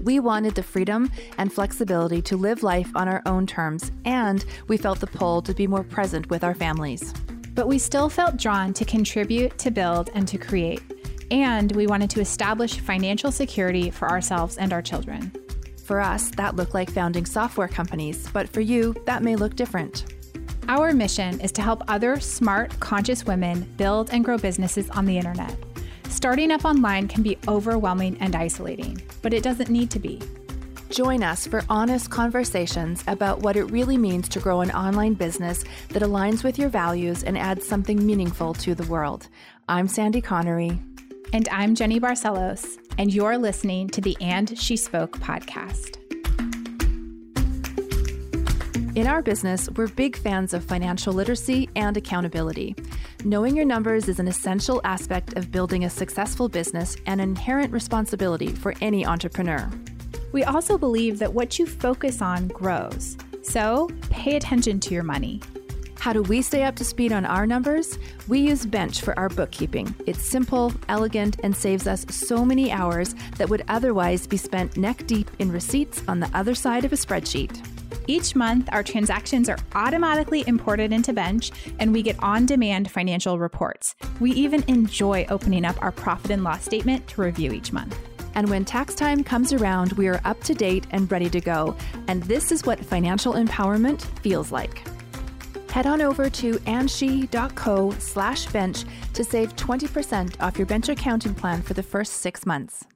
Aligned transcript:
We 0.00 0.18
wanted 0.18 0.54
the 0.54 0.62
freedom 0.62 1.10
and 1.36 1.52
flexibility 1.52 2.22
to 2.22 2.36
live 2.36 2.62
life 2.62 2.90
on 2.94 3.06
our 3.06 3.22
own 3.26 3.46
terms, 3.46 3.92
and 4.06 4.44
we 4.66 4.78
felt 4.78 5.00
the 5.00 5.06
pull 5.06 5.42
to 5.42 5.52
be 5.52 5.66
more 5.66 5.84
present 5.84 6.30
with 6.30 6.42
our 6.42 6.54
families. 6.54 7.12
But 7.54 7.68
we 7.68 7.78
still 7.78 8.08
felt 8.08 8.38
drawn 8.38 8.72
to 8.74 8.84
contribute, 8.86 9.58
to 9.58 9.70
build, 9.70 10.08
and 10.14 10.26
to 10.28 10.38
create. 10.38 10.82
And 11.30 11.70
we 11.72 11.86
wanted 11.86 12.08
to 12.10 12.20
establish 12.20 12.80
financial 12.80 13.30
security 13.30 13.90
for 13.90 14.08
ourselves 14.08 14.56
and 14.56 14.72
our 14.72 14.82
children. 14.82 15.32
For 15.84 16.00
us, 16.00 16.30
that 16.30 16.56
looked 16.56 16.72
like 16.72 16.90
founding 16.90 17.26
software 17.26 17.68
companies, 17.68 18.28
but 18.32 18.48
for 18.48 18.60
you, 18.60 18.94
that 19.04 19.22
may 19.22 19.36
look 19.36 19.54
different. 19.54 20.14
Our 20.68 20.92
mission 20.92 21.40
is 21.40 21.52
to 21.52 21.62
help 21.62 21.82
other 21.88 22.20
smart, 22.20 22.78
conscious 22.80 23.26
women 23.26 23.70
build 23.76 24.10
and 24.12 24.24
grow 24.24 24.38
businesses 24.38 24.88
on 24.90 25.04
the 25.04 25.18
internet. 25.18 25.56
Starting 26.10 26.50
up 26.50 26.64
online 26.64 27.06
can 27.06 27.22
be 27.22 27.38
overwhelming 27.46 28.16
and 28.20 28.34
isolating, 28.34 29.00
but 29.22 29.32
it 29.32 29.44
doesn't 29.44 29.70
need 29.70 29.90
to 29.92 30.00
be. 30.00 30.20
Join 30.90 31.22
us 31.22 31.46
for 31.46 31.62
honest 31.70 32.10
conversations 32.10 33.04
about 33.06 33.38
what 33.38 33.56
it 33.56 33.64
really 33.66 33.96
means 33.96 34.28
to 34.30 34.40
grow 34.40 34.60
an 34.60 34.72
online 34.72 35.14
business 35.14 35.64
that 35.90 36.02
aligns 36.02 36.42
with 36.42 36.58
your 36.58 36.68
values 36.68 37.22
and 37.22 37.38
adds 37.38 37.66
something 37.66 38.04
meaningful 38.04 38.54
to 38.54 38.74
the 38.74 38.82
world. 38.90 39.28
I'm 39.68 39.86
Sandy 39.86 40.20
Connery. 40.20 40.82
And 41.32 41.48
I'm 41.48 41.76
Jenny 41.76 42.00
Barcelos, 42.00 42.76
and 42.98 43.14
you're 43.14 43.38
listening 43.38 43.88
to 43.90 44.00
the 44.00 44.16
And 44.20 44.58
She 44.58 44.76
Spoke 44.76 45.16
podcast. 45.20 45.99
In 48.96 49.06
our 49.06 49.22
business, 49.22 49.70
we're 49.76 49.86
big 49.86 50.16
fans 50.16 50.52
of 50.52 50.64
financial 50.64 51.12
literacy 51.12 51.70
and 51.76 51.96
accountability. 51.96 52.74
Knowing 53.24 53.54
your 53.54 53.64
numbers 53.64 54.08
is 54.08 54.18
an 54.18 54.26
essential 54.26 54.80
aspect 54.82 55.36
of 55.36 55.52
building 55.52 55.84
a 55.84 55.90
successful 55.90 56.48
business 56.48 56.96
and 57.06 57.20
an 57.20 57.28
inherent 57.28 57.72
responsibility 57.72 58.48
for 58.48 58.74
any 58.80 59.06
entrepreneur. 59.06 59.70
We 60.32 60.42
also 60.42 60.76
believe 60.76 61.20
that 61.20 61.32
what 61.32 61.56
you 61.56 61.66
focus 61.66 62.20
on 62.20 62.48
grows. 62.48 63.16
So 63.42 63.88
pay 64.10 64.34
attention 64.34 64.80
to 64.80 64.94
your 64.94 65.04
money. 65.04 65.40
How 66.00 66.12
do 66.12 66.22
we 66.22 66.42
stay 66.42 66.64
up 66.64 66.74
to 66.76 66.84
speed 66.84 67.12
on 67.12 67.24
our 67.24 67.46
numbers? 67.46 67.96
We 68.26 68.40
use 68.40 68.66
Bench 68.66 69.02
for 69.02 69.16
our 69.16 69.28
bookkeeping. 69.28 69.94
It's 70.08 70.22
simple, 70.22 70.72
elegant, 70.88 71.36
and 71.44 71.54
saves 71.54 71.86
us 71.86 72.04
so 72.10 72.44
many 72.44 72.72
hours 72.72 73.14
that 73.36 73.50
would 73.50 73.64
otherwise 73.68 74.26
be 74.26 74.36
spent 74.36 74.76
neck 74.76 75.06
deep 75.06 75.30
in 75.38 75.52
receipts 75.52 76.02
on 76.08 76.18
the 76.18 76.30
other 76.34 76.56
side 76.56 76.84
of 76.84 76.92
a 76.92 76.96
spreadsheet. 76.96 77.64
Each 78.10 78.34
month, 78.34 78.68
our 78.72 78.82
transactions 78.82 79.48
are 79.48 79.58
automatically 79.72 80.42
imported 80.48 80.92
into 80.92 81.12
Bench 81.12 81.52
and 81.78 81.92
we 81.92 82.02
get 82.02 82.20
on 82.20 82.44
demand 82.44 82.90
financial 82.90 83.38
reports. 83.38 83.94
We 84.18 84.32
even 84.32 84.64
enjoy 84.66 85.26
opening 85.28 85.64
up 85.64 85.80
our 85.80 85.92
profit 85.92 86.32
and 86.32 86.42
loss 86.42 86.64
statement 86.64 87.06
to 87.06 87.22
review 87.22 87.52
each 87.52 87.72
month. 87.72 87.96
And 88.34 88.50
when 88.50 88.64
tax 88.64 88.96
time 88.96 89.22
comes 89.22 89.52
around, 89.52 89.92
we 89.92 90.08
are 90.08 90.20
up 90.24 90.42
to 90.42 90.54
date 90.54 90.88
and 90.90 91.08
ready 91.12 91.30
to 91.30 91.40
go. 91.40 91.76
And 92.08 92.24
this 92.24 92.50
is 92.50 92.66
what 92.66 92.84
financial 92.84 93.34
empowerment 93.34 94.02
feels 94.22 94.50
like. 94.50 94.82
Head 95.70 95.86
on 95.86 96.02
over 96.02 96.28
to 96.28 96.54
andshe.co 96.66 97.92
slash 98.00 98.46
bench 98.46 98.82
to 99.14 99.22
save 99.22 99.54
20% 99.54 100.34
off 100.40 100.58
your 100.58 100.66
bench 100.66 100.88
accounting 100.88 101.36
plan 101.36 101.62
for 101.62 101.74
the 101.74 101.82
first 101.84 102.14
six 102.14 102.44
months. 102.44 102.86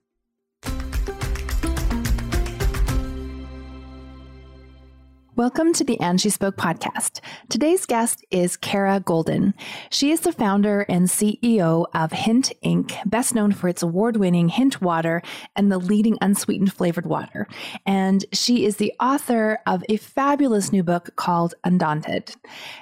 Welcome 5.36 5.72
to 5.72 5.82
the 5.82 5.98
And 5.98 6.20
She 6.20 6.30
Spoke 6.30 6.54
podcast. 6.56 7.18
Today's 7.48 7.86
guest 7.86 8.24
is 8.30 8.56
Kara 8.56 9.00
Goldin. 9.00 9.52
She 9.90 10.12
is 10.12 10.20
the 10.20 10.30
founder 10.30 10.82
and 10.82 11.08
CEO 11.08 11.86
of 11.92 12.12
Hint 12.12 12.52
Inc., 12.64 12.94
best 13.04 13.34
known 13.34 13.50
for 13.50 13.66
its 13.66 13.82
award 13.82 14.16
winning 14.16 14.48
Hint 14.48 14.80
water 14.80 15.22
and 15.56 15.72
the 15.72 15.78
leading 15.78 16.18
unsweetened 16.20 16.72
flavored 16.72 17.06
water. 17.06 17.48
And 17.84 18.24
she 18.32 18.64
is 18.64 18.76
the 18.76 18.92
author 19.00 19.58
of 19.66 19.82
a 19.88 19.96
fabulous 19.96 20.70
new 20.70 20.84
book 20.84 21.16
called 21.16 21.54
Undaunted. 21.64 22.36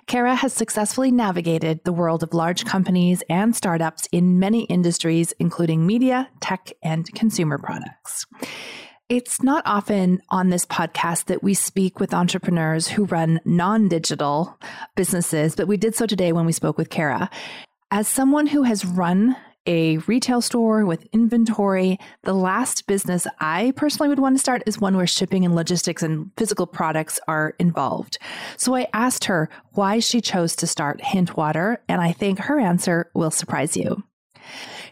Kara 0.06 0.34
has 0.34 0.52
successfully 0.52 1.10
navigated 1.10 1.82
the 1.84 1.92
world 1.92 2.22
of 2.22 2.34
large 2.34 2.66
companies 2.66 3.22
and 3.30 3.56
startups 3.56 4.06
in 4.12 4.38
many 4.38 4.64
industries, 4.64 5.32
including 5.38 5.86
media, 5.86 6.28
tech, 6.40 6.70
and 6.82 7.10
consumer 7.14 7.56
products. 7.56 8.26
It's 9.12 9.42
not 9.42 9.62
often 9.66 10.22
on 10.30 10.48
this 10.48 10.64
podcast 10.64 11.26
that 11.26 11.42
we 11.42 11.52
speak 11.52 12.00
with 12.00 12.14
entrepreneurs 12.14 12.88
who 12.88 13.04
run 13.04 13.40
non 13.44 13.86
digital 13.86 14.58
businesses, 14.96 15.54
but 15.54 15.68
we 15.68 15.76
did 15.76 15.94
so 15.94 16.06
today 16.06 16.32
when 16.32 16.46
we 16.46 16.52
spoke 16.52 16.78
with 16.78 16.88
Kara. 16.88 17.28
As 17.90 18.08
someone 18.08 18.46
who 18.46 18.62
has 18.62 18.86
run 18.86 19.36
a 19.66 19.98
retail 19.98 20.40
store 20.40 20.86
with 20.86 21.06
inventory, 21.12 21.98
the 22.22 22.32
last 22.32 22.86
business 22.86 23.26
I 23.38 23.74
personally 23.76 24.08
would 24.08 24.18
want 24.18 24.36
to 24.36 24.40
start 24.40 24.62
is 24.64 24.80
one 24.80 24.96
where 24.96 25.06
shipping 25.06 25.44
and 25.44 25.54
logistics 25.54 26.02
and 26.02 26.30
physical 26.38 26.66
products 26.66 27.20
are 27.28 27.54
involved. 27.58 28.16
So 28.56 28.74
I 28.74 28.88
asked 28.94 29.24
her 29.24 29.50
why 29.72 29.98
she 29.98 30.22
chose 30.22 30.56
to 30.56 30.66
start 30.66 31.04
Hint 31.04 31.36
Water, 31.36 31.82
and 31.86 32.00
I 32.00 32.12
think 32.12 32.38
her 32.38 32.58
answer 32.58 33.10
will 33.12 33.30
surprise 33.30 33.76
you. 33.76 34.04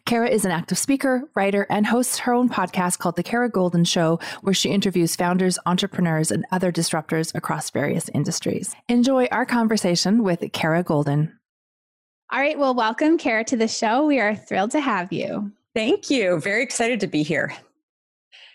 Kara 0.05 0.29
is 0.29 0.45
an 0.45 0.51
active 0.51 0.79
speaker, 0.79 1.23
writer, 1.35 1.67
and 1.71 1.87
hosts 1.87 2.19
her 2.19 2.33
own 2.33 2.49
podcast 2.49 2.99
called 2.99 3.17
The 3.17 3.23
Kara 3.23 3.51
Goldin 3.51 3.87
Show, 3.87 4.19
where 4.43 4.55
she 4.55 4.71
interviews 4.71 5.17
founders, 5.17 5.59
entrepreneurs, 5.67 6.31
and 6.31 6.45
other 6.53 6.73
disruptors 6.73 7.35
across 7.35 7.71
various 7.71 8.09
industries. 8.11 8.75
Enjoy 8.89 9.27
our 9.27 9.47
conversation 9.47 10.23
with 10.23 10.45
Kara 10.53 10.83
Goldin. 10.83 11.33
All 12.33 12.41
right. 12.41 12.59
Well, 12.59 12.75
welcome, 12.75 13.19
Kara, 13.19 13.45
to 13.45 13.57
the 13.57 13.69
show. 13.69 14.07
We 14.07 14.21
are 14.21 14.37
thrilled 14.37 14.71
to 14.73 14.81
have 14.81 15.13
you. 15.13 15.51
Thank 15.75 16.11
you. 16.11 16.41
Very 16.41 16.63
excited 16.63 17.01
to 17.01 17.07
be 17.07 17.23
here. 17.23 17.53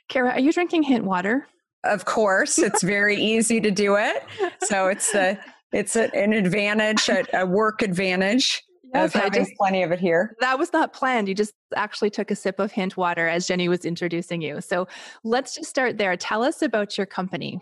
Kara, 0.07 0.31
are 0.31 0.39
you 0.39 0.53
drinking 0.53 0.83
hint 0.83 1.03
water? 1.03 1.47
Of 1.83 2.06
course. 2.06 2.57
It's 2.57 2.83
very 2.83 3.16
easy 3.22 3.59
to 3.62 3.72
do 3.72 3.95
it. 3.95 4.23
So 4.63 4.88
it's 4.88 5.13
a 5.13 5.38
it's 5.72 5.97
a, 5.97 6.13
an 6.16 6.31
advantage, 6.31 7.09
a, 7.09 7.25
a 7.33 7.45
work 7.45 7.81
advantage 7.81 8.63
yes, 8.95 9.16
of 9.16 9.22
having 9.22 9.44
just, 9.45 9.56
plenty 9.57 9.83
of 9.83 9.91
it 9.91 10.00
here. 10.00 10.35
That 10.39 10.57
was 10.59 10.73
not 10.73 10.94
planned. 10.94 11.28
You 11.28 11.35
just 11.35 11.53
actually 11.75 12.09
took 12.09 12.31
a 12.31 12.35
sip 12.35 12.59
of 12.59 12.72
hint 12.72 12.97
water 12.97 13.28
as 13.28 13.47
Jenny 13.47 13.67
was 13.67 13.85
introducing 13.85 14.41
you. 14.41 14.61
So 14.61 14.88
let's 15.23 15.56
just 15.56 15.69
start 15.69 15.97
there. 15.97 16.16
Tell 16.17 16.44
us 16.44 16.61
about 16.61 16.97
your 16.97 17.06
company. 17.06 17.61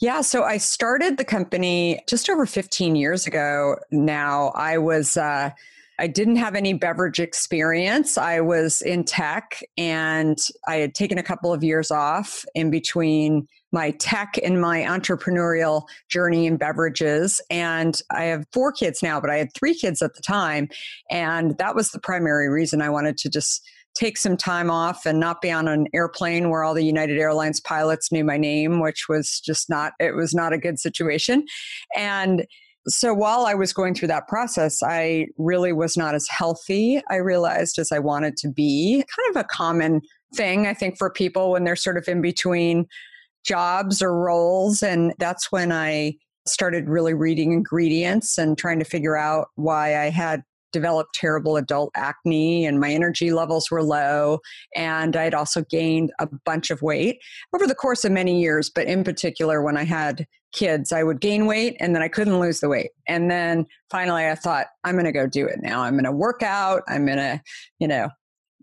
Yeah, 0.00 0.22
so 0.22 0.42
I 0.42 0.58
started 0.58 1.18
the 1.18 1.24
company 1.24 2.02
just 2.08 2.28
over 2.28 2.46
15 2.46 2.96
years 2.96 3.26
ago 3.26 3.76
now. 3.90 4.48
I 4.56 4.78
was 4.78 5.16
uh, 5.16 5.50
I 5.98 6.06
didn't 6.06 6.36
have 6.36 6.54
any 6.54 6.72
beverage 6.72 7.20
experience. 7.20 8.18
I 8.18 8.40
was 8.40 8.82
in 8.82 9.04
tech 9.04 9.62
and 9.76 10.38
I 10.66 10.76
had 10.76 10.94
taken 10.94 11.18
a 11.18 11.22
couple 11.22 11.52
of 11.52 11.62
years 11.62 11.90
off 11.90 12.44
in 12.54 12.70
between 12.70 13.46
my 13.72 13.90
tech 13.92 14.38
and 14.42 14.60
my 14.60 14.82
entrepreneurial 14.82 15.86
journey 16.08 16.46
in 16.46 16.56
beverages. 16.56 17.40
And 17.50 18.00
I 18.10 18.24
have 18.24 18.44
four 18.52 18.72
kids 18.72 19.02
now, 19.02 19.20
but 19.20 19.30
I 19.30 19.36
had 19.36 19.52
three 19.54 19.74
kids 19.74 20.00
at 20.02 20.14
the 20.14 20.22
time. 20.22 20.68
And 21.10 21.58
that 21.58 21.74
was 21.74 21.90
the 21.90 22.00
primary 22.00 22.48
reason 22.48 22.80
I 22.80 22.90
wanted 22.90 23.16
to 23.18 23.30
just 23.30 23.66
take 23.94 24.16
some 24.16 24.36
time 24.36 24.70
off 24.70 25.06
and 25.06 25.20
not 25.20 25.40
be 25.40 25.52
on 25.52 25.68
an 25.68 25.86
airplane 25.94 26.50
where 26.50 26.64
all 26.64 26.74
the 26.74 26.84
United 26.84 27.18
Airlines 27.18 27.60
pilots 27.60 28.10
knew 28.10 28.24
my 28.24 28.36
name, 28.36 28.80
which 28.80 29.08
was 29.08 29.40
just 29.40 29.70
not, 29.70 29.92
it 30.00 30.16
was 30.16 30.34
not 30.34 30.52
a 30.52 30.58
good 30.58 30.80
situation. 30.80 31.44
And 31.96 32.46
so 32.86 33.14
while 33.14 33.46
I 33.46 33.54
was 33.54 33.72
going 33.72 33.94
through 33.94 34.08
that 34.08 34.28
process, 34.28 34.82
I 34.82 35.26
really 35.38 35.72
was 35.72 35.96
not 35.96 36.14
as 36.14 36.28
healthy, 36.28 37.00
I 37.10 37.16
realized, 37.16 37.78
as 37.78 37.90
I 37.90 37.98
wanted 37.98 38.36
to 38.38 38.48
be. 38.48 39.04
Kind 39.16 39.36
of 39.36 39.40
a 39.40 39.48
common 39.48 40.02
thing, 40.34 40.66
I 40.66 40.74
think, 40.74 40.98
for 40.98 41.10
people 41.10 41.52
when 41.52 41.64
they're 41.64 41.76
sort 41.76 41.96
of 41.96 42.06
in 42.08 42.20
between 42.20 42.86
jobs 43.44 44.02
or 44.02 44.18
roles. 44.18 44.82
And 44.82 45.14
that's 45.18 45.50
when 45.50 45.72
I 45.72 46.14
started 46.46 46.88
really 46.88 47.14
reading 47.14 47.52
ingredients 47.52 48.36
and 48.36 48.58
trying 48.58 48.78
to 48.78 48.84
figure 48.84 49.16
out 49.16 49.48
why 49.54 49.98
I 49.98 50.10
had 50.10 50.42
developed 50.74 51.14
terrible 51.14 51.56
adult 51.56 51.90
acne 51.94 52.66
and 52.66 52.80
my 52.80 52.90
energy 52.90 53.30
levels 53.30 53.70
were 53.70 53.82
low. 53.82 54.40
And 54.74 55.16
I'd 55.16 55.32
also 55.32 55.62
gained 55.70 56.12
a 56.18 56.28
bunch 56.44 56.70
of 56.70 56.82
weight 56.82 57.20
over 57.54 57.66
the 57.66 57.74
course 57.74 58.04
of 58.04 58.12
many 58.12 58.42
years, 58.42 58.68
but 58.68 58.86
in 58.86 59.04
particular, 59.04 59.62
when 59.62 59.76
I 59.76 59.84
had 59.84 60.26
kids, 60.52 60.92
I 60.92 61.04
would 61.04 61.20
gain 61.20 61.46
weight 61.46 61.76
and 61.80 61.94
then 61.94 62.02
I 62.02 62.08
couldn't 62.08 62.40
lose 62.40 62.60
the 62.60 62.68
weight. 62.68 62.90
And 63.06 63.30
then 63.30 63.66
finally, 63.88 64.26
I 64.26 64.34
thought, 64.34 64.66
I'm 64.82 64.96
going 64.96 65.04
to 65.04 65.12
go 65.12 65.26
do 65.26 65.46
it 65.46 65.60
now. 65.62 65.80
I'm 65.82 65.94
going 65.94 66.04
to 66.04 66.12
work 66.12 66.42
out. 66.42 66.82
I'm 66.88 67.06
going 67.06 67.18
to, 67.18 67.40
you 67.78 67.88
know, 67.88 68.08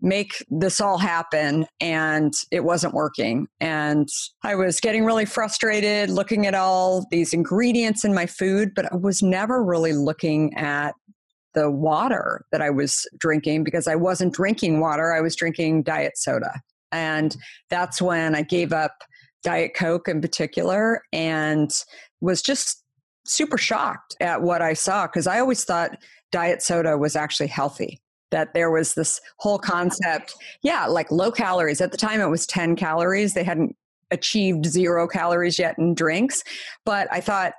make 0.02 0.44
this 0.50 0.80
all 0.80 0.98
happen 0.98 1.64
and 1.80 2.34
it 2.50 2.64
wasn't 2.64 2.92
working 2.92 3.46
and 3.60 4.08
i 4.42 4.52
was 4.52 4.80
getting 4.80 5.04
really 5.04 5.24
frustrated 5.24 6.10
looking 6.10 6.44
at 6.44 6.54
all 6.54 7.06
these 7.12 7.32
ingredients 7.32 8.04
in 8.04 8.12
my 8.12 8.26
food 8.26 8.72
but 8.74 8.92
i 8.92 8.96
was 8.96 9.22
never 9.22 9.62
really 9.62 9.92
looking 9.92 10.52
at 10.54 10.92
the 11.54 11.70
water 11.70 12.44
that 12.52 12.62
i 12.62 12.70
was 12.70 13.06
drinking 13.18 13.64
because 13.64 13.86
i 13.86 13.94
wasn't 13.94 14.32
drinking 14.32 14.80
water 14.80 15.12
i 15.12 15.20
was 15.20 15.36
drinking 15.36 15.82
diet 15.82 16.16
soda 16.16 16.60
and 16.90 17.36
that's 17.70 18.00
when 18.00 18.34
i 18.34 18.42
gave 18.42 18.72
up 18.72 18.96
diet 19.42 19.72
coke 19.74 20.08
in 20.08 20.20
particular 20.20 21.02
and 21.12 21.70
was 22.20 22.42
just 22.42 22.84
super 23.24 23.58
shocked 23.58 24.16
at 24.20 24.42
what 24.42 24.62
i 24.62 24.72
saw 24.72 25.06
because 25.06 25.26
i 25.26 25.38
always 25.38 25.64
thought 25.64 25.96
diet 26.30 26.62
soda 26.62 26.96
was 26.96 27.16
actually 27.16 27.46
healthy 27.46 28.00
that 28.32 28.52
there 28.54 28.70
was 28.70 28.94
this 28.94 29.20
whole 29.38 29.58
concept. 29.58 30.34
Yeah, 30.62 30.86
like 30.86 31.10
low 31.12 31.30
calories. 31.30 31.80
At 31.80 31.92
the 31.92 31.96
time, 31.96 32.20
it 32.20 32.26
was 32.26 32.46
10 32.46 32.74
calories. 32.74 33.34
They 33.34 33.44
hadn't 33.44 33.76
achieved 34.10 34.66
zero 34.66 35.06
calories 35.06 35.58
yet 35.58 35.78
in 35.78 35.94
drinks. 35.94 36.42
But 36.84 37.08
I 37.12 37.20
thought, 37.20 37.52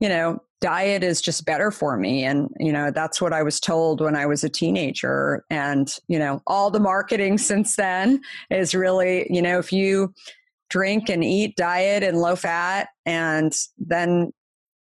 you 0.00 0.08
know, 0.08 0.38
diet 0.60 1.02
is 1.02 1.20
just 1.20 1.44
better 1.44 1.70
for 1.70 1.96
me. 1.96 2.24
And, 2.24 2.48
you 2.58 2.72
know, 2.72 2.90
that's 2.90 3.20
what 3.20 3.32
I 3.32 3.42
was 3.42 3.60
told 3.60 4.00
when 4.00 4.16
I 4.16 4.26
was 4.26 4.42
a 4.44 4.48
teenager. 4.48 5.44
And, 5.50 5.92
you 6.08 6.18
know, 6.18 6.42
all 6.46 6.70
the 6.70 6.80
marketing 6.80 7.38
since 7.50 7.76
then 7.76 8.20
is 8.50 8.74
really, 8.74 9.26
you 9.30 9.42
know, 9.42 9.58
if 9.58 9.72
you 9.72 10.12
drink 10.68 11.08
and 11.08 11.22
eat 11.22 11.56
diet 11.56 12.02
and 12.02 12.18
low 12.18 12.36
fat 12.36 12.88
and 13.04 13.52
then 13.78 14.32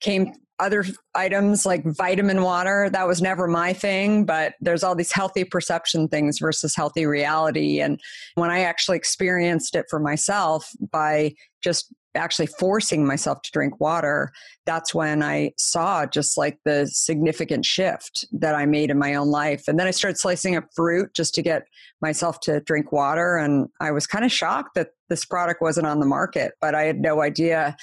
came 0.02 0.34
other 0.60 0.86
items 1.16 1.66
like 1.66 1.84
vitamin 1.84 2.44
water 2.44 2.88
that 2.92 3.08
was 3.08 3.24
never 3.24 3.48
my 3.48 3.74
thing 3.74 4.24
but 4.24 4.54
there's 4.62 4.84
all 4.84 4.94
these 4.94 5.12
healthy 5.12 5.44
perception 5.44 6.08
things 6.08 6.38
versus 6.38 6.76
healthy 6.76 7.08
reality 7.08 7.82
and 7.82 8.00
when 8.36 8.52
i 8.52 8.60
actually 8.60 8.96
experienced 8.96 9.76
it 9.76 9.86
for 9.90 10.00
myself 10.00 10.70
by 10.92 11.34
just 11.64 11.92
actually 12.15 12.45
forcing 12.45 13.06
myself 13.06 13.42
to 13.42 13.51
drink 13.51 13.80
water 13.80 14.31
that's 14.65 14.94
when 14.94 15.24
i 15.24 15.51
saw 15.57 16.06
just 16.06 16.38
like 16.38 16.60
the 16.65 16.86
significant 16.88 17.65
shift 17.65 18.25
that 18.31 18.56
i 18.56 18.65
made 18.65 18.89
in 18.89 18.98
my 19.00 19.15
own 19.15 19.30
life 19.30 19.68
and 19.68 19.80
then 19.80 19.88
i 19.88 19.92
started 19.92 20.18
slicing 20.18 20.56
up 20.56 20.65
fruit 20.75 21.13
just 21.13 21.33
to 21.33 21.42
get 21.42 21.68
myself 22.01 22.39
to 22.39 22.60
drink 22.62 22.92
water 22.92 23.38
and 23.38 23.68
i 23.80 23.92
was 23.92 24.07
kind 24.07 24.25
of 24.25 24.31
shocked 24.31 24.75
that 24.75 24.89
this 25.10 25.25
product 25.25 25.62
wasn't 25.62 25.86
on 25.86 26.00
the 26.00 26.06
market 26.06 26.54
but 26.62 26.75
i 26.75 26.83
had 26.83 27.00
no 27.00 27.21
idea 27.21 27.75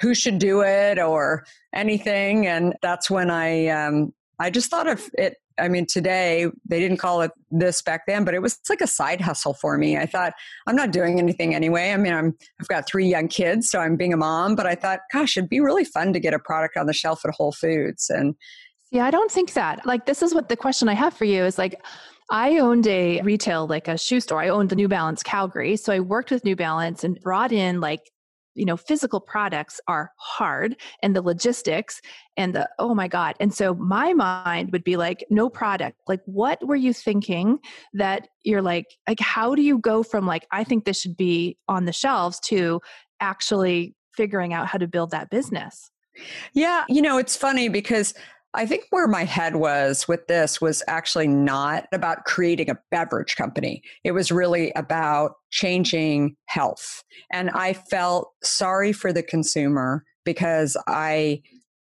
who 0.00 0.14
should 0.14 0.38
do 0.38 0.62
it 0.62 0.98
or 0.98 1.44
anything. 1.74 2.46
And 2.46 2.74
that's 2.82 3.10
when 3.10 3.30
I 3.30 3.68
um, 3.68 4.12
I 4.38 4.50
just 4.50 4.70
thought 4.70 4.88
of 4.88 5.08
it. 5.14 5.36
I 5.58 5.68
mean, 5.68 5.86
today 5.86 6.46
they 6.66 6.80
didn't 6.80 6.98
call 6.98 7.22
it 7.22 7.30
this 7.50 7.82
back 7.82 8.02
then, 8.06 8.24
but 8.24 8.34
it 8.34 8.42
was 8.42 8.58
like 8.68 8.80
a 8.80 8.86
side 8.86 9.20
hustle 9.20 9.54
for 9.54 9.78
me. 9.78 9.96
I 9.96 10.06
thought 10.06 10.34
I'm 10.66 10.76
not 10.76 10.90
doing 10.90 11.18
anything 11.18 11.54
anyway. 11.54 11.92
I 11.92 11.96
mean, 11.96 12.12
I'm 12.12 12.36
I've 12.60 12.68
got 12.68 12.86
three 12.86 13.06
young 13.06 13.28
kids, 13.28 13.70
so 13.70 13.80
I'm 13.80 13.96
being 13.96 14.12
a 14.12 14.16
mom. 14.16 14.56
But 14.56 14.66
I 14.66 14.74
thought, 14.74 15.00
gosh, 15.12 15.36
it'd 15.36 15.50
be 15.50 15.60
really 15.60 15.84
fun 15.84 16.12
to 16.12 16.20
get 16.20 16.34
a 16.34 16.38
product 16.38 16.76
on 16.76 16.86
the 16.86 16.92
shelf 16.92 17.24
at 17.24 17.34
Whole 17.34 17.52
Foods. 17.52 18.10
And 18.10 18.34
yeah, 18.90 19.06
I 19.06 19.10
don't 19.10 19.30
think 19.30 19.54
that. 19.54 19.84
Like, 19.86 20.06
this 20.06 20.22
is 20.22 20.34
what 20.34 20.48
the 20.48 20.56
question 20.56 20.88
I 20.88 20.94
have 20.94 21.14
for 21.14 21.24
you 21.24 21.44
is 21.44 21.58
like. 21.58 21.80
I 22.28 22.58
owned 22.58 22.88
a 22.88 23.22
retail, 23.22 23.68
like 23.68 23.86
a 23.86 23.96
shoe 23.96 24.18
store. 24.18 24.42
I 24.42 24.48
owned 24.48 24.70
the 24.70 24.74
New 24.74 24.88
Balance 24.88 25.22
Calgary. 25.22 25.76
So 25.76 25.92
I 25.92 26.00
worked 26.00 26.32
with 26.32 26.44
New 26.44 26.56
Balance 26.56 27.04
and 27.04 27.20
brought 27.20 27.52
in 27.52 27.80
like 27.80 28.00
you 28.56 28.64
know 28.64 28.76
physical 28.76 29.20
products 29.20 29.80
are 29.86 30.10
hard 30.16 30.76
and 31.02 31.14
the 31.14 31.22
logistics 31.22 32.00
and 32.36 32.54
the 32.54 32.68
oh 32.78 32.94
my 32.94 33.08
god. 33.08 33.36
And 33.40 33.52
so 33.54 33.74
my 33.74 34.12
mind 34.12 34.72
would 34.72 34.84
be 34.84 34.96
like 34.96 35.24
no 35.30 35.48
product. 35.48 35.98
Like 36.08 36.20
what 36.26 36.66
were 36.66 36.76
you 36.76 36.92
thinking 36.92 37.58
that 37.92 38.28
you're 38.42 38.62
like 38.62 38.86
like 39.08 39.20
how 39.20 39.54
do 39.54 39.62
you 39.62 39.78
go 39.78 40.02
from 40.02 40.26
like 40.26 40.46
i 40.50 40.64
think 40.64 40.84
this 40.84 41.00
should 41.00 41.16
be 41.16 41.56
on 41.68 41.84
the 41.84 41.92
shelves 41.92 42.40
to 42.40 42.80
actually 43.20 43.94
figuring 44.14 44.52
out 44.52 44.66
how 44.66 44.78
to 44.78 44.86
build 44.86 45.10
that 45.10 45.30
business? 45.30 45.90
Yeah 46.54 46.84
you 46.88 47.02
know 47.02 47.18
it's 47.18 47.36
funny 47.36 47.68
because 47.68 48.14
I 48.54 48.64
think 48.64 48.84
where 48.90 49.06
my 49.06 49.24
head 49.24 49.56
was 49.56 50.08
with 50.08 50.26
this 50.28 50.60
was 50.60 50.82
actually 50.88 51.28
not 51.28 51.86
about 51.92 52.24
creating 52.24 52.70
a 52.70 52.78
beverage 52.90 53.36
company. 53.36 53.82
It 54.02 54.12
was 54.12 54.32
really 54.32 54.72
about 54.76 55.32
changing 55.50 56.36
health. 56.46 57.02
And 57.30 57.50
I 57.50 57.74
felt 57.74 58.30
sorry 58.42 58.92
for 58.92 59.12
the 59.12 59.22
consumer 59.22 60.04
because 60.24 60.76
I 60.86 61.42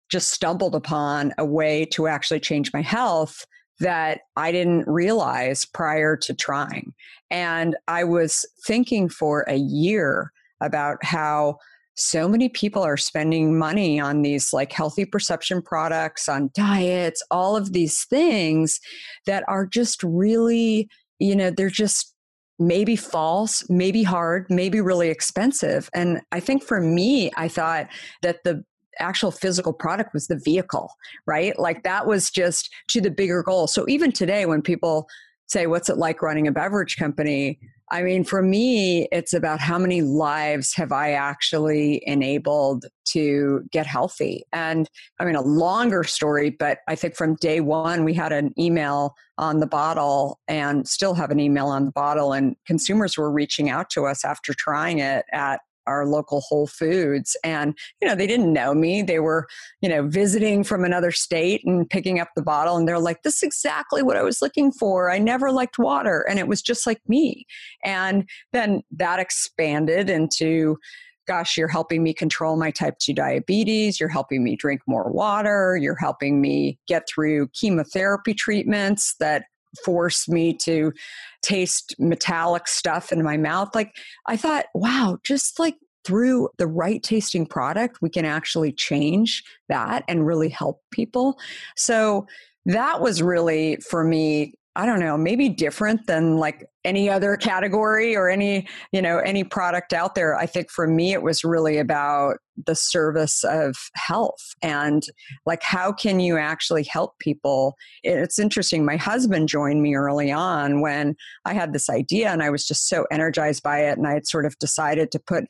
just 0.10 0.32
stumbled 0.32 0.76
upon 0.76 1.34
a 1.38 1.46
way 1.46 1.86
to 1.86 2.08
actually 2.08 2.40
change 2.40 2.74
my 2.74 2.82
health 2.82 3.46
that 3.80 4.22
I 4.36 4.52
didn't 4.52 4.88
realize 4.88 5.66
prior 5.66 6.16
to 6.18 6.34
trying. 6.34 6.94
And 7.30 7.76
I 7.88 8.04
was 8.04 8.46
thinking 8.66 9.10
for 9.10 9.42
a 9.48 9.56
year 9.56 10.32
about 10.62 11.04
how 11.04 11.58
so 11.96 12.28
many 12.28 12.50
people 12.50 12.84
are 12.84 12.98
spending 12.98 13.58
money 13.58 14.00
on 14.00 14.22
these 14.22 14.52
like 14.52 14.72
healthy 14.72 15.06
perception 15.06 15.62
products, 15.62 16.28
on 16.28 16.52
diets, 16.54 17.24
all 17.32 17.56
of 17.56 17.74
these 17.74 18.04
things 18.06 18.80
that 19.26 19.44
are 19.48 19.66
just 19.66 20.04
really, 20.04 20.90
you 21.20 21.36
know, 21.36 21.50
they're 21.50 21.70
just 21.70 22.14
maybe 22.60 22.96
false, 22.96 23.68
maybe 23.70 24.04
hard, 24.04 24.46
maybe 24.50 24.82
really 24.82 25.10
expensive. 25.10 25.90
And 25.94 26.22
I 26.32 26.40
think 26.40 26.64
for 26.64 26.82
me, 26.82 27.32
I 27.36 27.48
thought 27.48 27.88
that 28.22 28.44
the 28.44 28.64
actual 29.00 29.32
physical 29.32 29.74
product 29.74 30.14
was 30.14 30.28
the 30.28 30.40
vehicle, 30.44 30.90
right? 31.26 31.58
Like 31.60 31.84
that 31.84 32.08
was 32.08 32.30
just 32.30 32.74
to 32.90 33.02
the 33.02 33.12
bigger 33.12 33.44
goal. 33.44 33.68
So 33.68 33.86
even 33.88 34.12
today, 34.12 34.46
when 34.46 34.62
people 34.62 35.08
say, 35.48 35.68
What's 35.68 35.90
it 35.90 35.98
like 35.98 36.22
running 36.22 36.48
a 36.48 36.52
beverage 36.52 36.98
company? 36.98 37.60
I 37.92 38.02
mean, 38.02 38.24
for 38.24 38.42
me, 38.42 39.08
it's 39.12 39.34
about 39.34 39.60
how 39.60 39.78
many 39.78 40.02
lives 40.02 40.74
have 40.76 40.92
I 40.92 41.12
actually 41.12 42.02
enabled 42.08 42.86
to 43.10 43.64
get 43.72 43.86
healthy. 43.86 44.44
And 44.52 44.90
I 45.20 45.26
mean, 45.26 45.36
a 45.36 45.42
longer 45.42 46.04
story, 46.04 46.50
but 46.50 46.80
I 46.88 46.96
think 46.96 47.16
from 47.16 47.36
day 47.36 47.62
one, 47.62 48.04
we 48.04 48.14
had 48.14 48.32
an 48.32 48.54
email 48.58 49.14
on 49.38 49.60
the 49.60 49.68
bottle 49.68 50.40
and 50.48 50.88
still 50.88 51.14
have 51.14 51.30
an 51.30 51.40
email 51.40 51.68
on 51.68 51.86
the 51.86 51.92
bottle. 51.92 52.34
And 52.34 52.56
consumers 52.66 53.18
were 53.18 53.32
reaching 53.32 53.70
out 53.70 53.92
to 53.92 54.06
us 54.08 54.26
after 54.26 54.54
trying 54.56 54.98
it 54.98 55.26
at 55.32 55.62
our 55.88 56.06
local 56.06 56.42
Whole 56.42 56.68
Foods. 56.68 57.36
And, 57.44 57.78
you 58.02 58.08
know, 58.08 58.16
they 58.16 58.28
didn't 58.28 58.54
know 58.54 58.74
me. 58.74 59.02
They 59.02 59.20
were, 59.20 59.48
you 59.82 59.90
know, 59.90 60.08
visiting 60.08 60.64
from 60.64 60.84
another 60.84 61.12
state 61.12 61.62
and 61.66 61.90
picking 61.90 62.20
up 62.20 62.30
the 62.36 62.42
bottle. 62.42 62.78
And 62.78 62.88
they're 62.88 63.00
like, 63.00 63.24
this 63.24 63.38
is 63.38 63.44
exactly 63.44 64.04
what 64.04 64.18
I 64.18 64.24
was 64.24 64.42
looking 64.42 64.72
for. 64.72 65.12
I 65.12 65.20
never 65.20 65.52
liked 65.52 65.78
water. 65.78 66.26
And 66.30 66.40
it 66.40 66.48
was 66.48 66.62
just 66.62 66.88
like 66.88 67.02
me. 67.08 67.46
And 67.84 68.30
then 68.54 68.82
that 68.92 69.20
expanded 69.20 70.10
into, 70.10 70.78
gosh, 71.28 71.58
you're 71.58 71.68
helping 71.68 72.04
me 72.04 72.14
control 72.14 72.56
my 72.56 72.72
type 72.72 72.98
2 73.00 73.14
diabetes. 73.14 74.00
You're 74.00 74.10
helping 74.10 74.44
me 74.44 74.56
drink 74.56 74.82
more 74.88 75.12
water. 75.12 75.76
You're 75.76 75.96
helping 75.96 76.40
me 76.40 76.78
get 76.88 77.08
through 77.08 77.50
chemotherapy 77.60 78.34
treatments 78.34 79.16
that 79.20 79.46
force 79.84 80.28
me 80.28 80.56
to 80.64 80.94
taste 81.42 81.96
metallic 82.00 82.68
stuff 82.68 83.12
in 83.12 83.24
my 83.24 83.38
mouth. 83.38 83.70
Like 83.74 83.96
I 84.28 84.38
thought, 84.38 84.66
wow, 84.74 85.18
just 85.24 85.60
like 85.60 85.76
through 86.04 86.50
the 86.58 86.68
right 86.68 87.02
tasting 87.02 87.46
product, 87.46 88.02
we 88.02 88.10
can 88.10 88.26
actually 88.26 88.72
change 88.72 89.44
that 89.70 90.04
and 90.08 90.26
really 90.26 90.50
help 90.50 90.82
people. 90.92 91.38
So 91.76 92.28
that 92.66 93.02
was 93.02 93.22
really 93.22 93.78
for 93.78 94.04
me 94.04 94.54
I 94.76 94.86
don't 94.86 95.00
know, 95.00 95.18
maybe 95.18 95.48
different 95.48 96.06
than 96.06 96.38
like 96.38 96.68
any 96.86 97.10
other 97.10 97.36
category 97.36 98.16
or 98.16 98.30
any, 98.30 98.68
you 98.92 99.02
know, 99.02 99.18
any 99.20 99.44
product 99.44 99.92
out 99.92 100.16
there. 100.16 100.36
I 100.36 100.46
think 100.46 100.70
for 100.70 100.88
me, 100.88 101.14
it 101.14 101.24
was 101.24 101.44
really 101.44 101.78
about 101.78 102.38
the 102.66 102.76
service 102.76 103.44
of 103.44 103.76
health 103.96 104.54
and 104.62 105.04
like 105.46 105.62
how 105.62 105.92
can 105.92 106.22
you 106.22 106.38
actually 106.38 106.84
help 106.84 107.20
people. 107.20 107.76
It's 108.04 108.40
interesting. 108.40 108.86
My 108.86 108.96
husband 108.96 109.50
joined 109.50 109.82
me 109.82 109.96
early 109.96 110.32
on 110.32 110.80
when 110.80 111.16
I 111.44 111.54
had 111.54 111.74
this 111.74 111.90
idea 111.90 112.30
and 112.30 112.42
I 112.42 112.50
was 112.50 112.66
just 112.66 112.88
so 112.88 113.06
energized 113.12 113.64
by 113.64 113.80
it. 113.80 113.98
And 113.98 114.08
I 114.08 114.14
had 114.14 114.28
sort 114.28 114.46
of 114.46 114.58
decided 114.60 115.12
to 115.12 115.20
put 115.20 115.46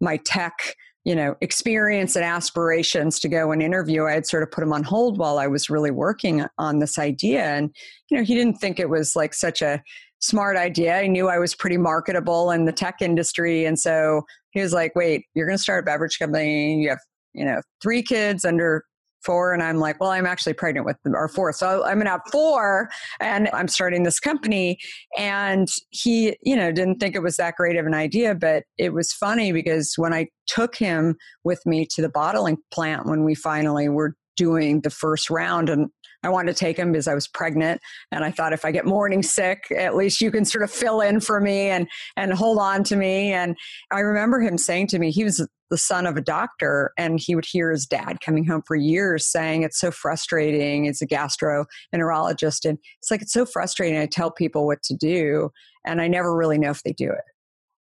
my 0.00 0.18
tech 0.18 0.76
you 1.04 1.14
know 1.14 1.36
experience 1.42 2.16
and 2.16 2.24
aspirations 2.24 3.20
to 3.20 3.28
go 3.28 3.52
and 3.52 3.62
interview 3.62 4.06
i 4.06 4.12
had 4.12 4.26
sort 4.26 4.42
of 4.42 4.50
put 4.50 4.64
him 4.64 4.72
on 4.72 4.82
hold 4.82 5.18
while 5.18 5.38
i 5.38 5.46
was 5.46 5.70
really 5.70 5.90
working 5.90 6.44
on 6.58 6.78
this 6.78 6.98
idea 6.98 7.44
and 7.44 7.74
you 8.10 8.16
know 8.16 8.24
he 8.24 8.34
didn't 8.34 8.56
think 8.56 8.80
it 8.80 8.88
was 8.88 9.14
like 9.14 9.34
such 9.34 9.62
a 9.62 9.82
smart 10.24 10.56
idea. 10.56 10.96
I 10.96 11.06
knew 11.06 11.28
i 11.28 11.38
was 11.38 11.54
pretty 11.54 11.76
marketable 11.76 12.50
in 12.50 12.64
the 12.64 12.72
tech 12.72 12.96
industry. 13.00 13.64
And 13.66 13.78
so 13.78 14.22
he 14.50 14.60
was 14.60 14.72
like 14.72 14.94
wait 14.94 15.24
you're 15.34 15.46
going 15.46 15.58
to 15.58 15.62
start 15.62 15.84
a 15.84 15.86
beverage 15.86 16.18
company. 16.18 16.80
You 16.80 16.90
have 16.90 17.00
you 17.34 17.44
know 17.44 17.60
three 17.82 18.02
kids 18.02 18.44
under 18.44 18.84
four. 19.22 19.52
And 19.52 19.62
i'm 19.62 19.78
like 19.78 20.00
well 20.00 20.10
i'm 20.10 20.26
actually 20.26 20.52
pregnant 20.54 20.86
with 20.86 20.96
our 21.14 21.28
fourth 21.28 21.56
so 21.56 21.84
i'm 21.84 21.98
gonna 21.98 22.10
have 22.10 22.20
four 22.30 22.90
and 23.20 23.48
i'm 23.52 23.68
starting 23.68 24.02
this 24.02 24.20
company. 24.20 24.78
And 25.18 25.68
he 25.90 26.36
you 26.42 26.56
know 26.56 26.72
didn't 26.72 26.98
think 27.00 27.14
it 27.14 27.22
was 27.22 27.36
that 27.36 27.56
great 27.56 27.76
of 27.76 27.86
an 27.86 27.94
idea 27.94 28.34
but 28.34 28.64
it 28.78 28.92
was 28.92 29.12
funny 29.12 29.52
because 29.52 29.94
when 29.96 30.12
i 30.14 30.26
took 30.46 30.76
him 30.76 31.16
with 31.42 31.60
me 31.64 31.86
to 31.94 32.02
the 32.02 32.10
bottling 32.10 32.58
plant 32.72 33.06
when 33.06 33.24
we 33.24 33.34
finally 33.34 33.88
were 33.88 34.14
doing 34.36 34.80
the 34.80 34.90
first 34.90 35.30
round 35.30 35.68
and 35.68 35.88
I 36.24 36.30
wanted 36.30 36.54
to 36.54 36.58
take 36.58 36.78
him 36.78 36.92
because 36.92 37.06
I 37.06 37.14
was 37.14 37.28
pregnant. 37.28 37.80
And 38.10 38.24
I 38.24 38.30
thought 38.30 38.52
if 38.52 38.64
I 38.64 38.72
get 38.72 38.86
morning 38.86 39.22
sick, 39.22 39.66
at 39.76 39.94
least 39.94 40.20
you 40.20 40.30
can 40.30 40.44
sort 40.44 40.64
of 40.64 40.70
fill 40.70 41.00
in 41.00 41.20
for 41.20 41.40
me 41.40 41.68
and, 41.68 41.86
and 42.16 42.32
hold 42.32 42.58
on 42.58 42.82
to 42.84 42.96
me. 42.96 43.32
And 43.32 43.56
I 43.92 44.00
remember 44.00 44.40
him 44.40 44.56
saying 44.56 44.88
to 44.88 44.98
me, 44.98 45.10
he 45.10 45.22
was 45.22 45.46
the 45.70 45.78
son 45.78 46.06
of 46.06 46.16
a 46.16 46.20
doctor 46.20 46.92
and 46.96 47.18
he 47.20 47.34
would 47.34 47.46
hear 47.46 47.70
his 47.70 47.86
dad 47.86 48.20
coming 48.20 48.44
home 48.44 48.62
for 48.66 48.76
years 48.76 49.26
saying 49.26 49.62
it's 49.62 49.80
so 49.80 49.90
frustrating 49.90 50.84
it's 50.84 51.02
a 51.02 51.06
gastroenterologist 51.06 52.68
and 52.68 52.78
it's 53.00 53.10
like 53.10 53.22
it's 53.22 53.32
so 53.32 53.46
frustrating 53.46 53.98
i 53.98 54.06
tell 54.06 54.30
people 54.30 54.66
what 54.66 54.82
to 54.82 54.94
do 54.94 55.50
and 55.84 56.00
i 56.00 56.06
never 56.06 56.36
really 56.36 56.58
know 56.58 56.70
if 56.70 56.82
they 56.82 56.92
do 56.92 57.10
it 57.10 57.24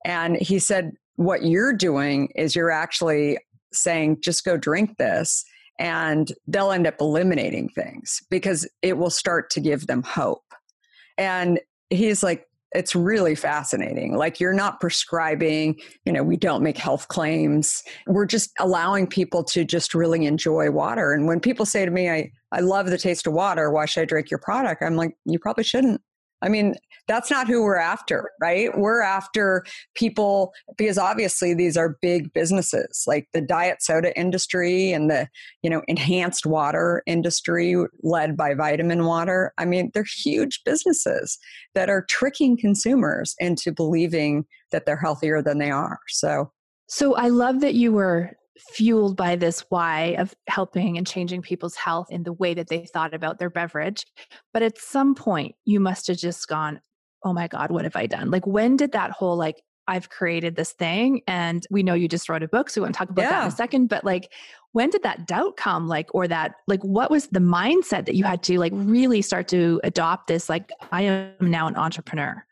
and 0.06 0.38
he 0.38 0.58
said 0.58 0.94
what 1.18 1.44
you're 1.44 1.74
doing 1.74 2.30
is 2.36 2.56
you're 2.56 2.72
actually 2.72 3.38
saying 3.74 4.18
just 4.24 4.44
go 4.44 4.58
drink 4.58 4.98
this 4.98 5.44
and 5.80 6.32
they'll 6.48 6.72
end 6.72 6.88
up 6.88 6.96
eliminating 7.00 7.70
things 7.70 8.22
because 8.30 8.68
it 8.82 8.98
will 8.98 9.10
start 9.10 9.50
to 9.50 9.60
give 9.60 9.88
them 9.88 10.04
hope 10.04 10.44
and 11.18 11.60
he's 11.90 12.24
like 12.24 12.48
it's 12.74 12.96
really 12.96 13.36
fascinating. 13.36 14.16
Like 14.16 14.40
you're 14.40 14.54
not 14.54 14.80
prescribing, 14.80 15.80
you 16.06 16.12
know, 16.12 16.24
we 16.24 16.38
don't 16.38 16.64
make 16.64 16.78
health 16.78 17.08
claims. 17.08 17.84
We're 18.08 18.26
just 18.26 18.52
allowing 18.60 19.08
people 19.08 19.44
to 19.46 19.64
just 19.64 19.94
really 19.94 20.26
enjoy 20.26 20.72
water. 20.72 21.14
And 21.14 21.28
when 21.28 21.40
people 21.40 21.66
say 21.66 21.86
to 21.86 21.92
me, 21.92 22.10
I, 22.10 22.32
I 22.52 22.62
love 22.62 22.88
the 22.88 22.98
taste 22.98 23.28
of 23.28 23.34
water, 23.34 23.72
why 23.72 23.86
should 23.86 24.02
I 24.02 24.06
drink 24.06 24.32
your 24.32 24.40
product? 24.40 24.82
I'm 24.82 24.96
like, 24.96 25.16
you 25.26 25.40
probably 25.40 25.64
shouldn't. 25.64 26.02
I 26.44 26.50
mean, 26.50 26.76
that's 27.08 27.32
not 27.32 27.48
who 27.48 27.64
we're 27.64 27.78
after, 27.78 28.30
right? 28.40 28.78
We're 28.78 29.02
after 29.02 29.66
people 29.96 30.54
because 30.78 30.98
obviously 30.98 31.54
these 31.54 31.76
are 31.76 31.98
big 32.02 32.32
businesses 32.34 33.04
like 33.08 33.28
the 33.34 33.42
diet 33.42 33.82
soda 33.82 34.18
industry 34.18 34.92
and 34.92 35.10
the, 35.10 35.28
you 35.64 35.70
know, 35.70 35.82
enhanced 35.88 36.46
water 36.46 37.04
industry 37.08 37.76
led 38.04 38.38
by 38.38 38.54
vitamin 38.54 39.06
water. 39.06 39.54
I 39.58 39.66
mean, 39.66 39.92
they're 39.94 40.06
huge 40.06 40.62
businesses 40.64 41.38
that 41.76 41.90
are 41.90 42.06
tricking 42.10 42.58
consumers 42.58 43.36
into 43.40 43.72
believing 43.72 44.46
that 44.72 44.86
they're 44.86 44.98
healthier 44.98 45.42
than 45.42 45.58
they 45.58 45.72
are. 45.72 46.00
So 46.10 46.52
so 46.88 47.16
I 47.16 47.30
love 47.30 47.62
that 47.62 47.74
you 47.74 47.92
were 47.92 48.32
fueled 48.58 49.18
by 49.18 49.36
this 49.36 49.66
why 49.70 50.16
of 50.20 50.34
helping 50.48 50.98
and 50.98 51.08
changing 51.08 51.42
people's 51.42 51.76
health 51.76 52.08
in 52.10 52.24
the 52.24 52.34
way 52.34 52.54
that 52.54 52.68
they 52.68 52.86
thought 52.86 53.14
about 53.14 53.40
their 53.40 53.50
beverage. 53.50 54.06
But 54.54 54.62
at 54.62 54.78
some 54.78 55.16
point, 55.16 55.56
you 55.66 55.80
must 55.80 56.08
have 56.08 56.18
just 56.18 56.48
gone, 56.48 56.80
oh 57.24 57.34
my 57.34 57.48
God, 57.48 57.72
what 57.72 57.84
have 57.84 57.96
I 57.96 58.06
done? 58.06 58.30
Like, 58.32 58.46
when 58.46 58.78
did 58.78 58.92
that 58.92 59.12
whole, 59.12 59.36
like, 59.38 59.62
I've 59.88 60.10
created 60.10 60.56
this 60.56 60.72
thing 60.72 61.22
and 61.28 61.66
we 61.70 61.84
know 61.84 61.94
you 61.94 62.08
just 62.08 62.30
wrote 62.30 62.44
a 62.44 62.48
book, 62.48 62.70
so 62.70 62.80
we 62.80 62.86
want 62.86 62.96
to 62.96 63.00
talk 63.00 63.10
about 63.10 63.24
yeah. 63.24 63.32
that 63.32 63.42
in 63.42 63.48
a 63.48 63.52
second. 63.52 63.88
But 63.88 64.06
like, 64.06 64.32
when 64.72 64.90
did 64.90 65.04
that 65.04 65.28
doubt 65.28 65.58
come? 65.58 65.88
Like, 65.88 66.08
or 66.14 66.28
that, 66.28 66.54
like, 66.68 66.82
what 66.84 67.12
was 67.12 67.28
the 67.28 67.40
mindset 67.40 68.06
that 68.06 68.16
you 68.16 68.24
had 68.24 68.44
to 68.44 68.60
like 68.60 68.72
really 68.76 69.22
start 69.22 69.50
to 69.50 69.82
adopt 69.84 70.28
this? 70.28 70.48
Like, 70.48 70.70
I 70.92 71.02
am 71.02 71.34
now 71.42 71.68
an 71.68 71.76
entrepreneur. 71.76 72.46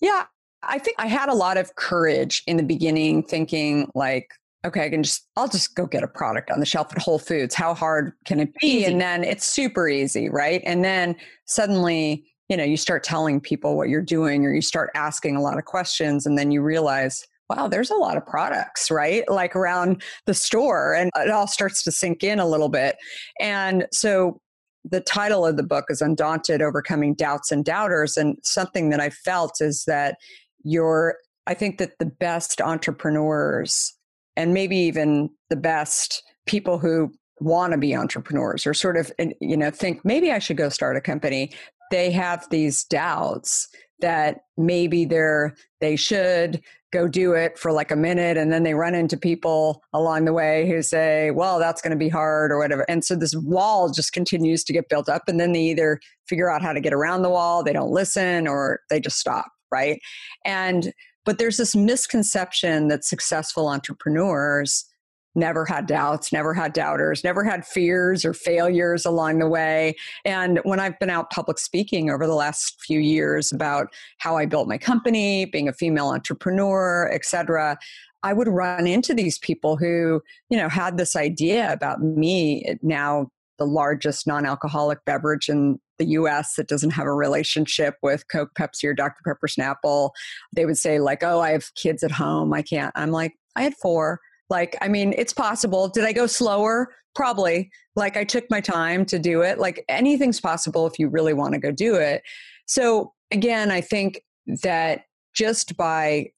Yeah, 0.00 0.26
I 0.62 0.78
think 0.78 0.96
I 1.00 1.08
had 1.08 1.28
a 1.28 1.34
lot 1.34 1.56
of 1.56 1.74
courage 1.74 2.42
in 2.46 2.58
the 2.58 2.62
beginning, 2.62 3.24
thinking 3.24 3.90
like, 3.94 4.28
okay, 4.66 4.84
I 4.84 4.90
can 4.90 5.02
just, 5.02 5.26
I'll 5.36 5.48
just 5.48 5.74
go 5.74 5.86
get 5.86 6.02
a 6.02 6.08
product 6.08 6.50
on 6.50 6.60
the 6.60 6.66
shelf 6.66 6.92
at 6.92 7.02
Whole 7.02 7.18
Foods. 7.18 7.54
How 7.54 7.74
hard 7.74 8.12
can 8.24 8.40
it 8.40 8.52
be? 8.60 8.66
Easy. 8.66 8.84
And 8.84 9.00
then 9.00 9.24
it's 9.24 9.44
super 9.44 9.88
easy, 9.88 10.28
right? 10.28 10.62
And 10.64 10.84
then 10.84 11.16
suddenly, 11.46 12.24
you 12.48 12.56
know, 12.56 12.64
you 12.64 12.76
start 12.76 13.02
telling 13.02 13.40
people 13.40 13.76
what 13.76 13.88
you're 13.88 14.02
doing 14.02 14.44
or 14.44 14.52
you 14.52 14.62
start 14.62 14.90
asking 14.94 15.36
a 15.36 15.40
lot 15.40 15.58
of 15.58 15.64
questions 15.64 16.26
and 16.26 16.38
then 16.38 16.50
you 16.50 16.62
realize, 16.62 17.26
wow, 17.48 17.68
there's 17.68 17.90
a 17.90 17.96
lot 17.96 18.16
of 18.16 18.26
products, 18.26 18.90
right? 18.90 19.28
Like 19.28 19.56
around 19.56 20.02
the 20.26 20.34
store 20.34 20.94
and 20.94 21.10
it 21.16 21.30
all 21.30 21.46
starts 21.46 21.82
to 21.84 21.92
sink 21.92 22.22
in 22.22 22.38
a 22.38 22.46
little 22.46 22.68
bit. 22.68 22.96
And 23.40 23.86
so 23.92 24.40
the 24.84 25.00
title 25.00 25.44
of 25.44 25.56
the 25.56 25.62
book 25.62 25.86
is 25.88 26.00
Undaunted 26.00 26.62
Overcoming 26.62 27.14
Doubts 27.14 27.50
and 27.50 27.64
Doubters. 27.64 28.16
And 28.16 28.36
something 28.42 28.90
that 28.90 29.00
I 29.00 29.10
felt 29.10 29.60
is 29.60 29.84
that 29.86 30.16
you're, 30.62 31.16
I 31.46 31.54
think 31.54 31.78
that 31.78 31.98
the 31.98 32.06
best 32.06 32.60
entrepreneurs 32.60 33.95
and 34.36 34.54
maybe 34.54 34.76
even 34.76 35.30
the 35.50 35.56
best 35.56 36.22
people 36.46 36.78
who 36.78 37.12
want 37.40 37.72
to 37.72 37.78
be 37.78 37.94
entrepreneurs 37.94 38.66
or 38.66 38.72
sort 38.72 38.96
of 38.96 39.12
you 39.40 39.56
know 39.56 39.70
think 39.70 40.04
maybe 40.04 40.32
I 40.32 40.38
should 40.38 40.56
go 40.56 40.68
start 40.68 40.96
a 40.96 41.00
company. 41.00 41.52
They 41.90 42.10
have 42.12 42.48
these 42.50 42.84
doubts 42.84 43.68
that 44.00 44.40
maybe 44.56 45.04
they're 45.04 45.54
they 45.80 45.96
should 45.96 46.62
go 46.92 47.08
do 47.08 47.32
it 47.32 47.58
for 47.58 47.72
like 47.72 47.90
a 47.90 47.96
minute 47.96 48.36
and 48.36 48.52
then 48.52 48.62
they 48.62 48.72
run 48.72 48.94
into 48.94 49.16
people 49.16 49.82
along 49.92 50.24
the 50.24 50.32
way 50.32 50.68
who 50.68 50.80
say 50.82 51.30
well 51.30 51.58
that's 51.58 51.82
going 51.82 51.90
to 51.90 51.96
be 51.96 52.08
hard 52.08 52.52
or 52.52 52.58
whatever. 52.58 52.84
And 52.88 53.04
so 53.04 53.16
this 53.16 53.34
wall 53.34 53.90
just 53.90 54.12
continues 54.12 54.64
to 54.64 54.72
get 54.72 54.88
built 54.88 55.08
up 55.08 55.28
and 55.28 55.38
then 55.38 55.52
they 55.52 55.62
either 55.62 56.00
figure 56.26 56.50
out 56.50 56.62
how 56.62 56.72
to 56.72 56.80
get 56.80 56.92
around 56.92 57.22
the 57.22 57.30
wall 57.30 57.62
they 57.62 57.72
don't 57.72 57.90
listen 57.90 58.46
or 58.46 58.80
they 58.90 59.00
just 59.00 59.18
stop 59.18 59.46
right? 59.72 60.00
And 60.44 60.92
but 61.26 61.36
there's 61.38 61.58
this 61.58 61.76
misconception 61.76 62.88
that 62.88 63.04
successful 63.04 63.68
entrepreneurs 63.68 64.86
never 65.34 65.66
had 65.66 65.86
doubts, 65.86 66.32
never 66.32 66.54
had 66.54 66.72
doubters, 66.72 67.22
never 67.22 67.44
had 67.44 67.66
fears 67.66 68.24
or 68.24 68.32
failures 68.32 69.04
along 69.04 69.38
the 69.38 69.48
way. 69.48 69.94
And 70.24 70.60
when 70.62 70.80
I've 70.80 70.98
been 70.98 71.10
out 71.10 71.30
public 71.30 71.58
speaking 71.58 72.08
over 72.10 72.26
the 72.26 72.34
last 72.34 72.80
few 72.80 72.98
years 72.98 73.52
about 73.52 73.88
how 74.16 74.38
I 74.38 74.46
built 74.46 74.66
my 74.66 74.78
company, 74.78 75.44
being 75.44 75.68
a 75.68 75.74
female 75.74 76.08
entrepreneur, 76.08 77.10
et 77.12 77.26
cetera, 77.26 77.76
I 78.22 78.32
would 78.32 78.48
run 78.48 78.86
into 78.86 79.12
these 79.12 79.38
people 79.38 79.76
who, 79.76 80.22
you 80.48 80.56
know, 80.56 80.70
had 80.70 80.96
this 80.96 81.14
idea 81.14 81.70
about 81.70 82.00
me 82.00 82.76
now 82.82 83.28
the 83.58 83.66
largest 83.66 84.26
non-alcoholic 84.26 85.04
beverage 85.04 85.48
in 85.48 85.78
the 85.98 86.06
US 86.06 86.54
that 86.54 86.68
doesn't 86.68 86.90
have 86.90 87.06
a 87.06 87.14
relationship 87.14 87.94
with 88.02 88.26
Coke, 88.28 88.50
Pepsi, 88.58 88.84
or 88.84 88.94
Dr. 88.94 89.20
Pepper 89.24 89.46
Snapple. 89.46 90.10
They 90.54 90.66
would 90.66 90.78
say, 90.78 90.98
like, 91.00 91.22
oh, 91.22 91.40
I 91.40 91.50
have 91.50 91.74
kids 91.74 92.02
at 92.02 92.10
home. 92.10 92.52
I 92.52 92.62
can't. 92.62 92.92
I'm 92.94 93.10
like, 93.10 93.34
I 93.56 93.62
had 93.62 93.74
four. 93.74 94.20
Like, 94.48 94.76
I 94.80 94.88
mean, 94.88 95.14
it's 95.16 95.32
possible. 95.32 95.88
Did 95.88 96.04
I 96.04 96.12
go 96.12 96.26
slower? 96.26 96.94
Probably. 97.14 97.70
Like, 97.96 98.16
I 98.16 98.24
took 98.24 98.44
my 98.50 98.60
time 98.60 99.04
to 99.06 99.18
do 99.18 99.42
it. 99.42 99.58
Like, 99.58 99.84
anything's 99.88 100.40
possible 100.40 100.86
if 100.86 100.98
you 100.98 101.08
really 101.08 101.32
want 101.32 101.54
to 101.54 101.60
go 101.60 101.72
do 101.72 101.94
it. 101.94 102.22
So, 102.66 103.12
again, 103.30 103.70
I 103.70 103.80
think 103.80 104.22
that 104.62 105.02
just 105.34 105.76
by 105.76 106.30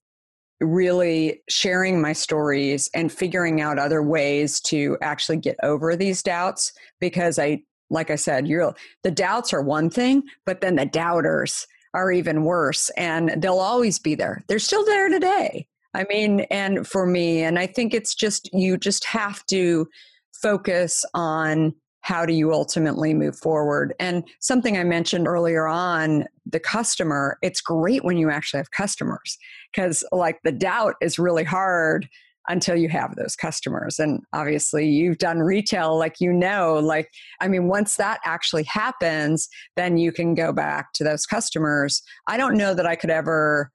really 0.61 1.41
sharing 1.49 2.01
my 2.01 2.13
stories 2.13 2.91
and 2.95 3.13
figuring 3.13 3.61
out 3.61 3.79
other 3.79 4.03
ways 4.03 4.61
to 4.61 4.97
actually 5.01 5.37
get 5.37 5.57
over 5.63 5.95
these 5.95 6.23
doubts 6.23 6.73
because 7.01 7.39
I 7.39 7.63
like 7.91 8.11
I 8.11 8.17
said, 8.17 8.47
you're 8.47 8.75
the 9.03 9.11
doubts 9.11 9.53
are 9.53 9.63
one 9.63 9.91
thing, 9.91 10.23
but 10.45 10.61
then 10.61 10.77
the 10.77 10.87
doubters 10.87 11.67
are 11.95 12.13
even 12.13 12.45
worse 12.45 12.91
and 12.91 13.41
they'll 13.43 13.59
always 13.59 13.99
be 13.99 14.15
there. 14.15 14.43
They're 14.49 14.59
still 14.59 14.85
there 14.85 15.09
today. 15.09 15.67
I 15.95 16.05
mean, 16.09 16.41
and 16.51 16.87
for 16.87 17.07
me, 17.07 17.43
and 17.43 17.59
I 17.59 17.67
think 17.67 17.95
it's 17.95 18.15
just 18.15 18.53
you 18.53 18.77
just 18.77 19.05
have 19.07 19.45
to 19.47 19.89
focus 20.33 21.05
on 21.15 21.75
how 22.03 22.25
do 22.25 22.33
you 22.33 22.53
ultimately 22.53 23.13
move 23.13 23.37
forward? 23.37 23.95
And 23.99 24.27
something 24.41 24.79
I 24.79 24.85
mentioned 24.85 25.27
earlier 25.27 25.67
on, 25.67 26.25
the 26.47 26.61
customer, 26.61 27.39
it's 27.43 27.61
great 27.61 28.05
when 28.05 28.17
you 28.17 28.31
actually 28.31 28.59
have 28.59 28.71
customers 28.71 29.37
because 29.73 30.05
like 30.13 30.39
the 30.43 30.53
doubt 30.53 30.95
is 31.03 31.19
really 31.19 31.45
hard 31.45 32.09
until 32.49 32.77
you 32.77 32.89
have 32.89 33.15
those 33.15 33.37
customers. 33.37 33.99
And 33.99 34.21
obviously, 34.33 34.87
you've 34.89 35.19
done 35.19 35.39
retail, 35.39 35.97
like 35.99 36.17
you 36.21 36.33
know, 36.33 36.75
like, 36.75 37.11
I 37.41 37.49
mean, 37.49 37.69
once 37.69 37.97
that 37.97 38.21
actually 38.25 38.65
happens, 38.65 39.49
then 39.77 39.99
you 39.99 40.13
can 40.13 40.35
go 40.35 40.53
back 40.53 40.93
to 40.95 41.05
those 41.05 41.27
customers. 41.27 42.03
I 42.27 42.37
don't 42.37 42.57
know 42.57 42.75
that 42.75 42.87
I 42.87 42.97
could 42.97 43.11
ever 43.11 43.71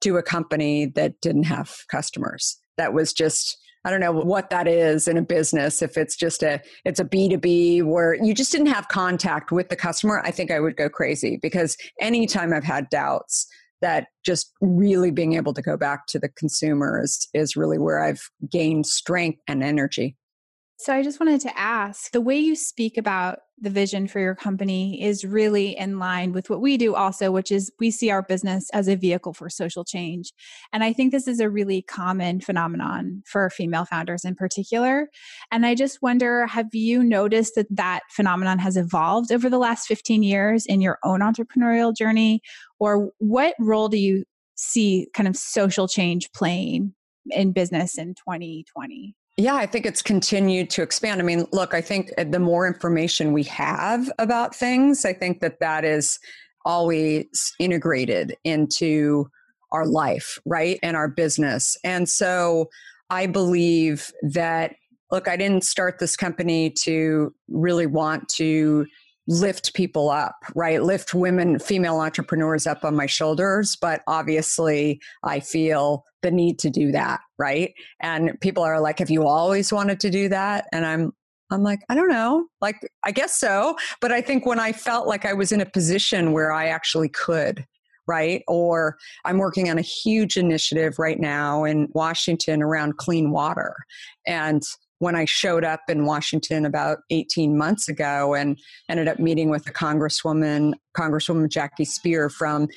do 0.00 0.16
a 0.16 0.22
company 0.22 0.86
that 0.86 1.20
didn't 1.20 1.44
have 1.44 1.74
customers. 1.90 2.58
That 2.76 2.92
was 2.92 3.12
just, 3.12 3.58
I 3.84 3.90
don't 3.90 4.00
know 4.00 4.12
what 4.12 4.50
that 4.50 4.68
is 4.68 5.08
in 5.08 5.16
a 5.16 5.22
business. 5.22 5.82
If 5.82 5.96
it's 5.96 6.16
just 6.16 6.42
a, 6.42 6.60
it's 6.84 7.00
a 7.00 7.04
B2B 7.04 7.84
where 7.84 8.14
you 8.14 8.34
just 8.34 8.52
didn't 8.52 8.68
have 8.68 8.88
contact 8.88 9.50
with 9.50 9.68
the 9.68 9.76
customer, 9.76 10.20
I 10.24 10.30
think 10.30 10.50
I 10.50 10.60
would 10.60 10.76
go 10.76 10.88
crazy 10.88 11.38
because 11.40 11.76
anytime 12.00 12.52
I've 12.52 12.64
had 12.64 12.88
doubts, 12.90 13.48
that 13.80 14.08
just 14.24 14.52
really 14.60 15.10
being 15.10 15.34
able 15.34 15.54
to 15.54 15.62
go 15.62 15.76
back 15.76 16.06
to 16.08 16.18
the 16.18 16.28
consumer 16.28 17.00
is, 17.02 17.28
is 17.34 17.56
really 17.56 17.78
where 17.78 18.02
I've 18.02 18.22
gained 18.50 18.86
strength 18.86 19.40
and 19.46 19.62
energy. 19.62 20.16
So 20.78 20.94
I 20.94 21.02
just 21.02 21.18
wanted 21.18 21.40
to 21.42 21.58
ask 21.58 22.12
the 22.12 22.20
way 22.20 22.38
you 22.38 22.54
speak 22.54 22.96
about 22.96 23.40
the 23.60 23.70
vision 23.70 24.06
for 24.06 24.20
your 24.20 24.34
company 24.34 25.02
is 25.02 25.24
really 25.24 25.76
in 25.76 25.98
line 25.98 26.32
with 26.32 26.48
what 26.48 26.60
we 26.60 26.76
do 26.76 26.94
also, 26.94 27.30
which 27.30 27.50
is 27.50 27.72
we 27.78 27.90
see 27.90 28.10
our 28.10 28.22
business 28.22 28.70
as 28.70 28.88
a 28.88 28.96
vehicle 28.96 29.32
for 29.32 29.50
social 29.50 29.84
change. 29.84 30.32
And 30.72 30.84
I 30.84 30.92
think 30.92 31.12
this 31.12 31.26
is 31.26 31.40
a 31.40 31.50
really 31.50 31.82
common 31.82 32.40
phenomenon 32.40 33.22
for 33.26 33.50
female 33.50 33.84
founders 33.84 34.24
in 34.24 34.34
particular. 34.34 35.08
And 35.50 35.66
I 35.66 35.74
just 35.74 36.02
wonder 36.02 36.46
have 36.46 36.74
you 36.74 37.02
noticed 37.02 37.54
that 37.56 37.66
that 37.70 38.02
phenomenon 38.10 38.58
has 38.58 38.76
evolved 38.76 39.32
over 39.32 39.50
the 39.50 39.58
last 39.58 39.86
15 39.86 40.22
years 40.22 40.66
in 40.66 40.80
your 40.80 40.98
own 41.04 41.20
entrepreneurial 41.20 41.94
journey? 41.94 42.40
Or 42.78 43.10
what 43.18 43.54
role 43.58 43.88
do 43.88 43.98
you 43.98 44.24
see 44.54 45.08
kind 45.14 45.28
of 45.28 45.36
social 45.36 45.88
change 45.88 46.30
playing 46.32 46.94
in 47.30 47.52
business 47.52 47.98
in 47.98 48.14
2020? 48.14 49.14
Yeah, 49.40 49.54
I 49.54 49.66
think 49.66 49.86
it's 49.86 50.02
continued 50.02 50.68
to 50.70 50.82
expand. 50.82 51.20
I 51.20 51.24
mean, 51.24 51.46
look, 51.52 51.72
I 51.72 51.80
think 51.80 52.10
uh, 52.18 52.24
the 52.24 52.40
more 52.40 52.66
information 52.66 53.32
we 53.32 53.44
have 53.44 54.10
about 54.18 54.52
things, 54.52 55.04
I 55.04 55.12
think 55.12 55.38
that 55.40 55.60
that 55.60 55.84
is 55.84 56.18
always 56.64 57.54
integrated 57.60 58.36
into 58.42 59.30
our 59.70 59.86
life, 59.86 60.40
right? 60.44 60.80
And 60.82 60.96
our 60.96 61.06
business. 61.06 61.76
And 61.84 62.08
so 62.08 62.68
I 63.10 63.26
believe 63.26 64.12
that, 64.22 64.74
look, 65.12 65.28
I 65.28 65.36
didn't 65.36 65.62
start 65.62 66.00
this 66.00 66.16
company 66.16 66.70
to 66.70 67.32
really 67.46 67.86
want 67.86 68.28
to 68.30 68.86
lift 69.28 69.74
people 69.74 70.08
up, 70.08 70.36
right? 70.54 70.82
Lift 70.82 71.14
women, 71.14 71.58
female 71.58 72.00
entrepreneurs 72.00 72.66
up 72.66 72.84
on 72.84 72.96
my 72.96 73.06
shoulders. 73.06 73.76
But 73.76 74.02
obviously, 74.06 75.00
I 75.22 75.40
feel 75.40 76.04
the 76.22 76.30
need 76.30 76.58
to 76.60 76.70
do 76.70 76.90
that, 76.92 77.20
right? 77.38 77.74
And 78.00 78.40
people 78.40 78.62
are 78.62 78.80
like, 78.80 78.98
have 78.98 79.10
you 79.10 79.26
always 79.26 79.72
wanted 79.72 80.00
to 80.00 80.10
do 80.10 80.30
that? 80.30 80.66
And 80.72 80.84
I'm, 80.84 81.12
I'm 81.50 81.62
like, 81.62 81.80
I 81.90 81.94
don't 81.94 82.08
know. 82.08 82.46
Like, 82.60 82.76
I 83.04 83.10
guess 83.10 83.38
so. 83.38 83.76
But 84.00 84.12
I 84.12 84.22
think 84.22 84.46
when 84.46 84.58
I 84.58 84.72
felt 84.72 85.06
like 85.06 85.26
I 85.26 85.34
was 85.34 85.52
in 85.52 85.60
a 85.60 85.66
position 85.66 86.32
where 86.32 86.50
I 86.50 86.68
actually 86.68 87.10
could, 87.10 87.66
right? 88.06 88.42
Or 88.48 88.96
I'm 89.26 89.36
working 89.36 89.70
on 89.70 89.78
a 89.78 89.82
huge 89.82 90.38
initiative 90.38 90.98
right 90.98 91.20
now 91.20 91.64
in 91.64 91.88
Washington 91.92 92.62
around 92.62 92.96
clean 92.96 93.30
water. 93.30 93.76
And 94.26 94.62
when 94.98 95.14
I 95.14 95.24
showed 95.24 95.64
up 95.64 95.80
in 95.88 96.04
Washington 96.04 96.64
about 96.64 96.98
18 97.10 97.56
months 97.56 97.88
ago 97.88 98.34
and 98.34 98.58
ended 98.88 99.08
up 99.08 99.18
meeting 99.18 99.48
with 99.48 99.66
a 99.68 99.72
congresswoman, 99.72 100.74
Congresswoman 100.96 101.48
Jackie 101.48 101.84
Speier 101.84 102.30
from 102.30 102.68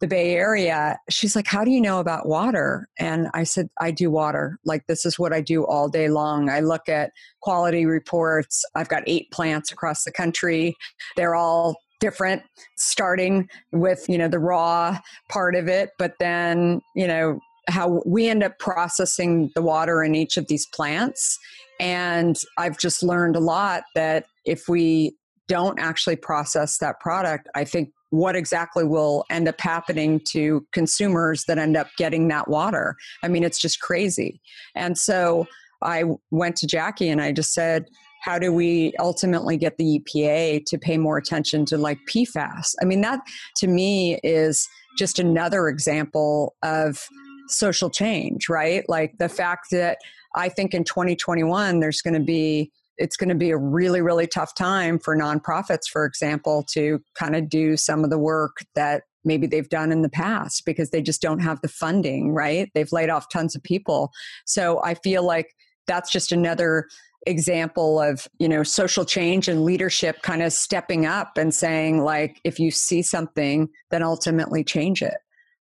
the 0.00 0.06
Bay 0.06 0.34
Area, 0.34 0.98
she's 1.08 1.34
like, 1.34 1.46
How 1.46 1.64
do 1.64 1.70
you 1.70 1.80
know 1.80 2.00
about 2.00 2.28
water? 2.28 2.88
And 2.98 3.28
I 3.34 3.44
said, 3.44 3.68
I 3.80 3.90
do 3.90 4.10
water. 4.10 4.58
Like, 4.64 4.86
this 4.86 5.06
is 5.06 5.18
what 5.18 5.32
I 5.32 5.40
do 5.40 5.64
all 5.64 5.88
day 5.88 6.08
long. 6.08 6.50
I 6.50 6.60
look 6.60 6.88
at 6.88 7.12
quality 7.40 7.86
reports. 7.86 8.62
I've 8.74 8.88
got 8.88 9.04
eight 9.06 9.30
plants 9.30 9.72
across 9.72 10.04
the 10.04 10.12
country. 10.12 10.76
They're 11.16 11.34
all 11.34 11.76
different 11.98 12.42
starting 12.76 13.48
with 13.72 14.06
you 14.06 14.18
know 14.18 14.28
the 14.28 14.38
raw 14.38 14.98
part 15.30 15.54
of 15.54 15.66
it 15.66 15.90
but 15.98 16.12
then 16.20 16.78
you 16.94 17.06
know 17.06 17.40
how 17.68 18.02
we 18.06 18.28
end 18.28 18.42
up 18.42 18.58
processing 18.58 19.50
the 19.54 19.62
water 19.62 20.02
in 20.02 20.14
each 20.14 20.36
of 20.36 20.46
these 20.48 20.66
plants. 20.66 21.38
And 21.78 22.38
i've 22.56 22.78
just 22.78 23.02
learned 23.02 23.36
a 23.36 23.40
lot 23.40 23.84
that 23.94 24.26
if 24.44 24.68
we 24.68 25.14
don't 25.48 25.78
actually 25.78 26.16
process 26.16 26.78
that 26.78 26.98
product 27.00 27.48
i 27.54 27.64
think 27.64 27.90
what 28.10 28.36
exactly 28.36 28.84
will 28.84 29.24
end 29.30 29.48
up 29.48 29.60
happening 29.60 30.20
to 30.28 30.64
consumers 30.72 31.44
that 31.48 31.58
end 31.58 31.76
up 31.76 31.88
getting 31.98 32.28
that 32.28 32.48
water. 32.48 32.96
I 33.22 33.28
mean 33.28 33.44
it's 33.44 33.58
just 33.58 33.80
crazy. 33.80 34.40
And 34.74 34.96
so 34.96 35.46
i 35.82 36.04
went 36.30 36.56
to 36.56 36.66
jackie 36.66 37.10
and 37.10 37.20
i 37.20 37.32
just 37.32 37.52
said 37.52 37.84
how 38.26 38.40
do 38.40 38.52
we 38.52 38.92
ultimately 38.98 39.56
get 39.56 39.76
the 39.78 40.00
EPA 40.00 40.64
to 40.66 40.78
pay 40.78 40.98
more 40.98 41.16
attention 41.16 41.64
to 41.66 41.78
like 41.78 41.98
PFAS? 42.12 42.74
I 42.82 42.84
mean, 42.84 43.00
that 43.02 43.20
to 43.58 43.68
me 43.68 44.18
is 44.24 44.68
just 44.98 45.20
another 45.20 45.68
example 45.68 46.56
of 46.62 47.06
social 47.48 47.90
change, 47.90 48.48
right? 48.48 48.84
Like 48.88 49.18
the 49.18 49.28
fact 49.28 49.68
that 49.70 49.98
I 50.34 50.48
think 50.48 50.74
in 50.74 50.84
2021, 50.84 51.80
there's 51.80 52.02
going 52.02 52.14
to 52.14 52.20
be 52.20 52.70
it's 52.98 53.16
going 53.16 53.28
to 53.28 53.34
be 53.34 53.50
a 53.50 53.58
really 53.58 54.00
really 54.00 54.26
tough 54.26 54.54
time 54.54 54.98
for 54.98 55.14
nonprofits 55.14 55.86
for 55.86 56.06
example 56.06 56.62
to 56.62 56.98
kind 57.14 57.36
of 57.36 57.46
do 57.48 57.76
some 57.76 58.04
of 58.04 58.08
the 58.08 58.18
work 58.18 58.58
that 58.74 59.02
maybe 59.22 59.46
they've 59.46 59.68
done 59.68 59.92
in 59.92 60.00
the 60.00 60.08
past 60.08 60.64
because 60.64 60.88
they 60.90 61.02
just 61.02 61.20
don't 61.20 61.40
have 61.40 61.60
the 61.60 61.68
funding 61.68 62.32
right? 62.32 62.70
They've 62.74 62.90
laid 62.92 63.10
off 63.10 63.28
tons 63.28 63.54
of 63.54 63.62
people. 63.62 64.12
So 64.46 64.80
i 64.82 64.94
feel 64.94 65.22
like 65.22 65.54
that's 65.86 66.10
just 66.10 66.32
another 66.32 66.88
example 67.26 68.00
of 68.00 68.28
you 68.38 68.48
know 68.48 68.62
social 68.62 69.04
change 69.04 69.48
and 69.48 69.64
leadership 69.64 70.22
kind 70.22 70.42
of 70.42 70.52
stepping 70.52 71.06
up 71.06 71.36
and 71.36 71.52
saying 71.52 72.02
like 72.02 72.40
if 72.44 72.60
you 72.60 72.70
see 72.70 73.02
something 73.02 73.68
then 73.90 74.02
ultimately 74.02 74.62
change 74.62 75.02
it 75.02 75.16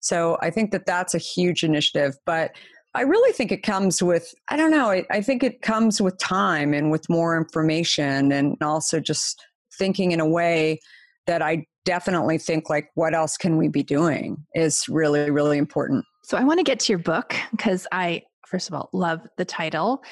so 0.00 0.36
i 0.40 0.50
think 0.50 0.70
that 0.70 0.86
that's 0.86 1.14
a 1.14 1.18
huge 1.18 1.62
initiative 1.62 2.14
but 2.26 2.52
i 2.94 3.02
really 3.02 3.32
think 3.32 3.52
it 3.52 3.62
comes 3.62 4.02
with 4.02 4.32
i 4.48 4.56
don't 4.56 4.70
know 4.70 4.90
I, 4.90 5.04
I 5.10 5.20
think 5.20 5.42
it 5.42 5.62
comes 5.62 6.00
with 6.00 6.18
time 6.18 6.74
and 6.74 6.90
with 6.90 7.08
more 7.08 7.36
information 7.36 8.32
and 8.32 8.56
also 8.62 9.00
just 9.00 9.44
thinking 9.78 10.12
in 10.12 10.20
a 10.20 10.28
way 10.28 10.80
that 11.26 11.42
i 11.42 11.64
definitely 11.88 12.36
think 12.36 12.68
like 12.68 12.90
what 12.96 13.14
else 13.14 13.38
can 13.38 13.56
we 13.56 13.66
be 13.66 13.82
doing 13.82 14.36
is 14.54 14.86
really 14.90 15.30
really 15.30 15.56
important. 15.56 16.04
So 16.24 16.36
i 16.36 16.44
want 16.44 16.58
to 16.58 16.62
get 16.62 16.80
to 16.80 16.92
your 16.92 16.98
book 16.98 17.34
because 17.52 17.86
i 17.92 18.20
first 18.46 18.68
of 18.68 18.74
all 18.74 18.90
love 18.92 19.26
the 19.38 19.46
title. 19.46 20.02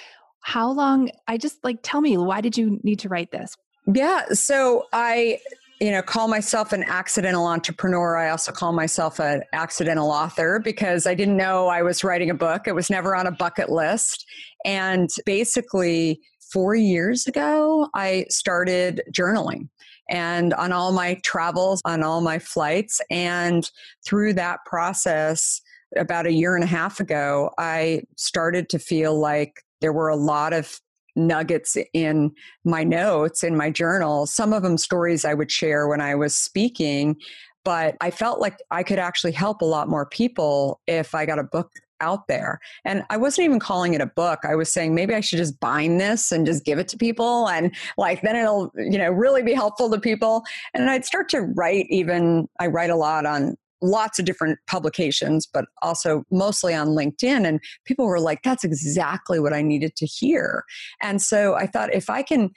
How 0.41 0.71
long 0.71 1.11
i 1.29 1.37
just 1.37 1.63
like 1.63 1.81
tell 1.83 2.01
me 2.01 2.17
why 2.17 2.41
did 2.41 2.57
you 2.57 2.81
need 2.83 3.01
to 3.01 3.11
write 3.11 3.31
this? 3.31 3.55
Yeah 3.93 4.25
so 4.33 4.85
i 4.95 5.39
you 5.81 5.91
know 5.91 6.03
call 6.03 6.29
myself 6.29 6.73
an 6.73 6.85
accidental 6.85 7.47
entrepreneur. 7.47 8.17
I 8.17 8.31
also 8.31 8.53
call 8.53 8.73
myself 8.73 9.19
an 9.19 9.43
accidental 9.53 10.11
author 10.11 10.59
because 10.59 11.07
i 11.07 11.15
didn't 11.15 11.37
know 11.37 11.69
i 11.69 11.83
was 11.83 12.03
writing 12.03 12.31
a 12.31 12.35
book. 12.35 12.67
It 12.67 12.75
was 12.75 12.91
never 12.91 13.15
on 13.15 13.27
a 13.27 13.33
bucket 13.33 13.71
list. 13.71 14.27
And 14.65 15.11
basically 15.25 16.21
four 16.53 16.75
years 16.75 17.27
ago 17.27 17.89
i 17.95 18.25
started 18.29 19.03
journaling 19.13 19.69
and 20.09 20.55
on 20.55 20.73
all 20.73 20.93
my 20.93 21.15
travels 21.25 21.83
on 21.85 22.03
all 22.03 22.21
my 22.21 22.39
flights. 22.39 23.01
And 23.11 23.71
through 24.07 24.35
that 24.35 24.61
process 24.65 25.61
about 25.97 26.27
a 26.27 26.33
year 26.33 26.55
and 26.55 26.65
a 26.65 26.69
half 26.69 27.01
ago 27.01 27.51
i 27.59 28.03
started 28.17 28.69
to 28.71 28.79
feel 28.79 29.19
like 29.19 29.63
there 29.81 29.93
were 29.93 30.09
a 30.09 30.17
lot 30.17 30.53
of 30.53 30.81
nuggets 31.17 31.77
in 31.93 32.31
my 32.65 32.85
notes 32.85 33.43
in 33.43 33.57
my 33.57 33.71
journal 33.71 34.27
some 34.27 34.53
of 34.53 34.63
them 34.63 34.79
stories 34.79 35.25
i 35.25 35.35
would 35.35 35.51
share 35.51 35.89
when 35.89 36.01
i 36.01 36.15
was 36.15 36.37
speaking 36.37 37.17
but 37.65 37.97
i 38.01 38.11
felt 38.11 38.41
like 38.41 38.59
i 38.71 38.83
could 38.83 38.99
actually 38.99 39.33
help 39.33 39.63
a 39.63 39.65
lot 39.65 39.89
more 39.89 40.07
people 40.07 40.81
if 40.87 41.15
i 41.15 41.27
got 41.27 41.39
a 41.39 41.45
book 41.45 41.71
out 42.01 42.29
there. 42.29 42.61
And 42.85 43.05
i 43.11 43.17
wasn't 43.17 43.47
even 43.47 43.61
calling 43.61 43.95
it 43.95 44.01
a 44.01 44.07
book. 44.07 44.41
I 44.45 44.55
was 44.55 44.73
saying 44.73 44.95
maybe 44.95 45.15
i 45.15 45.21
should 45.21 45.39
just 45.39 45.59
bind 45.61 46.01
this 46.01 46.33
and 46.33 46.47
just 46.47 46.65
give 46.65 46.79
it 46.79 46.89
to 46.89 46.97
people 46.97 47.49
and 47.49 47.75
like 47.97 48.23
then 48.23 48.37
it'll 48.37 48.71
you 48.77 48.99
know 48.99 49.11
really 49.11 49.43
be 49.43 49.55
helpful 49.55 49.91
to 49.91 50.01
people. 50.01 50.45
And 50.75 50.91
i'd 50.91 51.05
start 51.05 51.29
to 51.31 51.41
write 51.41 51.87
even 51.89 52.49
i 52.61 52.67
write 52.67 52.91
a 52.91 52.97
lot 52.97 53.27
on 53.27 53.57
lots 53.83 54.19
of 54.19 54.25
different 54.25 54.59
publications, 54.67 55.47
but 55.47 55.67
also 55.83 56.25
mostly 56.31 56.75
on 56.75 56.89
LinkedIn. 56.89 57.47
And 57.47 57.61
people 57.85 58.07
were 58.07 58.21
like, 58.21 58.43
that's 58.43 58.65
exactly 58.65 59.39
what 59.39 59.53
I 59.53 59.63
needed 59.63 59.97
to 59.97 60.07
hear. 60.07 60.65
And 61.03 61.21
so 61.21 61.55
I 61.55 61.67
thought 61.67 61.95
if 61.95 62.09
I 62.09 62.23
can 62.23 62.51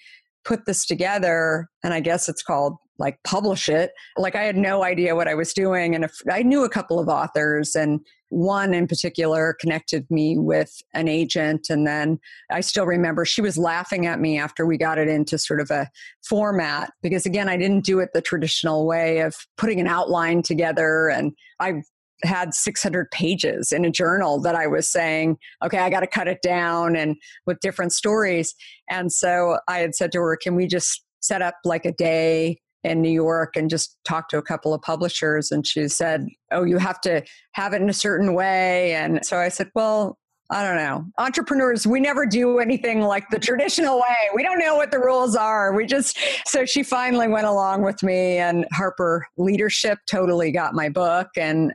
put 0.45 0.65
this 0.65 0.85
together, 0.85 1.67
and 1.83 1.93
I 1.93 1.99
guess 1.99 2.29
it's 2.29 2.43
called 2.43 2.77
like 2.97 3.17
publish 3.23 3.69
it, 3.69 3.91
like 4.17 4.35
I 4.35 4.43
had 4.43 4.57
no 4.57 4.83
idea 4.83 5.15
what 5.15 5.27
I 5.27 5.35
was 5.35 5.53
doing. 5.53 5.95
And 5.95 6.03
if 6.03 6.11
I 6.29 6.43
knew 6.43 6.63
a 6.63 6.69
couple 6.69 6.99
of 6.99 7.07
authors 7.07 7.75
and 7.75 8.01
one 8.29 8.73
in 8.73 8.87
particular 8.87 9.55
connected 9.59 10.09
me 10.09 10.37
with 10.37 10.81
an 10.93 11.07
agent 11.07 11.67
and 11.69 11.85
then 11.85 12.19
i 12.51 12.61
still 12.61 12.85
remember 12.85 13.25
she 13.25 13.41
was 13.41 13.57
laughing 13.57 14.05
at 14.05 14.19
me 14.19 14.37
after 14.37 14.65
we 14.65 14.77
got 14.77 14.97
it 14.97 15.07
into 15.07 15.37
sort 15.37 15.59
of 15.59 15.71
a 15.71 15.89
format 16.23 16.91
because 17.01 17.25
again 17.25 17.49
i 17.49 17.57
didn't 17.57 17.83
do 17.83 17.99
it 17.99 18.09
the 18.13 18.21
traditional 18.21 18.85
way 18.85 19.19
of 19.19 19.35
putting 19.57 19.79
an 19.79 19.87
outline 19.87 20.41
together 20.41 21.09
and 21.09 21.33
i 21.59 21.81
had 22.23 22.53
600 22.53 23.09
pages 23.11 23.71
in 23.71 23.83
a 23.83 23.89
journal 23.89 24.39
that 24.41 24.55
i 24.55 24.67
was 24.67 24.87
saying 24.87 25.37
okay 25.63 25.79
i 25.79 25.89
got 25.89 26.01
to 26.01 26.07
cut 26.07 26.27
it 26.27 26.41
down 26.41 26.95
and 26.95 27.15
with 27.45 27.59
different 27.61 27.93
stories. 27.93 28.53
And 28.89 29.11
so 29.11 29.59
i 29.67 29.79
had 29.79 29.95
said 29.95 30.11
to 30.11 30.19
her 30.19 30.37
can 30.37 30.55
we 30.55 30.67
just 30.67 31.03
set 31.21 31.41
up 31.41 31.55
like 31.65 31.85
a 31.85 31.91
day 31.91 32.59
in 32.83 33.01
New 33.01 33.11
York 33.11 33.55
and 33.55 33.69
just 33.69 33.97
talked 34.05 34.31
to 34.31 34.37
a 34.37 34.41
couple 34.41 34.73
of 34.73 34.81
publishers 34.81 35.51
and 35.51 35.65
she 35.65 35.87
said, 35.87 36.25
"Oh, 36.51 36.63
you 36.63 36.77
have 36.77 37.01
to 37.01 37.23
have 37.53 37.73
it 37.73 37.81
in 37.81 37.89
a 37.89 37.93
certain 37.93 38.33
way." 38.33 38.93
And 38.93 39.25
so 39.25 39.37
I 39.37 39.49
said, 39.49 39.69
"Well, 39.75 40.17
I 40.51 40.63
don't 40.63 40.77
know. 40.77 41.05
Entrepreneurs, 41.19 41.85
we 41.85 41.99
never 41.99 42.25
do 42.25 42.57
anything 42.57 43.01
like 43.01 43.29
the 43.29 43.37
traditional 43.37 43.99
way. 43.99 44.29
We 44.33 44.41
don't 44.41 44.57
know 44.57 44.75
what 44.75 44.89
the 44.89 44.97
rules 44.97 45.35
are. 45.35 45.75
We 45.75 45.85
just, 45.85 46.17
so 46.47 46.65
she 46.65 46.81
finally 46.81 47.27
went 47.27 47.45
along 47.45 47.83
with 47.83 48.01
me, 48.01 48.37
and 48.37 48.65
Harper 48.73 49.27
Leadership 49.37 49.99
totally 50.07 50.51
got 50.51 50.73
my 50.73 50.89
book 50.89 51.27
and 51.37 51.71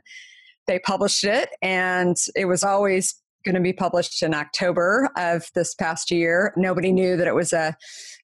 they 0.67 0.79
published 0.79 1.23
it. 1.23 1.49
And 1.61 2.17
it 2.35 2.45
was 2.45 2.63
always 2.63 3.15
going 3.45 3.55
to 3.55 3.61
be 3.61 3.73
published 3.73 4.21
in 4.23 4.33
October 4.33 5.09
of 5.17 5.45
this 5.55 5.73
past 5.75 6.11
year. 6.11 6.53
Nobody 6.57 6.91
knew 6.91 7.15
that 7.15 7.27
it 7.27 7.35
was 7.35 7.53
a 7.53 7.75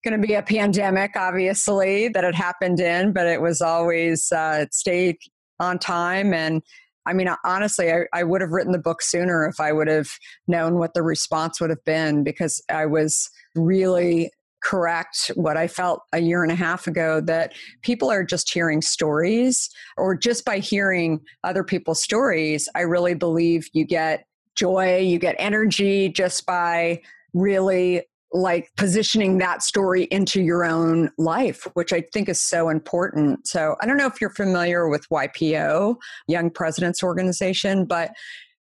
going 0.03 0.19
to 0.19 0.27
be 0.27 0.33
a 0.33 0.41
pandemic, 0.41 1.11
obviously, 1.15 2.07
that 2.09 2.23
had 2.23 2.35
happened 2.35 2.79
in, 2.79 3.13
but 3.13 3.27
it 3.27 3.39
was 3.39 3.61
always, 3.61 4.31
uh, 4.31 4.59
it 4.63 4.73
stayed 4.73 5.17
on 5.59 5.77
time. 5.77 6.33
And 6.33 6.63
I 7.05 7.13
mean, 7.13 7.29
honestly, 7.45 7.91
I, 7.91 8.05
I 8.13 8.23
would 8.23 8.41
have 8.41 8.51
written 8.51 8.71
the 8.71 8.79
book 8.79 9.01
sooner 9.01 9.45
if 9.47 9.59
I 9.59 9.71
would 9.71 9.87
have 9.87 10.09
known 10.47 10.79
what 10.79 10.93
the 10.93 11.03
response 11.03 11.61
would 11.61 11.69
have 11.69 11.83
been 11.85 12.23
because 12.23 12.63
I 12.69 12.87
was 12.87 13.29
really 13.55 14.31
correct 14.63 15.31
what 15.35 15.57
I 15.57 15.67
felt 15.67 16.01
a 16.13 16.19
year 16.19 16.43
and 16.43 16.51
a 16.51 16.55
half 16.55 16.85
ago 16.85 17.19
that 17.21 17.53
people 17.81 18.11
are 18.11 18.23
just 18.23 18.53
hearing 18.53 18.81
stories, 18.81 19.69
or 19.97 20.15
just 20.15 20.45
by 20.45 20.59
hearing 20.59 21.19
other 21.43 21.63
people's 21.63 22.01
stories, 22.01 22.69
I 22.75 22.81
really 22.81 23.15
believe 23.15 23.67
you 23.73 23.85
get 23.85 24.25
joy, 24.61 24.99
you 24.99 25.17
get 25.17 25.35
energy 25.39 26.07
just 26.07 26.45
by 26.45 27.01
really 27.33 28.03
like 28.31 28.69
positioning 28.77 29.39
that 29.39 29.63
story 29.63 30.03
into 30.11 30.39
your 30.39 30.63
own 30.63 31.09
life, 31.17 31.67
which 31.73 31.91
I 31.91 32.01
think 32.13 32.29
is 32.29 32.39
so 32.39 32.69
important. 32.69 33.47
So 33.47 33.75
I 33.81 33.87
don't 33.87 33.97
know 33.97 34.05
if 34.05 34.21
you're 34.21 34.29
familiar 34.29 34.87
with 34.87 35.09
YPO, 35.09 35.95
Young 36.27 36.51
Presidents 36.51 37.01
Organization, 37.01 37.85
but 37.85 38.11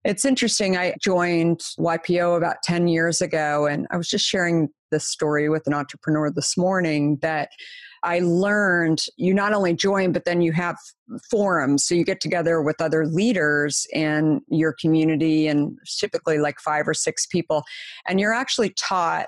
it's 0.04 0.24
interesting. 0.24 0.76
I 0.76 0.94
joined 1.02 1.64
YPO 1.80 2.37
about 2.37 2.62
10 2.62 2.87
years 2.87 3.20
ago, 3.20 3.66
and 3.66 3.88
I 3.90 3.96
was 3.96 4.08
just 4.08 4.24
sharing 4.24 4.68
this 4.92 5.08
story 5.08 5.48
with 5.48 5.66
an 5.66 5.74
entrepreneur 5.74 6.30
this 6.30 6.56
morning 6.56 7.18
that 7.22 7.50
I 8.02 8.20
learned 8.20 9.04
you 9.16 9.34
not 9.34 9.52
only 9.52 9.74
join, 9.74 10.12
but 10.12 10.24
then 10.24 10.40
you 10.40 10.52
have 10.52 10.76
forums. 11.30 11.84
So 11.84 11.94
you 11.94 12.04
get 12.04 12.20
together 12.20 12.62
with 12.62 12.80
other 12.80 13.06
leaders 13.06 13.87
in 13.92 14.40
your 14.48 14.74
community 14.80 15.46
and 15.48 15.78
typically 15.98 16.38
like 16.38 16.61
five 16.61 16.87
or 16.87 16.94
six 16.94 17.26
people. 17.26 17.64
And 18.06 18.20
you're 18.20 18.32
actually 18.32 18.70
taught 18.70 19.26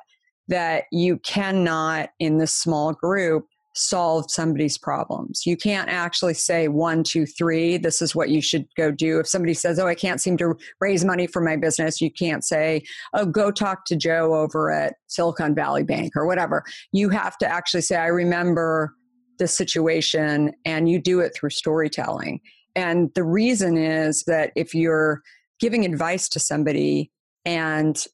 that 0.48 0.85
you 0.90 1.18
cannot, 1.18 2.11
in 2.18 2.38
this 2.38 2.52
small 2.52 2.92
group, 2.92 3.46
solve 3.74 4.30
somebody's 4.30 4.76
problems. 4.76 5.46
You 5.46 5.56
can't 5.56 5.88
actually 5.88 6.35
say 6.35 6.68
one, 6.68 7.04
two, 7.04 7.24
three, 7.26 7.76
this 7.76 8.02
is 8.02 8.14
what 8.14 8.28
you 8.28 8.40
should 8.40 8.66
go 8.76 8.90
do. 8.90 9.20
If 9.20 9.28
somebody 9.28 9.54
says, 9.54 9.78
Oh, 9.78 9.87
I 9.87 9.94
can't 9.94 10.20
seem 10.20 10.37
to 10.38 10.54
raise 10.80 11.04
money 11.04 11.26
for 11.26 11.40
my 11.40 11.56
business, 11.56 12.00
you 12.00 12.11
can't 12.11 12.44
say, 12.44 12.83
Oh, 13.14 13.26
go 13.26 13.50
talk 13.50 13.85
to 13.87 13.96
Joe 13.96 14.35
over 14.35 14.70
at 14.70 14.94
Silicon 15.06 15.54
Valley 15.54 15.85
Bank 15.85 16.16
or 16.16 16.26
whatever. 16.26 16.64
You 16.92 17.11
have 17.11 17.38
to 17.38 17.46
actually 17.46 17.83
say, 17.83 17.96
I 17.96 18.06
remember 18.06 18.94
this 19.38 19.56
situation, 19.56 20.52
and 20.64 20.88
you 20.88 21.00
do 21.00 21.20
it 21.20 21.33
through 21.35 21.50
storytelling. 21.50 22.40
And 22.76 23.11
the 23.14 23.24
reason 23.24 23.76
is 23.76 24.24
that 24.24 24.52
if 24.54 24.74
you're 24.74 25.22
giving 25.59 25.85
advice 25.85 26.28
to 26.30 26.40
somebody 26.40 27.11
and 27.44 28.04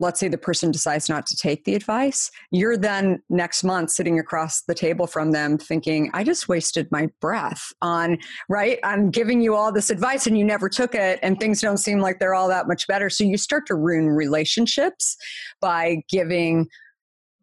let's 0.00 0.18
say 0.18 0.28
the 0.28 0.38
person 0.38 0.70
decides 0.70 1.08
not 1.08 1.26
to 1.26 1.36
take 1.36 1.64
the 1.64 1.74
advice, 1.74 2.30
you're 2.50 2.76
then 2.76 3.22
next 3.28 3.62
month 3.62 3.90
sitting 3.90 4.18
across 4.18 4.62
the 4.62 4.74
table 4.74 5.06
from 5.06 5.30
them 5.30 5.58
thinking, 5.58 6.10
I 6.14 6.24
just 6.24 6.48
wasted 6.48 6.90
my 6.90 7.08
breath 7.20 7.72
on, 7.82 8.18
right? 8.48 8.78
I'm 8.82 9.10
giving 9.10 9.40
you 9.40 9.54
all 9.54 9.70
this 9.70 9.90
advice 9.90 10.26
and 10.26 10.36
you 10.38 10.44
never 10.44 10.68
took 10.68 10.94
it 10.94 11.18
and 11.22 11.38
things 11.38 11.60
don't 11.60 11.76
seem 11.76 12.00
like 12.00 12.18
they're 12.18 12.34
all 12.34 12.48
that 12.48 12.66
much 12.66 12.86
better. 12.86 13.10
So 13.10 13.24
you 13.24 13.36
start 13.36 13.66
to 13.66 13.74
ruin 13.74 14.08
relationships 14.08 15.16
by 15.60 16.02
giving 16.08 16.68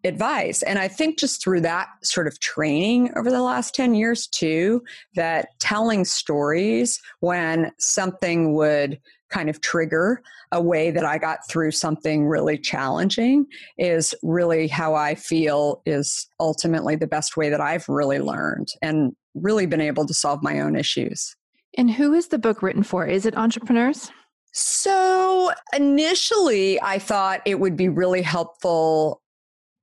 advice. 0.04 0.64
And 0.64 0.80
I 0.80 0.88
think 0.88 1.20
just 1.20 1.44
through 1.44 1.62
that 1.62 1.88
sort 2.04 2.28
of 2.28 2.40
training 2.40 3.12
over 3.16 3.30
the 3.30 3.42
last 3.42 3.76
10 3.76 3.94
years 3.94 4.28
too, 4.28 4.84
that 5.16 5.50
telling 5.60 6.06
stories 6.06 7.00
when 7.20 7.72
something 7.78 8.54
would 8.54 9.00
kind 9.30 9.50
of 9.50 9.62
trigger 9.62 10.22
a 10.52 10.62
way 10.62 10.92
that 10.92 11.06
I 11.06 11.18
got 11.18 11.48
through 11.50 11.72
something 11.72 12.26
really 12.26 12.58
challenging 12.58 13.46
is 13.78 14.16
really 14.24 14.68
how 14.68 14.96
I 14.96 15.16
feel 15.16 15.82
is 15.86 16.28
ultimately 16.40 16.96
the 16.96 17.08
best 17.08 17.38
way 17.38 17.50
that 17.50 17.62
I've 17.62 17.88
really 17.90 18.20
learned 18.20 18.70
and 18.82 19.16
really 19.36 19.66
been 19.66 19.82
able 19.82 20.06
to 20.06 20.14
solve 20.14 20.42
my 20.42 20.60
own 20.60 20.76
issues. 20.76 21.36
And 21.78 21.92
who 21.92 22.14
is 22.14 22.30
the 22.30 22.40
book 22.40 22.62
written 22.64 22.84
for? 22.84 23.06
Is 23.06 23.26
it 23.26 23.38
entrepreneurs? 23.38 24.12
So 24.54 25.52
initially, 25.76 26.82
I 26.82 26.98
thought 26.98 27.42
it 27.46 27.60
would 27.60 27.76
be 27.76 27.90
really 27.90 28.24
helpful 28.24 29.22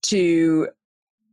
to 0.06 0.68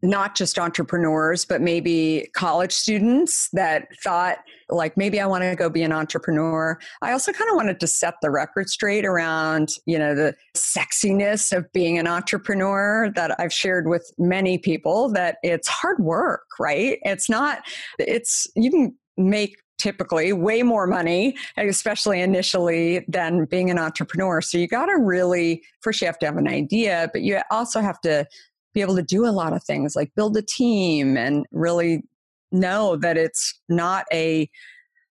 not 0.03 0.35
just 0.35 0.57
entrepreneurs, 0.57 1.45
but 1.45 1.61
maybe 1.61 2.29
college 2.33 2.71
students 2.71 3.49
that 3.53 3.87
thought, 4.03 4.37
like, 4.69 4.97
maybe 4.97 5.19
I 5.19 5.25
want 5.25 5.43
to 5.43 5.55
go 5.55 5.69
be 5.69 5.83
an 5.83 5.91
entrepreneur. 5.91 6.79
I 7.01 7.11
also 7.11 7.31
kind 7.31 7.49
of 7.49 7.55
wanted 7.55 7.79
to 7.81 7.87
set 7.87 8.15
the 8.21 8.31
record 8.31 8.69
straight 8.69 9.05
around, 9.05 9.73
you 9.85 9.99
know, 9.99 10.15
the 10.15 10.35
sexiness 10.55 11.55
of 11.55 11.71
being 11.71 11.97
an 11.97 12.07
entrepreneur 12.07 13.11
that 13.15 13.39
I've 13.39 13.53
shared 13.53 13.87
with 13.87 14.11
many 14.17 14.57
people 14.57 15.11
that 15.13 15.37
it's 15.43 15.67
hard 15.67 15.99
work, 15.99 16.45
right? 16.59 16.97
It's 17.03 17.29
not, 17.29 17.59
it's, 17.99 18.47
you 18.55 18.71
can 18.71 18.95
make 19.17 19.55
typically 19.77 20.31
way 20.31 20.61
more 20.61 20.85
money, 20.85 21.35
especially 21.57 22.21
initially, 22.21 23.03
than 23.07 23.45
being 23.45 23.71
an 23.71 23.79
entrepreneur. 23.79 24.39
So 24.39 24.57
you 24.59 24.67
got 24.67 24.85
to 24.85 24.97
really, 24.97 25.63
first, 25.81 26.01
you 26.01 26.07
have 26.07 26.19
to 26.19 26.27
have 26.27 26.37
an 26.37 26.47
idea, 26.47 27.09
but 27.11 27.23
you 27.23 27.41
also 27.49 27.81
have 27.81 27.99
to 28.01 28.27
be 28.73 28.81
able 28.81 28.95
to 28.95 29.01
do 29.01 29.25
a 29.25 29.31
lot 29.31 29.53
of 29.53 29.63
things 29.63 29.95
like 29.95 30.13
build 30.15 30.37
a 30.37 30.41
team 30.41 31.17
and 31.17 31.45
really 31.51 32.03
know 32.51 32.95
that 32.97 33.17
it's 33.17 33.59
not 33.69 34.05
a 34.11 34.49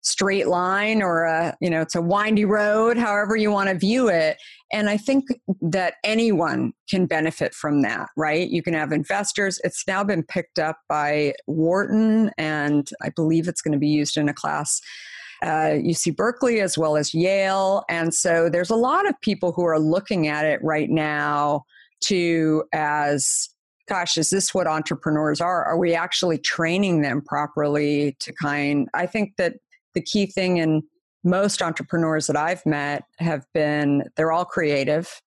straight 0.02 0.48
line 0.48 1.00
or 1.00 1.24
a 1.24 1.56
you 1.62 1.70
know 1.70 1.80
it's 1.80 1.94
a 1.94 2.02
windy 2.02 2.44
road 2.44 2.98
however 2.98 3.36
you 3.36 3.50
want 3.50 3.70
to 3.70 3.74
view 3.74 4.08
it. 4.08 4.36
And 4.70 4.90
i 4.90 4.96
think 4.96 5.24
that 5.62 5.94
anyone 6.04 6.72
can 6.90 7.06
benefit 7.06 7.54
from 7.54 7.82
that 7.82 8.10
right? 8.16 8.48
You 8.48 8.62
can 8.62 8.74
have 8.74 8.92
investors. 8.92 9.60
It's 9.64 9.86
now 9.86 10.04
been 10.04 10.22
picked 10.22 10.58
up 10.58 10.78
by 10.88 11.34
wharton 11.46 12.30
and 12.36 12.90
i 13.02 13.10
believe 13.10 13.48
it's 13.48 13.62
going 13.62 13.72
to 13.72 13.78
be 13.78 13.88
used 13.88 14.16
in 14.16 14.28
a 14.28 14.34
class 14.34 14.80
uh, 15.42 15.76
UC 15.76 16.16
Berkeley 16.16 16.60
as 16.60 16.78
well 16.78 16.96
as 16.96 17.12
Yale. 17.12 17.84
And 17.90 18.14
so 18.14 18.48
there's 18.48 18.70
a 18.70 18.76
lot 18.76 19.06
of 19.06 19.20
people 19.20 19.52
who 19.52 19.64
are 19.64 19.78
looking 19.78 20.26
at 20.26 20.46
it 20.46 20.62
right 20.62 20.88
now 20.88 21.64
to 22.06 22.64
as 22.72 23.48
gosh 23.88 24.16
is 24.16 24.30
this 24.30 24.54
what 24.54 24.66
entrepreneurs 24.66 25.40
are? 25.40 25.64
Are 25.64 25.78
we 25.78 25.94
actually 25.94 26.38
training 26.38 27.02
them 27.02 27.20
properly 27.20 28.16
to 28.20 28.32
kind 28.32 28.88
i 28.94 29.06
think 29.06 29.36
that 29.36 29.54
the 29.94 30.02
key 30.02 30.26
thing 30.26 30.56
in 30.56 30.82
most 31.22 31.62
entrepreneurs 31.62 32.26
that 32.26 32.36
i've 32.36 32.64
met 32.66 33.02
have 33.18 33.44
been 33.54 34.04
they're 34.16 34.32
all 34.32 34.44
creative. 34.44 35.20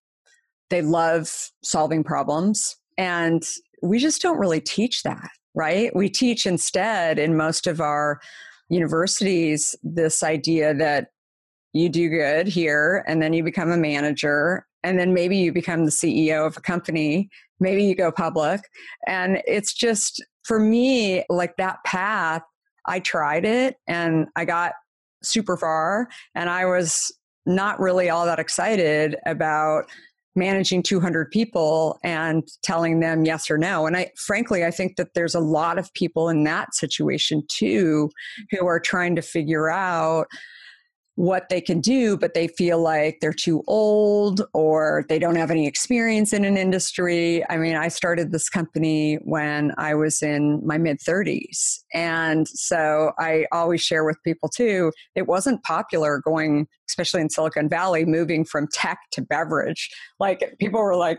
They 0.70 0.82
love 0.82 1.50
solving 1.62 2.04
problems. 2.04 2.76
And 2.98 3.42
we 3.82 3.98
just 3.98 4.20
don't 4.20 4.38
really 4.38 4.60
teach 4.60 5.02
that 5.04 5.30
right? 5.58 5.94
We 5.94 6.08
teach 6.08 6.46
instead 6.46 7.18
in 7.18 7.36
most 7.36 7.66
of 7.66 7.80
our 7.80 8.20
universities 8.68 9.74
this 9.82 10.22
idea 10.22 10.72
that 10.74 11.08
you 11.72 11.88
do 11.88 12.08
good 12.08 12.46
here 12.46 13.04
and 13.08 13.20
then 13.20 13.32
you 13.32 13.42
become 13.42 13.72
a 13.72 13.76
manager 13.76 14.66
and 14.82 14.98
then 14.98 15.12
maybe 15.14 15.36
you 15.36 15.52
become 15.52 15.84
the 15.84 15.90
CEO 15.90 16.46
of 16.46 16.56
a 16.56 16.60
company, 16.60 17.28
maybe 17.60 17.84
you 17.84 17.94
go 17.94 18.12
public. 18.12 18.60
And 19.06 19.42
it's 19.46 19.74
just 19.74 20.24
for 20.44 20.58
me, 20.58 21.24
like 21.28 21.56
that 21.56 21.82
path, 21.84 22.42
I 22.86 23.00
tried 23.00 23.44
it 23.44 23.76
and 23.86 24.26
I 24.36 24.44
got 24.44 24.72
super 25.22 25.56
far 25.56 26.08
and 26.34 26.48
I 26.48 26.64
was 26.64 27.12
not 27.44 27.80
really 27.80 28.08
all 28.08 28.24
that 28.26 28.38
excited 28.38 29.16
about 29.26 29.84
managing 30.36 30.82
200 30.82 31.30
people 31.30 31.98
and 32.04 32.48
telling 32.62 33.00
them 33.00 33.24
yes 33.24 33.50
or 33.50 33.58
no 33.58 33.86
and 33.86 33.96
i 33.96 34.08
frankly 34.16 34.64
i 34.64 34.70
think 34.70 34.96
that 34.96 35.12
there's 35.14 35.34
a 35.34 35.40
lot 35.40 35.78
of 35.78 35.92
people 35.94 36.28
in 36.28 36.44
that 36.44 36.72
situation 36.74 37.42
too 37.48 38.08
who 38.52 38.64
are 38.64 38.78
trying 38.78 39.16
to 39.16 39.22
figure 39.22 39.68
out 39.68 40.28
what 41.18 41.48
they 41.48 41.60
can 41.60 41.80
do, 41.80 42.16
but 42.16 42.34
they 42.34 42.46
feel 42.46 42.80
like 42.80 43.18
they're 43.20 43.32
too 43.32 43.64
old 43.66 44.40
or 44.54 45.04
they 45.08 45.18
don't 45.18 45.34
have 45.34 45.50
any 45.50 45.66
experience 45.66 46.32
in 46.32 46.44
an 46.44 46.56
industry. 46.56 47.44
I 47.50 47.56
mean, 47.56 47.74
I 47.74 47.88
started 47.88 48.30
this 48.30 48.48
company 48.48 49.16
when 49.24 49.72
I 49.78 49.96
was 49.96 50.22
in 50.22 50.64
my 50.64 50.78
mid 50.78 51.00
30s. 51.00 51.80
And 51.92 52.46
so 52.46 53.10
I 53.18 53.46
always 53.50 53.82
share 53.82 54.04
with 54.04 54.16
people 54.22 54.48
too, 54.48 54.92
it 55.16 55.26
wasn't 55.26 55.60
popular 55.64 56.22
going, 56.24 56.68
especially 56.88 57.22
in 57.22 57.30
Silicon 57.30 57.68
Valley, 57.68 58.04
moving 58.04 58.44
from 58.44 58.68
tech 58.72 59.00
to 59.10 59.20
beverage. 59.20 59.90
Like 60.20 60.54
people 60.60 60.80
were 60.80 60.94
like, 60.94 61.18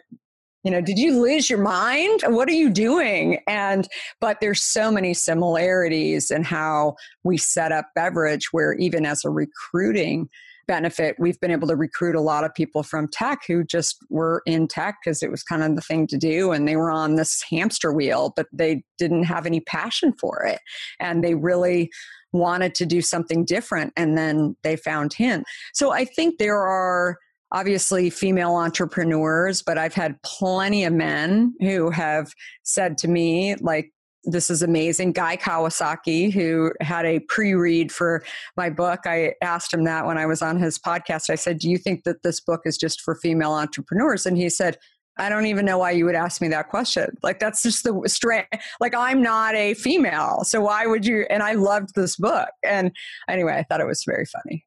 you 0.63 0.71
know 0.71 0.81
did 0.81 0.99
you 0.99 1.21
lose 1.21 1.49
your 1.49 1.61
mind? 1.61 2.21
What 2.27 2.49
are 2.49 2.53
you 2.53 2.69
doing? 2.69 3.39
And 3.47 3.87
but 4.19 4.37
there's 4.41 4.63
so 4.63 4.91
many 4.91 5.13
similarities 5.13 6.31
in 6.31 6.43
how 6.43 6.95
we 7.23 7.37
set 7.37 7.71
up 7.71 7.87
beverage 7.95 8.49
where 8.51 8.73
even 8.73 9.05
as 9.05 9.23
a 9.23 9.29
recruiting 9.29 10.29
benefit 10.67 11.15
we've 11.17 11.39
been 11.39 11.49
able 11.49 11.67
to 11.67 11.75
recruit 11.75 12.15
a 12.15 12.21
lot 12.21 12.43
of 12.43 12.53
people 12.53 12.83
from 12.83 13.07
tech 13.07 13.39
who 13.47 13.63
just 13.63 13.97
were 14.11 14.43
in 14.45 14.67
tech 14.67 14.97
because 15.03 15.23
it 15.23 15.31
was 15.31 15.41
kind 15.41 15.63
of 15.63 15.75
the 15.75 15.81
thing 15.81 16.05
to 16.05 16.15
do 16.15 16.51
and 16.51 16.67
they 16.67 16.75
were 16.75 16.91
on 16.91 17.15
this 17.15 17.43
hamster 17.49 17.91
wheel 17.91 18.33
but 18.35 18.45
they 18.53 18.83
didn't 18.99 19.23
have 19.23 19.47
any 19.47 19.61
passion 19.61 20.13
for 20.19 20.45
it. 20.45 20.59
And 20.99 21.23
they 21.23 21.33
really 21.33 21.89
wanted 22.33 22.75
to 22.75 22.85
do 22.85 23.01
something 23.01 23.43
different 23.45 23.93
and 23.97 24.15
then 24.15 24.55
they 24.61 24.75
found 24.75 25.13
him. 25.13 25.43
So 25.73 25.91
i 25.91 26.05
think 26.05 26.37
there 26.37 26.59
are 26.59 27.17
obviously 27.51 28.09
female 28.09 28.55
entrepreneurs, 28.55 29.61
but 29.61 29.77
I've 29.77 29.93
had 29.93 30.21
plenty 30.23 30.83
of 30.83 30.93
men 30.93 31.53
who 31.61 31.89
have 31.89 32.31
said 32.63 32.97
to 32.99 33.07
me, 33.07 33.55
like, 33.55 33.91
this 34.25 34.49
is 34.49 34.61
amazing. 34.61 35.13
Guy 35.13 35.37
Kawasaki, 35.37 36.31
who 36.31 36.71
had 36.81 37.05
a 37.05 37.19
pre 37.19 37.53
read 37.53 37.91
for 37.91 38.23
my 38.57 38.69
book, 38.69 39.01
I 39.05 39.33
asked 39.41 39.73
him 39.73 39.85
that 39.85 40.05
when 40.05 40.17
I 40.17 40.25
was 40.25 40.41
on 40.41 40.59
his 40.59 40.77
podcast. 40.77 41.29
I 41.29 41.35
said, 41.35 41.59
Do 41.59 41.69
you 41.69 41.77
think 41.77 42.03
that 42.03 42.21
this 42.21 42.39
book 42.41 42.61
is 42.65 42.77
just 42.77 43.01
for 43.01 43.15
female 43.15 43.53
entrepreneurs? 43.53 44.25
And 44.25 44.37
he 44.37 44.49
said, 44.49 44.77
I 45.17 45.29
don't 45.29 45.45
even 45.45 45.65
know 45.65 45.77
why 45.77 45.91
you 45.91 46.05
would 46.05 46.15
ask 46.15 46.41
me 46.41 46.47
that 46.49 46.69
question. 46.69 47.17
Like, 47.23 47.39
that's 47.39 47.61
just 47.61 47.83
the 47.83 48.01
straight, 48.07 48.45
like, 48.79 48.95
I'm 48.95 49.21
not 49.21 49.53
a 49.55 49.73
female. 49.73 50.43
So 50.43 50.61
why 50.61 50.85
would 50.85 51.05
you? 51.05 51.25
And 51.29 51.43
I 51.43 51.53
loved 51.53 51.89
this 51.95 52.15
book. 52.15 52.49
And 52.63 52.91
anyway, 53.27 53.53
I 53.53 53.63
thought 53.63 53.81
it 53.81 53.87
was 53.87 54.03
very 54.05 54.25
funny. 54.25 54.65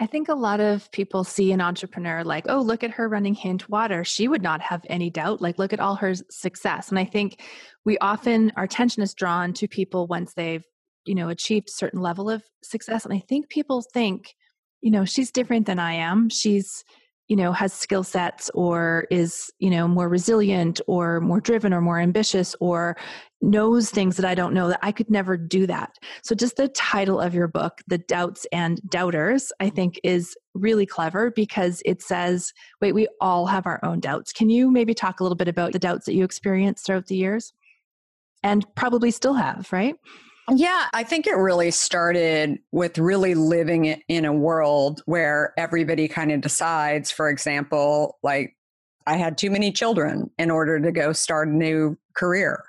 I 0.00 0.06
think 0.06 0.28
a 0.28 0.34
lot 0.34 0.60
of 0.60 0.90
people 0.92 1.24
see 1.24 1.50
an 1.50 1.60
entrepreneur 1.60 2.22
like, 2.22 2.44
oh, 2.48 2.60
look 2.60 2.84
at 2.84 2.92
her 2.92 3.08
running 3.08 3.34
Hint 3.34 3.68
Water. 3.68 4.04
She 4.04 4.28
would 4.28 4.42
not 4.42 4.60
have 4.60 4.82
any 4.88 5.10
doubt. 5.10 5.40
Like, 5.40 5.58
look 5.58 5.72
at 5.72 5.80
all 5.80 5.96
her 5.96 6.14
success. 6.30 6.90
And 6.90 6.98
I 6.98 7.04
think 7.04 7.42
we 7.84 7.98
often, 7.98 8.52
our 8.56 8.64
attention 8.64 9.02
is 9.02 9.12
drawn 9.12 9.52
to 9.54 9.66
people 9.66 10.06
once 10.06 10.34
they've, 10.34 10.64
you 11.04 11.16
know, 11.16 11.28
achieved 11.28 11.68
a 11.68 11.72
certain 11.72 12.00
level 12.00 12.30
of 12.30 12.44
success. 12.62 13.04
And 13.04 13.12
I 13.12 13.18
think 13.18 13.48
people 13.48 13.82
think, 13.82 14.34
you 14.80 14.92
know, 14.92 15.04
she's 15.04 15.32
different 15.32 15.66
than 15.66 15.80
I 15.80 15.94
am. 15.94 16.28
She's, 16.28 16.84
you 17.28 17.36
know 17.36 17.52
has 17.52 17.72
skill 17.72 18.02
sets 18.02 18.50
or 18.54 19.06
is 19.10 19.50
you 19.58 19.70
know 19.70 19.86
more 19.86 20.08
resilient 20.08 20.80
or 20.86 21.20
more 21.20 21.40
driven 21.40 21.72
or 21.72 21.80
more 21.80 22.00
ambitious 22.00 22.56
or 22.60 22.96
knows 23.40 23.90
things 23.90 24.16
that 24.16 24.24
i 24.24 24.34
don't 24.34 24.54
know 24.54 24.68
that 24.68 24.80
i 24.82 24.90
could 24.90 25.10
never 25.10 25.36
do 25.36 25.66
that. 25.66 25.96
So 26.22 26.34
just 26.34 26.56
the 26.56 26.68
title 26.68 27.20
of 27.20 27.34
your 27.34 27.48
book 27.48 27.80
the 27.86 27.98
doubts 27.98 28.46
and 28.52 28.80
doubters 28.90 29.52
i 29.60 29.68
think 29.68 30.00
is 30.02 30.36
really 30.54 30.86
clever 30.86 31.30
because 31.30 31.82
it 31.84 32.02
says 32.02 32.52
wait 32.80 32.92
we 32.94 33.06
all 33.20 33.46
have 33.46 33.66
our 33.66 33.80
own 33.84 34.00
doubts. 34.00 34.32
Can 34.32 34.50
you 34.50 34.70
maybe 34.70 34.94
talk 34.94 35.20
a 35.20 35.22
little 35.22 35.36
bit 35.36 35.48
about 35.48 35.72
the 35.72 35.78
doubts 35.78 36.06
that 36.06 36.14
you 36.14 36.24
experienced 36.24 36.86
throughout 36.86 37.06
the 37.06 37.16
years? 37.16 37.52
And 38.42 38.64
probably 38.76 39.10
still 39.10 39.34
have 39.34 39.68
right 39.72 39.96
yeah, 40.54 40.86
I 40.92 41.02
think 41.04 41.26
it 41.26 41.36
really 41.36 41.70
started 41.70 42.58
with 42.72 42.98
really 42.98 43.34
living 43.34 43.84
in 44.08 44.24
a 44.24 44.32
world 44.32 45.02
where 45.06 45.52
everybody 45.56 46.08
kind 46.08 46.32
of 46.32 46.40
decides, 46.40 47.10
for 47.10 47.28
example, 47.28 48.18
like 48.22 48.56
I 49.06 49.16
had 49.16 49.38
too 49.38 49.50
many 49.50 49.72
children 49.72 50.30
in 50.38 50.50
order 50.50 50.80
to 50.80 50.92
go 50.92 51.12
start 51.12 51.48
a 51.48 51.52
new 51.52 51.96
career. 52.14 52.64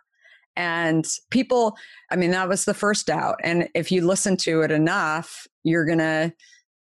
And 0.56 1.06
people, 1.32 1.78
I 2.12 2.16
mean, 2.16 2.32
that 2.32 2.50
was 2.50 2.66
the 2.66 2.74
first 2.74 3.08
doubt. 3.08 3.40
And 3.44 3.70
if 3.76 3.92
you 3.92 4.06
listen 4.06 4.36
to 4.38 4.62
it 4.62 4.72
enough, 4.72 5.48
you're 5.64 5.86
going 5.86 6.00
to 6.00 6.34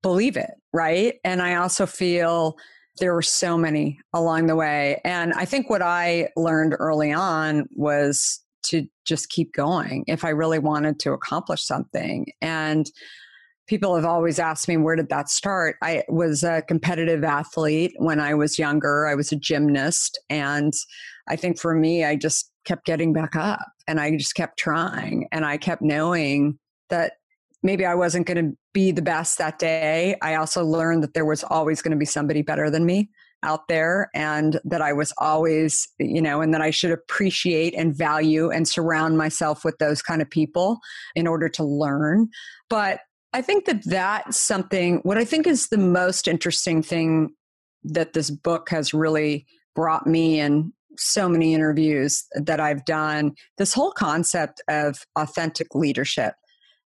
believe 0.02 0.36
it, 0.36 0.52
right? 0.72 1.16
And 1.24 1.42
I 1.42 1.56
also 1.56 1.84
feel 1.84 2.56
there 3.00 3.12
were 3.14 3.22
so 3.22 3.58
many 3.58 3.98
along 4.14 4.46
the 4.46 4.56
way. 4.56 5.00
And 5.04 5.32
I 5.34 5.44
think 5.44 5.68
what 5.68 5.82
I 5.82 6.30
learned 6.36 6.74
early 6.78 7.12
on 7.12 7.66
was 7.74 8.40
to 8.68 8.86
just 9.04 9.28
keep 9.28 9.52
going 9.52 10.04
if 10.06 10.24
I 10.24 10.30
really 10.30 10.58
wanted 10.58 10.98
to 11.00 11.12
accomplish 11.12 11.62
something. 11.62 12.26
And 12.40 12.90
people 13.66 13.94
have 13.96 14.04
always 14.04 14.38
asked 14.38 14.68
me, 14.68 14.76
where 14.76 14.96
did 14.96 15.08
that 15.08 15.28
start? 15.28 15.76
I 15.82 16.04
was 16.08 16.44
a 16.44 16.62
competitive 16.62 17.24
athlete 17.24 17.92
when 17.96 18.20
I 18.20 18.34
was 18.34 18.58
younger, 18.58 19.06
I 19.06 19.14
was 19.14 19.32
a 19.32 19.36
gymnast. 19.36 20.18
And 20.30 20.72
I 21.28 21.36
think 21.36 21.58
for 21.58 21.74
me, 21.74 22.04
I 22.04 22.16
just 22.16 22.50
kept 22.64 22.86
getting 22.86 23.12
back 23.12 23.34
up 23.34 23.66
and 23.88 24.00
I 24.00 24.16
just 24.16 24.34
kept 24.34 24.58
trying. 24.58 25.28
And 25.32 25.44
I 25.44 25.56
kept 25.56 25.82
knowing 25.82 26.58
that 26.90 27.14
maybe 27.62 27.84
I 27.84 27.94
wasn't 27.94 28.26
going 28.26 28.44
to 28.44 28.56
be 28.72 28.92
the 28.92 29.02
best 29.02 29.38
that 29.38 29.58
day. 29.58 30.16
I 30.22 30.36
also 30.36 30.64
learned 30.64 31.02
that 31.02 31.14
there 31.14 31.24
was 31.24 31.42
always 31.42 31.82
going 31.82 31.92
to 31.92 31.98
be 31.98 32.04
somebody 32.04 32.42
better 32.42 32.70
than 32.70 32.86
me 32.86 33.10
out 33.42 33.68
there 33.68 34.10
and 34.14 34.60
that 34.64 34.82
I 34.82 34.92
was 34.92 35.12
always, 35.18 35.88
you 35.98 36.22
know, 36.22 36.40
and 36.40 36.52
that 36.54 36.62
I 36.62 36.70
should 36.70 36.90
appreciate 36.90 37.74
and 37.74 37.96
value 37.96 38.50
and 38.50 38.66
surround 38.66 39.18
myself 39.18 39.64
with 39.64 39.76
those 39.78 40.02
kind 40.02 40.22
of 40.22 40.30
people 40.30 40.78
in 41.14 41.26
order 41.26 41.48
to 41.50 41.64
learn. 41.64 42.28
But 42.68 43.00
I 43.32 43.42
think 43.42 43.66
that 43.66 43.84
that's 43.84 44.40
something, 44.40 45.00
what 45.02 45.18
I 45.18 45.24
think 45.24 45.46
is 45.46 45.68
the 45.68 45.78
most 45.78 46.26
interesting 46.26 46.82
thing 46.82 47.30
that 47.84 48.14
this 48.14 48.30
book 48.30 48.70
has 48.70 48.94
really 48.94 49.46
brought 49.74 50.06
me 50.06 50.40
in 50.40 50.72
so 50.98 51.28
many 51.28 51.54
interviews 51.54 52.24
that 52.34 52.60
I've 52.60 52.84
done, 52.84 53.32
this 53.58 53.74
whole 53.74 53.92
concept 53.92 54.62
of 54.68 55.04
authentic 55.16 55.74
leadership 55.74 56.34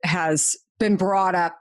has 0.05 0.55
been 0.79 0.97
brought 0.97 1.35
up 1.35 1.57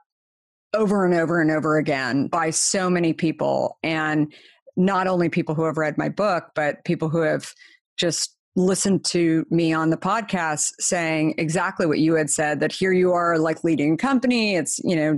over 0.74 1.06
and 1.06 1.14
over 1.14 1.40
and 1.40 1.52
over 1.52 1.78
again 1.78 2.28
by 2.28 2.50
so 2.50 2.90
many 2.90 3.14
people. 3.14 3.78
And 3.84 4.34
not 4.76 5.08
only 5.08 5.30
people 5.30 5.56
who 5.56 5.66
have 5.66 5.78
read 5.78 5.98
my 5.98 6.10
book, 6.10 6.52
but 6.56 6.84
people 6.86 7.10
who 7.10 7.22
have 7.22 7.54
just 7.98 8.36
listened 8.56 9.04
to 9.04 9.46
me 9.50 9.74
on 9.74 9.90
the 9.90 9.98
podcast 9.98 10.72
saying 10.80 11.34
exactly 11.38 11.86
what 11.86 12.00
you 12.00 12.16
had 12.16 12.30
said 12.30 12.60
that 12.60 12.72
here 12.72 12.94
you 12.94 13.12
are 13.12 13.40
like 13.40 13.64
leading 13.64 13.94
a 13.94 13.98
company. 13.98 14.56
It's 14.56 14.80
you 14.84 14.96
know 14.96 15.18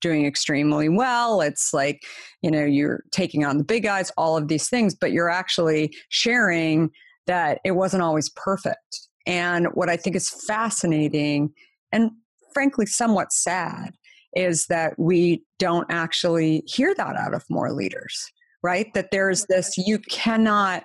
doing 0.00 0.26
extremely 0.26 0.88
well. 0.88 1.40
It's 1.40 1.72
like 1.72 2.02
you 2.42 2.50
know 2.50 2.64
you're 2.64 3.04
taking 3.12 3.44
on 3.44 3.58
the 3.58 3.64
big 3.64 3.84
guys 3.84 4.10
all 4.16 4.36
of 4.36 4.48
these 4.48 4.68
things 4.68 4.94
but 4.94 5.12
you're 5.12 5.30
actually 5.30 5.94
sharing 6.08 6.90
that 7.26 7.60
it 7.64 7.72
wasn't 7.72 8.02
always 8.02 8.30
perfect. 8.30 9.08
And 9.26 9.68
what 9.74 9.88
i 9.88 9.96
think 9.96 10.16
is 10.16 10.28
fascinating 10.28 11.52
and 11.92 12.10
frankly 12.52 12.86
somewhat 12.86 13.32
sad 13.32 13.94
is 14.34 14.66
that 14.66 14.98
we 14.98 15.44
don't 15.58 15.86
actually 15.90 16.64
hear 16.66 16.94
that 16.94 17.16
out 17.16 17.34
of 17.34 17.44
more 17.48 17.72
leaders 17.72 18.32
right? 18.62 18.92
That 18.94 19.10
there's 19.10 19.46
this, 19.46 19.76
you 19.76 19.98
cannot, 19.98 20.84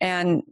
and 0.00 0.42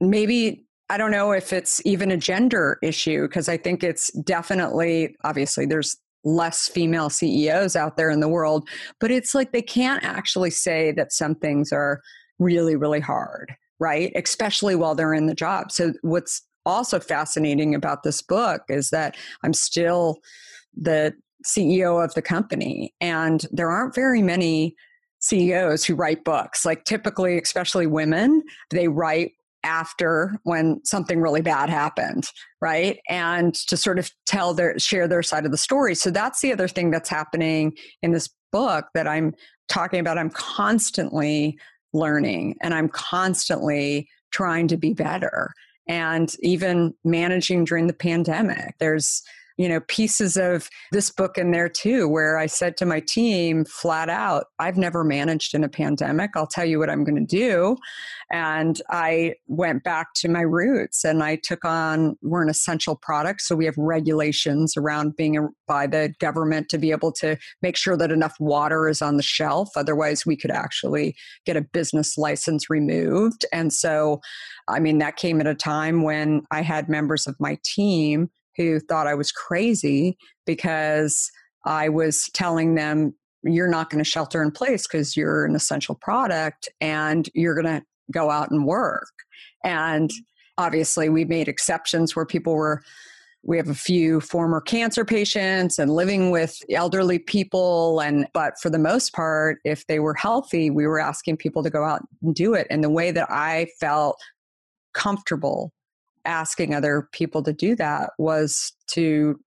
maybe 0.00 0.64
I 0.90 0.96
don't 0.96 1.10
know 1.10 1.32
if 1.32 1.52
it's 1.52 1.84
even 1.84 2.10
a 2.10 2.16
gender 2.16 2.78
issue 2.82 3.28
because 3.28 3.48
I 3.48 3.56
think 3.58 3.84
it's 3.84 4.10
definitely, 4.22 5.16
obviously, 5.22 5.66
there's 5.66 5.96
less 6.24 6.68
female 6.68 7.10
CEOs 7.10 7.76
out 7.76 7.96
there 7.96 8.10
in 8.10 8.20
the 8.20 8.28
world, 8.28 8.68
but 8.98 9.10
it's 9.10 9.34
like 9.34 9.52
they 9.52 9.62
can't 9.62 10.02
actually 10.02 10.50
say 10.50 10.92
that 10.92 11.12
some 11.12 11.34
things 11.34 11.72
are 11.72 12.00
really, 12.38 12.74
really 12.74 13.00
hard, 13.00 13.54
right? 13.78 14.12
Especially 14.16 14.74
while 14.74 14.94
they're 14.94 15.14
in 15.14 15.26
the 15.26 15.34
job. 15.34 15.70
So, 15.70 15.92
what's 16.02 16.42
also 16.64 17.00
fascinating 17.00 17.74
about 17.74 18.02
this 18.02 18.22
book 18.22 18.62
is 18.68 18.90
that 18.90 19.16
I'm 19.42 19.52
still 19.52 20.18
the 20.74 21.14
CEO 21.44 22.02
of 22.02 22.14
the 22.14 22.22
company, 22.22 22.94
and 23.00 23.46
there 23.52 23.70
aren't 23.70 23.94
very 23.94 24.22
many 24.22 24.74
CEOs 25.28 25.84
who 25.84 25.94
write 25.94 26.24
books. 26.24 26.64
Like 26.64 26.84
typically, 26.84 27.40
especially 27.40 27.86
women, 27.86 28.42
they 28.70 28.88
write 28.88 29.32
after 29.64 30.38
when 30.44 30.80
something 30.84 31.20
really 31.20 31.40
bad 31.40 31.68
happened, 31.68 32.30
right? 32.60 32.98
And 33.08 33.54
to 33.54 33.76
sort 33.76 33.98
of 33.98 34.10
tell 34.26 34.54
their 34.54 34.78
share 34.78 35.08
their 35.08 35.22
side 35.22 35.44
of 35.44 35.50
the 35.50 35.58
story. 35.58 35.94
So 35.94 36.10
that's 36.10 36.40
the 36.40 36.52
other 36.52 36.68
thing 36.68 36.90
that's 36.90 37.08
happening 37.08 37.76
in 38.02 38.12
this 38.12 38.28
book 38.52 38.86
that 38.94 39.06
I'm 39.06 39.34
talking 39.68 40.00
about. 40.00 40.18
I'm 40.18 40.30
constantly 40.30 41.58
learning 41.92 42.56
and 42.62 42.72
I'm 42.72 42.88
constantly 42.88 44.08
trying 44.30 44.68
to 44.68 44.76
be 44.76 44.94
better. 44.94 45.52
And 45.88 46.34
even 46.40 46.94
managing 47.04 47.64
during 47.64 47.86
the 47.86 47.94
pandemic, 47.94 48.74
there's 48.78 49.22
you 49.58 49.68
know, 49.68 49.80
pieces 49.80 50.36
of 50.36 50.70
this 50.92 51.10
book 51.10 51.36
in 51.36 51.50
there 51.50 51.68
too, 51.68 52.08
where 52.08 52.38
I 52.38 52.46
said 52.46 52.76
to 52.78 52.86
my 52.86 53.00
team 53.00 53.64
flat 53.64 54.08
out, 54.08 54.46
I've 54.60 54.76
never 54.76 55.02
managed 55.02 55.52
in 55.52 55.64
a 55.64 55.68
pandemic. 55.68 56.30
I'll 56.36 56.46
tell 56.46 56.64
you 56.64 56.78
what 56.78 56.88
I'm 56.88 57.02
going 57.02 57.26
to 57.26 57.36
do. 57.36 57.76
And 58.30 58.80
I 58.88 59.34
went 59.48 59.82
back 59.82 60.14
to 60.16 60.28
my 60.28 60.42
roots 60.42 61.04
and 61.04 61.24
I 61.24 61.36
took 61.36 61.64
on, 61.64 62.16
we're 62.22 62.42
an 62.42 62.48
essential 62.48 62.94
product. 62.94 63.42
So 63.42 63.56
we 63.56 63.64
have 63.64 63.76
regulations 63.76 64.76
around 64.76 65.16
being 65.16 65.36
a, 65.36 65.48
by 65.66 65.88
the 65.88 66.14
government 66.20 66.68
to 66.68 66.78
be 66.78 66.92
able 66.92 67.10
to 67.12 67.36
make 67.60 67.76
sure 67.76 67.96
that 67.96 68.12
enough 68.12 68.36
water 68.38 68.88
is 68.88 69.02
on 69.02 69.16
the 69.16 69.22
shelf. 69.24 69.70
Otherwise, 69.76 70.24
we 70.24 70.36
could 70.36 70.52
actually 70.52 71.16
get 71.44 71.56
a 71.56 71.62
business 71.62 72.16
license 72.16 72.70
removed. 72.70 73.44
And 73.52 73.72
so, 73.72 74.20
I 74.68 74.78
mean, 74.78 74.98
that 74.98 75.16
came 75.16 75.40
at 75.40 75.48
a 75.48 75.54
time 75.54 76.02
when 76.04 76.42
I 76.52 76.62
had 76.62 76.88
members 76.88 77.26
of 77.26 77.34
my 77.40 77.58
team 77.64 78.30
who 78.58 78.80
thought 78.80 79.06
I 79.06 79.14
was 79.14 79.32
crazy 79.32 80.18
because 80.44 81.30
I 81.64 81.88
was 81.88 82.28
telling 82.34 82.74
them, 82.74 83.14
you're 83.44 83.68
not 83.68 83.88
going 83.88 84.02
to 84.02 84.08
shelter 84.08 84.42
in 84.42 84.50
place 84.50 84.86
because 84.86 85.16
you're 85.16 85.46
an 85.46 85.54
essential 85.54 85.94
product 85.94 86.68
and 86.80 87.28
you're 87.34 87.54
going 87.54 87.80
to 87.80 87.82
go 88.10 88.30
out 88.30 88.50
and 88.50 88.66
work. 88.66 89.12
And 89.64 90.10
obviously, 90.58 91.08
we 91.08 91.24
made 91.24 91.48
exceptions 91.48 92.16
where 92.16 92.26
people 92.26 92.54
were. 92.54 92.82
We 93.44 93.56
have 93.56 93.68
a 93.68 93.74
few 93.74 94.20
former 94.20 94.60
cancer 94.60 95.04
patients 95.04 95.78
and 95.78 95.92
living 95.92 96.32
with 96.32 96.58
elderly 96.70 97.20
people 97.20 98.00
and 98.00 98.26
but 98.34 98.54
for 98.60 98.68
the 98.68 98.80
most 98.80 99.14
part 99.14 99.58
if 99.64 99.86
they 99.86 100.00
were 100.00 100.14
healthy 100.14 100.70
we 100.70 100.88
were 100.88 100.98
asking 100.98 101.36
people 101.36 101.62
to 101.62 101.70
go 101.70 101.84
out 101.84 102.02
and 102.20 102.34
do 102.34 102.54
it 102.54 102.66
and 102.68 102.82
the 102.82 102.90
way 102.90 103.12
that 103.12 103.30
I 103.30 103.68
felt 103.78 104.20
comfortable 104.92 105.72
asking 106.24 106.74
other 106.74 107.08
people 107.12 107.42
to 107.42 107.52
do 107.52 107.74
that 107.76 108.10
was 108.18 108.72
to 108.88 109.38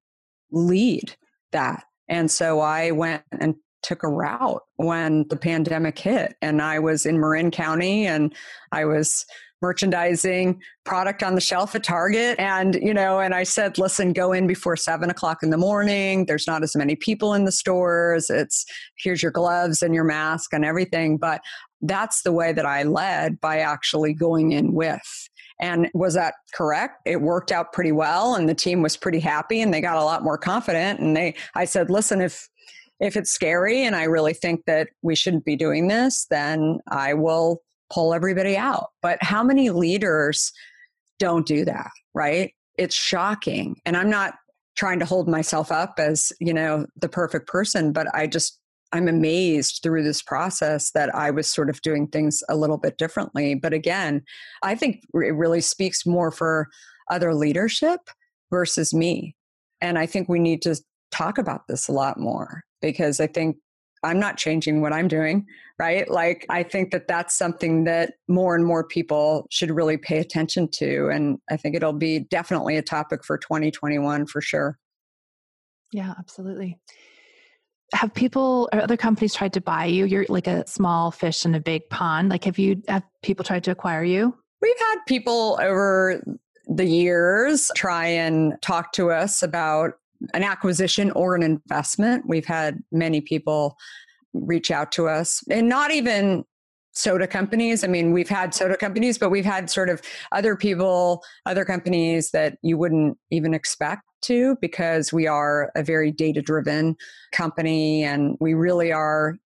lead 0.51 1.15
that. 1.51 1.83
And 2.07 2.29
so 2.29 2.59
I 2.59 2.91
went 2.91 3.23
and 3.39 3.55
took 3.83 4.03
a 4.03 4.07
route 4.07 4.63
when 4.75 5.27
the 5.29 5.37
pandemic 5.37 5.97
hit. 5.97 6.35
And 6.41 6.61
I 6.61 6.79
was 6.79 7.05
in 7.05 7.19
Marin 7.19 7.51
County 7.51 8.05
and 8.05 8.33
I 8.71 8.85
was 8.85 9.25
merchandising 9.61 10.59
product 10.85 11.21
on 11.21 11.35
the 11.35 11.41
shelf 11.41 11.75
at 11.75 11.83
Target. 11.83 12.39
And, 12.39 12.75
you 12.75 12.93
know, 12.93 13.19
and 13.19 13.33
I 13.33 13.43
said, 13.43 13.77
listen, 13.77 14.11
go 14.11 14.33
in 14.33 14.47
before 14.47 14.75
seven 14.75 15.09
o'clock 15.09 15.43
in 15.43 15.51
the 15.51 15.57
morning. 15.57 16.25
There's 16.25 16.47
not 16.47 16.63
as 16.63 16.75
many 16.75 16.95
people 16.95 17.33
in 17.33 17.45
the 17.45 17.51
stores. 17.51 18.29
It's 18.29 18.65
here's 18.97 19.21
your 19.21 19.31
gloves 19.31 19.81
and 19.81 19.93
your 19.93 20.03
mask 20.03 20.53
and 20.53 20.65
everything. 20.65 21.17
But 21.17 21.41
that's 21.81 22.23
the 22.23 22.31
way 22.31 22.53
that 22.53 22.65
I 22.65 22.83
led 22.83 23.39
by 23.39 23.59
actually 23.59 24.13
going 24.13 24.51
in 24.51 24.73
with. 24.73 25.29
And 25.61 25.89
was 25.93 26.15
that 26.15 26.33
correct? 26.53 27.01
It 27.05 27.21
worked 27.21 27.51
out 27.51 27.71
pretty 27.71 27.91
well 27.91 28.35
and 28.35 28.49
the 28.49 28.55
team 28.55 28.81
was 28.81 28.97
pretty 28.97 29.19
happy 29.19 29.61
and 29.61 29.73
they 29.73 29.79
got 29.79 29.97
a 29.97 30.03
lot 30.03 30.23
more 30.23 30.37
confident. 30.37 30.99
And 30.99 31.15
they 31.15 31.35
I 31.55 31.65
said, 31.65 31.89
listen, 31.89 32.19
if 32.19 32.49
if 32.99 33.15
it's 33.15 33.31
scary 33.31 33.83
and 33.83 33.95
I 33.95 34.03
really 34.03 34.33
think 34.33 34.65
that 34.65 34.89
we 35.01 35.15
shouldn't 35.15 35.45
be 35.45 35.55
doing 35.55 35.87
this, 35.87 36.27
then 36.29 36.79
I 36.87 37.13
will 37.13 37.61
pull 37.91 38.13
everybody 38.13 38.57
out. 38.57 38.87
But 39.01 39.21
how 39.21 39.43
many 39.43 39.69
leaders 39.69 40.51
don't 41.19 41.45
do 41.45 41.65
that, 41.65 41.91
right? 42.13 42.53
It's 42.77 42.95
shocking. 42.95 43.77
And 43.85 43.97
I'm 43.97 44.09
not 44.09 44.35
trying 44.75 44.99
to 44.99 45.05
hold 45.05 45.27
myself 45.27 45.71
up 45.71 45.95
as, 45.97 46.31
you 46.39 46.53
know, 46.53 46.85
the 46.95 47.09
perfect 47.09 47.47
person, 47.47 47.91
but 47.91 48.07
I 48.13 48.27
just 48.27 48.60
I'm 48.93 49.07
amazed 49.07 49.79
through 49.81 50.03
this 50.03 50.21
process 50.21 50.91
that 50.91 51.13
I 51.15 51.31
was 51.31 51.51
sort 51.51 51.69
of 51.69 51.81
doing 51.81 52.07
things 52.07 52.43
a 52.49 52.55
little 52.55 52.77
bit 52.77 52.97
differently. 52.97 53.55
But 53.55 53.73
again, 53.73 54.23
I 54.63 54.75
think 54.75 55.03
it 55.13 55.35
really 55.35 55.61
speaks 55.61 56.05
more 56.05 56.31
for 56.31 56.67
other 57.09 57.33
leadership 57.33 57.99
versus 58.49 58.93
me. 58.93 59.35
And 59.79 59.97
I 59.97 60.05
think 60.05 60.29
we 60.29 60.39
need 60.39 60.61
to 60.63 60.75
talk 61.11 61.37
about 61.37 61.67
this 61.67 61.87
a 61.87 61.93
lot 61.93 62.19
more 62.19 62.63
because 62.81 63.19
I 63.19 63.27
think 63.27 63.57
I'm 64.03 64.19
not 64.19 64.37
changing 64.37 64.81
what 64.81 64.93
I'm 64.93 65.07
doing, 65.07 65.45
right? 65.77 66.09
Like, 66.09 66.45
I 66.49 66.63
think 66.63 66.91
that 66.91 67.07
that's 67.07 67.35
something 67.35 67.83
that 67.83 68.13
more 68.27 68.55
and 68.55 68.65
more 68.65 68.83
people 68.83 69.45
should 69.51 69.69
really 69.69 69.97
pay 69.97 70.17
attention 70.17 70.67
to. 70.73 71.09
And 71.09 71.37
I 71.51 71.57
think 71.57 71.75
it'll 71.75 71.93
be 71.93 72.19
definitely 72.19 72.77
a 72.77 72.81
topic 72.81 73.23
for 73.23 73.37
2021 73.37 74.25
for 74.25 74.41
sure. 74.41 74.79
Yeah, 75.91 76.13
absolutely. 76.17 76.79
Have 77.93 78.13
people 78.13 78.69
or 78.71 78.81
other 78.81 78.97
companies 78.97 79.33
tried 79.33 79.53
to 79.53 79.61
buy 79.61 79.85
you? 79.85 80.05
You're 80.05 80.25
like 80.29 80.47
a 80.47 80.65
small 80.67 81.11
fish 81.11 81.45
in 81.45 81.55
a 81.55 81.59
big 81.59 81.89
pond. 81.89 82.29
Like, 82.29 82.45
have 82.45 82.57
you, 82.57 82.81
have 82.87 83.03
people 83.21 83.43
tried 83.43 83.63
to 83.65 83.71
acquire 83.71 84.03
you? 84.03 84.35
We've 84.61 84.79
had 84.79 84.97
people 85.07 85.59
over 85.61 86.23
the 86.67 86.85
years 86.85 87.69
try 87.75 88.07
and 88.07 88.53
talk 88.61 88.93
to 88.93 89.11
us 89.11 89.43
about 89.43 89.93
an 90.33 90.43
acquisition 90.43 91.11
or 91.11 91.35
an 91.35 91.43
investment. 91.43 92.25
We've 92.27 92.45
had 92.45 92.79
many 92.91 93.21
people 93.21 93.77
reach 94.33 94.71
out 94.71 94.91
to 94.93 95.07
us 95.07 95.43
and 95.49 95.67
not 95.67 95.91
even 95.91 96.45
soda 96.93 97.27
companies. 97.27 97.83
I 97.83 97.87
mean, 97.87 98.11
we've 98.11 98.29
had 98.29 98.53
soda 98.53 98.77
companies, 98.77 99.17
but 99.17 99.29
we've 99.29 99.45
had 99.45 99.69
sort 99.69 99.89
of 99.89 100.01
other 100.31 100.55
people, 100.55 101.23
other 101.45 101.65
companies 101.65 102.31
that 102.31 102.57
you 102.61 102.77
wouldn't 102.77 103.17
even 103.31 103.53
expect 103.53 104.03
to 104.23 104.57
because 104.61 105.11
we 105.11 105.27
are 105.27 105.71
a 105.75 105.83
very 105.83 106.11
data 106.11 106.41
driven 106.41 106.95
company 107.31 108.03
and 108.03 108.37
we 108.39 108.53
really 108.53 108.91
are 108.91 109.37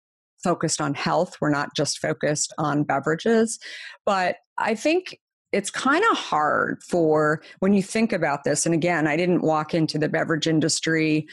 focused 0.43 0.79
on 0.79 0.93
health. 0.93 1.37
We're 1.41 1.49
not 1.49 1.75
just 1.75 1.99
focused 1.99 2.53
on 2.57 2.83
beverages. 2.83 3.59
But 4.05 4.37
I 4.57 4.75
think 4.75 5.19
it's 5.51 5.71
kind 5.71 6.03
of 6.11 6.17
hard 6.17 6.83
for 6.83 7.41
when 7.59 7.73
you 7.73 7.81
think 7.81 8.13
about 8.13 8.43
this. 8.43 8.65
And 8.65 8.75
again, 8.75 9.07
I 9.07 9.17
didn't 9.17 9.41
walk 9.41 9.73
into 9.73 9.97
the 9.97 10.09
beverage 10.09 10.47
industry 10.47 11.27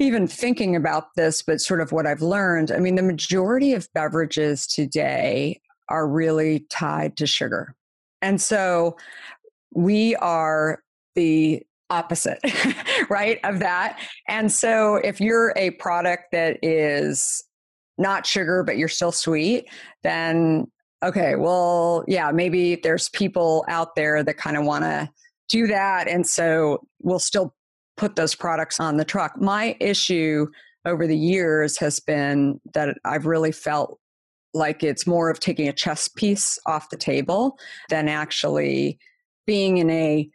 even 0.00 0.26
thinking 0.26 0.74
about 0.74 1.14
this, 1.14 1.42
but 1.42 1.60
sort 1.60 1.80
of 1.80 1.92
what 1.92 2.06
I've 2.06 2.22
learned. 2.22 2.72
I 2.72 2.78
mean, 2.78 2.94
the 2.94 3.02
majority 3.02 3.74
of 3.74 3.92
beverages 3.92 4.66
today 4.66 5.60
are 5.90 6.08
really 6.08 6.60
tied 6.70 7.18
to 7.18 7.26
sugar. 7.26 7.74
And 8.22 8.40
so 8.40 8.96
we 9.74 10.16
are 10.16 10.82
the 11.14 11.62
opposite, 11.90 12.38
right, 13.10 13.38
of 13.44 13.58
that. 13.58 13.98
And 14.28 14.50
so 14.50 14.96
if 14.96 15.20
you're 15.20 15.52
a 15.56 15.70
product 15.72 16.32
that 16.32 16.58
is 16.62 17.44
not 17.98 18.26
sugar, 18.26 18.62
but 18.62 18.78
you're 18.78 18.88
still 18.88 19.12
sweet, 19.12 19.66
then 20.02 20.66
okay, 21.02 21.34
well, 21.34 22.04
yeah, 22.08 22.30
maybe 22.30 22.76
there's 22.76 23.08
people 23.10 23.64
out 23.68 23.94
there 23.94 24.22
that 24.22 24.36
kind 24.36 24.56
of 24.56 24.64
want 24.64 24.84
to 24.84 25.08
do 25.48 25.66
that. 25.66 26.08
And 26.08 26.26
so 26.26 26.86
we'll 27.02 27.18
still 27.18 27.54
put 27.96 28.16
those 28.16 28.34
products 28.34 28.80
on 28.80 28.96
the 28.96 29.04
truck. 29.04 29.40
My 29.40 29.76
issue 29.80 30.46
over 30.86 31.06
the 31.06 31.16
years 31.16 31.78
has 31.78 32.00
been 32.00 32.60
that 32.74 32.96
I've 33.04 33.26
really 33.26 33.52
felt 33.52 33.98
like 34.54 34.82
it's 34.82 35.06
more 35.06 35.30
of 35.30 35.38
taking 35.38 35.68
a 35.68 35.72
chess 35.72 36.08
piece 36.08 36.58
off 36.66 36.90
the 36.90 36.96
table 36.96 37.58
than 37.88 38.08
actually 38.08 38.98
being 39.46 39.78
in 39.78 39.90
a 39.90 40.28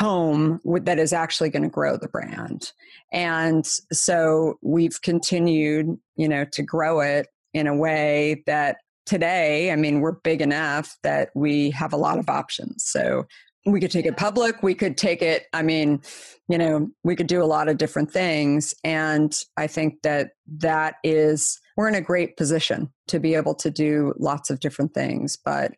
home 0.00 0.60
that 0.64 0.98
is 0.98 1.12
actually 1.12 1.50
going 1.50 1.62
to 1.62 1.68
grow 1.68 1.96
the 1.96 2.08
brand. 2.08 2.72
And 3.12 3.66
so 3.92 4.54
we've 4.62 5.00
continued, 5.02 5.98
you 6.16 6.28
know, 6.28 6.46
to 6.52 6.62
grow 6.62 7.00
it 7.00 7.26
in 7.52 7.66
a 7.66 7.76
way 7.76 8.42
that 8.46 8.78
today, 9.04 9.70
I 9.70 9.76
mean, 9.76 10.00
we're 10.00 10.12
big 10.12 10.40
enough 10.40 10.96
that 11.02 11.30
we 11.34 11.70
have 11.72 11.92
a 11.92 11.98
lot 11.98 12.18
of 12.18 12.30
options. 12.30 12.84
So 12.84 13.26
we 13.66 13.78
could 13.78 13.90
take 13.90 14.06
it 14.06 14.16
public, 14.16 14.62
we 14.62 14.74
could 14.74 14.96
take 14.96 15.20
it, 15.20 15.44
I 15.52 15.62
mean, 15.62 16.00
you 16.48 16.56
know, 16.56 16.88
we 17.04 17.14
could 17.14 17.26
do 17.26 17.42
a 17.42 17.44
lot 17.44 17.68
of 17.68 17.76
different 17.76 18.10
things. 18.10 18.72
And 18.84 19.38
I 19.58 19.66
think 19.66 20.00
that 20.02 20.30
that 20.58 20.94
is, 21.04 21.60
we're 21.76 21.88
in 21.88 21.94
a 21.94 22.00
great 22.00 22.38
position 22.38 22.90
to 23.08 23.20
be 23.20 23.34
able 23.34 23.54
to 23.56 23.70
do 23.70 24.14
lots 24.18 24.48
of 24.48 24.60
different 24.60 24.94
things. 24.94 25.36
But 25.44 25.72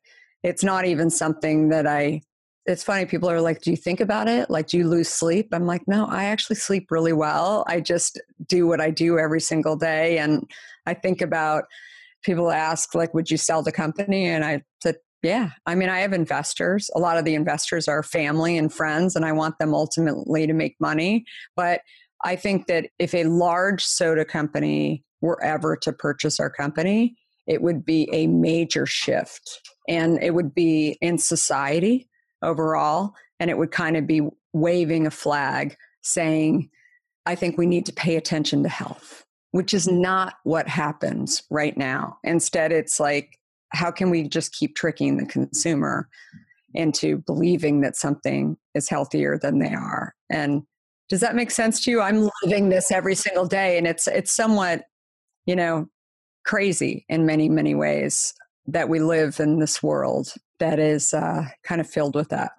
it's 0.45 0.63
not 0.63 0.85
even 0.85 1.11
something 1.11 1.71
that 1.71 1.89
I, 1.89 2.21
it's 2.67 2.85
funny, 2.85 3.07
people 3.07 3.29
are 3.29 3.41
like, 3.41 3.61
Do 3.61 3.71
you 3.71 3.77
think 3.77 4.01
about 4.01 4.29
it? 4.29 4.49
Like, 4.51 4.69
do 4.69 4.79
you 4.79 4.89
lose 4.89 5.09
sleep? 5.09 5.49
I'm 5.53 5.67
like, 5.67 5.83
No, 5.87 6.07
I 6.07 6.25
actually 6.25 6.57
sleep 6.57 6.91
really 6.91 7.13
well. 7.13 7.65
I 7.67 7.81
just 7.81 8.21
do 8.47 8.67
what 8.67 8.81
I 8.81 8.91
do 8.91 9.19
every 9.19 9.41
single 9.41 9.77
day. 9.77 10.19
And 10.19 10.49
I 10.87 10.95
think 10.95 11.21
about, 11.21 11.65
people 12.23 12.51
ask 12.51 12.95
like 12.95 13.13
would 13.15 13.31
you 13.31 13.37
sell 13.37 13.63
the 13.63 13.73
company 13.73 14.27
and 14.27 14.45
i 14.45 14.63
said 14.83 14.97
yeah 15.23 15.51
i 15.67 15.75
mean 15.75 15.89
i 15.89 16.01
have 16.01 16.13
investors 16.13 16.91
a 16.95 16.99
lot 16.99 17.19
of 17.19 17.25
the 17.25 17.35
investors 17.35 17.89
are 17.89 18.03
family 18.03 18.57
and 18.57 18.73
friends 18.73 19.15
and 19.17 19.25
i 19.25 19.33
want 19.33 19.59
them 19.59 19.75
ultimately 19.75 20.47
to 20.47 20.53
make 20.53 20.77
money 20.81 21.25
but 21.57 21.81
i 22.25 22.35
think 22.37 22.67
that 22.67 22.87
if 22.99 23.15
a 23.15 23.25
large 23.25 23.85
soda 23.85 24.25
company 24.25 25.05
were 25.21 25.43
ever 25.43 25.77
to 25.77 25.93
purchase 25.93 26.41
our 26.41 26.51
company 26.51 27.17
it 27.47 27.61
would 27.61 27.85
be 27.85 28.09
a 28.13 28.27
major 28.29 28.87
shift 28.87 29.61
and 29.89 30.23
it 30.23 30.33
would 30.33 30.55
be 30.55 30.97
in 31.01 31.19
society 31.19 32.09
overall 32.43 33.15
and 33.41 33.51
it 33.51 33.59
would 33.59 33.71
kind 33.71 33.97
of 33.97 34.07
be 34.07 34.21
waving 34.53 35.07
a 35.07 35.11
flag 35.11 35.77
saying 36.03 36.69
i 37.27 37.35
think 37.35 37.57
we 37.57 37.67
need 37.67 37.87
to 37.87 37.93
pay 37.93 38.17
attention 38.17 38.63
to 38.63 38.69
health 38.69 39.25
which 39.53 39.73
is 39.73 39.87
mm-hmm. 39.87 40.01
not 40.01 40.35
what 40.43 40.67
happens 40.67 41.45
right 41.49 41.77
now. 41.77 42.19
Instead, 42.25 42.73
it's 42.73 42.99
like, 42.99 43.39
how 43.71 43.91
can 43.91 44.11
we 44.11 44.29
just 44.29 44.53
keep 44.53 44.75
tricking 44.75 45.17
the 45.17 45.27
consumer 45.27 46.09
into 46.75 47.19
believing 47.19 47.83
that 47.83 47.97
something 47.97 48.57
is 48.75 48.89
healthier 48.89 49.39
than 49.39 49.61
they 49.61 49.73
are? 49.73 50.15
And 50.29 50.63
does 51.09 51.21
that 51.21 51.37
make 51.37 51.51
sense 51.51 51.85
to 51.85 51.91
you? 51.91 52.01
I'm 52.01 52.29
living 52.43 52.71
this 52.71 52.91
every 52.91 53.15
single 53.15 53.47
day, 53.47 53.79
and 53.79 53.87
it's 53.87 54.09
it's 54.09 54.33
somewhat, 54.33 54.85
you 55.47 55.55
know, 55.55 55.89
crazy 56.45 57.05
in 57.09 57.27
many 57.27 57.49
many 57.49 57.75
ways 57.75 58.35
that 58.67 58.89
we 58.89 59.01
live 59.01 59.39
in 59.39 59.59
this 59.59 59.83
world 59.83 60.33
that 60.63 60.79
is 60.79 61.13
uh, 61.13 61.45
kind 61.65 61.81
of 61.81 61.91
filled 61.91 62.15
with 62.15 62.29
that. 62.29 62.53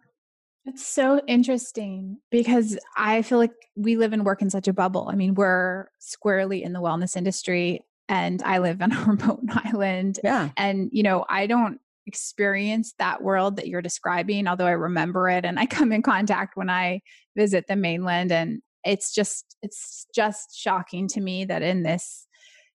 It's 0.65 0.85
so 0.85 1.21
interesting 1.25 2.17
because 2.31 2.77
I 2.97 3.21
feel 3.21 3.37
like 3.37 3.53
we 3.77 3.95
live 3.95 4.11
and 4.11 4.25
work 4.25 4.41
in 4.41 4.49
such 4.49 4.67
a 4.67 4.73
bubble. 4.73 5.07
I 5.09 5.15
mean, 5.15 5.35
we're 5.35 5.87
squarely 5.99 6.63
in 6.63 6.73
the 6.73 6.81
wellness 6.81 7.15
industry 7.15 7.81
and 8.09 8.43
I 8.43 8.57
live 8.57 8.81
on 8.81 8.91
a 8.91 9.01
remote 9.07 9.39
island. 9.65 10.19
Yeah. 10.21 10.49
And, 10.57 10.89
you 10.91 11.01
know, 11.01 11.25
I 11.29 11.47
don't 11.47 11.79
experience 12.05 12.93
that 12.99 13.23
world 13.23 13.55
that 13.55 13.67
you're 13.67 13.81
describing, 13.81 14.47
although 14.47 14.67
I 14.67 14.71
remember 14.71 15.29
it 15.29 15.45
and 15.45 15.57
I 15.57 15.65
come 15.65 15.93
in 15.93 16.01
contact 16.01 16.57
when 16.57 16.69
I 16.69 17.01
visit 17.37 17.65
the 17.69 17.77
mainland. 17.77 18.33
And 18.33 18.61
it's 18.83 19.13
just, 19.13 19.55
it's 19.61 20.07
just 20.13 20.57
shocking 20.57 21.07
to 21.09 21.21
me 21.21 21.45
that 21.45 21.61
in 21.61 21.83
this, 21.83 22.27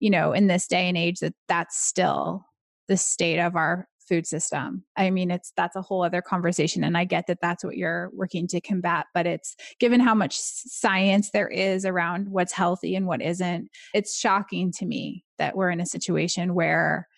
you 0.00 0.10
know, 0.10 0.32
in 0.32 0.48
this 0.48 0.66
day 0.66 0.86
and 0.86 0.98
age 0.98 1.20
that 1.20 1.34
that's 1.48 1.82
still 1.82 2.44
the 2.88 2.98
state 2.98 3.38
of 3.38 3.56
our 3.56 3.88
food 4.08 4.26
system. 4.26 4.84
I 4.96 5.10
mean, 5.10 5.30
it's 5.30 5.52
that's 5.56 5.76
a 5.76 5.82
whole 5.82 6.02
other 6.02 6.22
conversation. 6.22 6.84
And 6.84 6.96
I 6.96 7.04
get 7.04 7.26
that 7.26 7.38
that's 7.40 7.64
what 7.64 7.76
you're 7.76 8.10
working 8.12 8.46
to 8.48 8.60
combat, 8.60 9.06
but 9.14 9.26
it's 9.26 9.56
given 9.78 10.00
how 10.00 10.14
much 10.14 10.36
science 10.36 11.30
there 11.30 11.48
is 11.48 11.84
around 11.84 12.28
what's 12.28 12.52
healthy 12.52 12.94
and 12.94 13.06
what 13.06 13.22
isn't, 13.22 13.68
it's 13.94 14.18
shocking 14.18 14.72
to 14.72 14.86
me 14.86 15.24
that 15.38 15.56
we're 15.56 15.70
in 15.70 15.80
a 15.80 15.86
situation 15.86 16.54
where, 16.54 17.08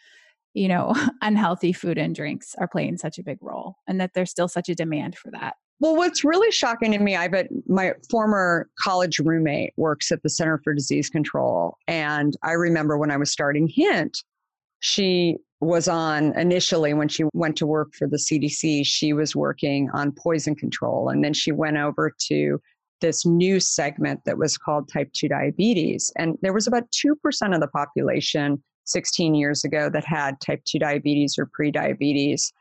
you 0.55 0.68
know, 0.68 0.94
unhealthy 1.22 1.72
food 1.72 1.99
and 1.99 2.14
drinks 2.14 2.55
are 2.59 2.68
playing 2.68 2.99
such 2.99 3.18
a 3.18 3.22
big 3.22 3.38
role 3.40 3.77
and 3.87 4.01
that 4.01 4.12
there's 4.14 4.31
still 4.31 4.49
such 4.49 4.68
a 4.68 4.75
demand 4.75 5.16
for 5.16 5.31
that. 5.31 5.55
Well, 5.79 5.94
what's 5.94 6.25
really 6.25 6.51
shocking 6.51 6.92
to 6.92 6.99
me, 6.99 7.16
I 7.16 7.29
bet 7.29 7.49
my 7.66 7.92
former 8.11 8.70
college 8.83 9.18
roommate 9.18 9.74
works 9.76 10.11
at 10.11 10.22
the 10.22 10.30
Center 10.30 10.59
for 10.64 10.72
Disease 10.72 11.11
Control. 11.11 11.76
And 11.87 12.34
I 12.43 12.53
remember 12.53 12.97
when 12.97 13.11
I 13.11 13.18
was 13.18 13.30
starting 13.30 13.68
Hint, 13.68 14.22
she 14.87 15.37
was 15.61 15.89
on 15.89 16.39
initially 16.39 16.95
when 16.95 17.09
she 17.09 17.24
went 17.32 17.57
to 17.57 17.66
work 17.66 17.93
for 17.93 18.07
the 18.07 18.18
CDC, 18.18 18.87
she 18.87 19.12
was 19.12 19.34
working 19.34 19.91
on 19.93 20.12
poison 20.12 20.55
control. 20.55 21.09
And 21.09 21.24
then 21.24 21.34
she 21.34 21.51
went 21.51 21.76
over 21.76 22.14
to 22.28 22.61
this 23.01 23.26
new 23.26 23.59
segment 23.59 24.20
that 24.26 24.39
was 24.39 24.57
called 24.57 24.89
type 24.89 25.12
2 25.12 25.28
diabetes. 25.28 26.12
And 26.16 26.39
there 26.41 26.53
was 26.53 26.68
about 26.68 26.84
2% 26.93 27.12
of 27.53 27.61
the 27.61 27.66
population 27.66 28.62
16 28.84 29.34
years 29.34 29.64
ago 29.64 29.91
that 29.91 30.05
had 30.05 30.41
type 30.41 30.62
2 30.66 30.78
diabetes 30.78 31.37
or 31.37 31.51
prediabetes. 31.59 32.53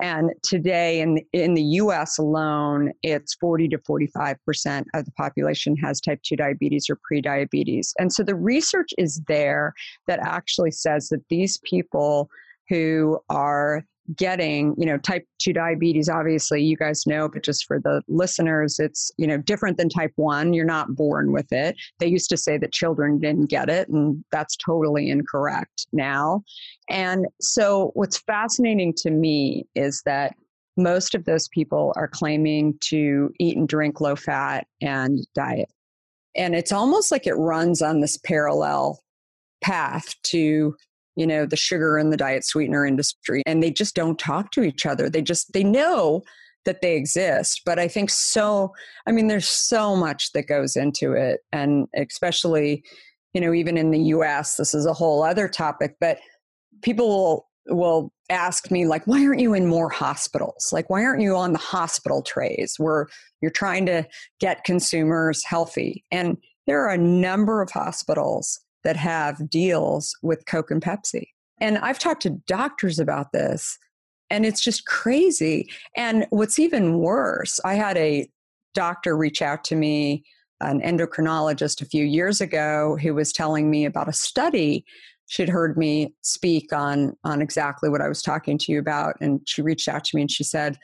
And 0.00 0.32
today 0.42 1.00
in 1.00 1.20
in 1.32 1.54
the 1.54 1.62
US 1.62 2.18
alone, 2.18 2.92
it's 3.02 3.34
40 3.34 3.68
to 3.68 3.78
45% 3.78 4.84
of 4.94 5.04
the 5.04 5.12
population 5.12 5.76
has 5.76 6.00
type 6.00 6.20
2 6.22 6.36
diabetes 6.36 6.90
or 6.90 6.98
prediabetes. 7.10 7.92
And 7.98 8.12
so 8.12 8.22
the 8.22 8.34
research 8.34 8.90
is 8.98 9.22
there 9.28 9.72
that 10.06 10.18
actually 10.20 10.72
says 10.72 11.08
that 11.10 11.22
these 11.28 11.58
people 11.58 12.28
who 12.68 13.20
are 13.28 13.84
getting 14.16 14.74
you 14.76 14.84
know 14.84 14.98
type 14.98 15.26
2 15.38 15.54
diabetes 15.54 16.10
obviously 16.10 16.62
you 16.62 16.76
guys 16.76 17.06
know 17.06 17.26
but 17.26 17.42
just 17.42 17.64
for 17.64 17.80
the 17.80 18.02
listeners 18.06 18.78
it's 18.78 19.10
you 19.16 19.26
know 19.26 19.38
different 19.38 19.78
than 19.78 19.88
type 19.88 20.12
1 20.16 20.52
you're 20.52 20.64
not 20.64 20.94
born 20.94 21.32
with 21.32 21.52
it. 21.52 21.76
They 21.98 22.06
used 22.06 22.30
to 22.30 22.36
say 22.36 22.58
that 22.58 22.72
children 22.72 23.18
didn't 23.18 23.46
get 23.46 23.68
it 23.68 23.88
and 23.88 24.24
that's 24.30 24.56
totally 24.56 25.10
incorrect 25.10 25.86
now. 25.92 26.42
And 26.88 27.26
so 27.40 27.90
what's 27.94 28.18
fascinating 28.18 28.94
to 28.98 29.10
me 29.10 29.66
is 29.74 30.02
that 30.06 30.34
most 30.76 31.14
of 31.14 31.24
those 31.24 31.48
people 31.48 31.92
are 31.96 32.08
claiming 32.08 32.76
to 32.80 33.30
eat 33.38 33.56
and 33.56 33.68
drink 33.68 34.00
low 34.00 34.16
fat 34.16 34.66
and 34.80 35.20
diet. 35.34 35.70
And 36.36 36.54
it's 36.54 36.72
almost 36.72 37.12
like 37.12 37.26
it 37.26 37.34
runs 37.34 37.80
on 37.80 38.00
this 38.00 38.16
parallel 38.18 39.00
path 39.62 40.14
to 40.24 40.74
you 41.16 41.26
know 41.26 41.46
the 41.46 41.56
sugar 41.56 41.96
and 41.96 42.12
the 42.12 42.16
diet 42.16 42.44
sweetener 42.44 42.86
industry 42.86 43.42
and 43.46 43.62
they 43.62 43.70
just 43.70 43.94
don't 43.94 44.18
talk 44.18 44.50
to 44.52 44.62
each 44.62 44.86
other. 44.86 45.08
They 45.08 45.22
just 45.22 45.52
they 45.52 45.64
know 45.64 46.22
that 46.64 46.80
they 46.80 46.96
exist 46.96 47.60
but 47.66 47.78
i 47.78 47.86
think 47.86 48.08
so 48.08 48.72
i 49.06 49.12
mean 49.12 49.26
there's 49.26 49.46
so 49.46 49.94
much 49.94 50.32
that 50.32 50.48
goes 50.48 50.76
into 50.76 51.12
it 51.12 51.40
and 51.52 51.86
especially 51.94 52.82
you 53.34 53.40
know 53.42 53.52
even 53.52 53.76
in 53.76 53.90
the 53.90 53.98
us 53.98 54.56
this 54.56 54.72
is 54.72 54.86
a 54.86 54.94
whole 54.94 55.22
other 55.22 55.46
topic 55.46 55.94
but 56.00 56.16
people 56.80 57.06
will 57.06 57.48
will 57.66 58.12
ask 58.30 58.70
me 58.70 58.86
like 58.86 59.06
why 59.06 59.24
aren't 59.24 59.40
you 59.40 59.54
in 59.54 59.66
more 59.66 59.88
hospitals? 59.88 60.70
Like 60.72 60.90
why 60.90 61.04
aren't 61.04 61.22
you 61.22 61.36
on 61.36 61.52
the 61.52 61.58
hospital 61.58 62.22
trays 62.22 62.74
where 62.78 63.06
you're 63.40 63.50
trying 63.50 63.86
to 63.86 64.06
get 64.40 64.64
consumers 64.64 65.44
healthy? 65.44 66.04
And 66.10 66.38
there 66.66 66.82
are 66.84 66.90
a 66.90 66.98
number 66.98 67.62
of 67.62 67.70
hospitals 67.70 68.60
that 68.84 68.96
have 68.96 69.48
deals 69.48 70.16
with 70.22 70.46
Coke 70.46 70.70
and 70.70 70.82
Pepsi. 70.82 71.28
And 71.60 71.78
I've 71.78 71.98
talked 71.98 72.22
to 72.22 72.30
doctors 72.30 72.98
about 72.98 73.32
this, 73.32 73.78
and 74.30 74.44
it's 74.44 74.60
just 74.60 74.86
crazy. 74.86 75.70
And 75.96 76.26
what's 76.30 76.58
even 76.58 76.98
worse, 76.98 77.60
I 77.64 77.74
had 77.74 77.96
a 77.96 78.28
doctor 78.74 79.16
reach 79.16 79.40
out 79.40 79.64
to 79.64 79.76
me, 79.76 80.24
an 80.60 80.80
endocrinologist, 80.80 81.80
a 81.80 81.86
few 81.86 82.04
years 82.04 82.40
ago, 82.40 82.98
who 83.00 83.14
was 83.14 83.32
telling 83.32 83.70
me 83.70 83.84
about 83.84 84.08
a 84.08 84.12
study. 84.12 84.84
She'd 85.26 85.48
heard 85.48 85.78
me 85.78 86.14
speak 86.22 86.72
on, 86.72 87.16
on 87.24 87.40
exactly 87.40 87.88
what 87.88 88.02
I 88.02 88.08
was 88.08 88.22
talking 88.22 88.58
to 88.58 88.72
you 88.72 88.78
about. 88.78 89.16
And 89.20 89.40
she 89.46 89.62
reached 89.62 89.88
out 89.88 90.04
to 90.04 90.16
me 90.16 90.22
and 90.22 90.30
she 90.30 90.44
said, 90.44 90.78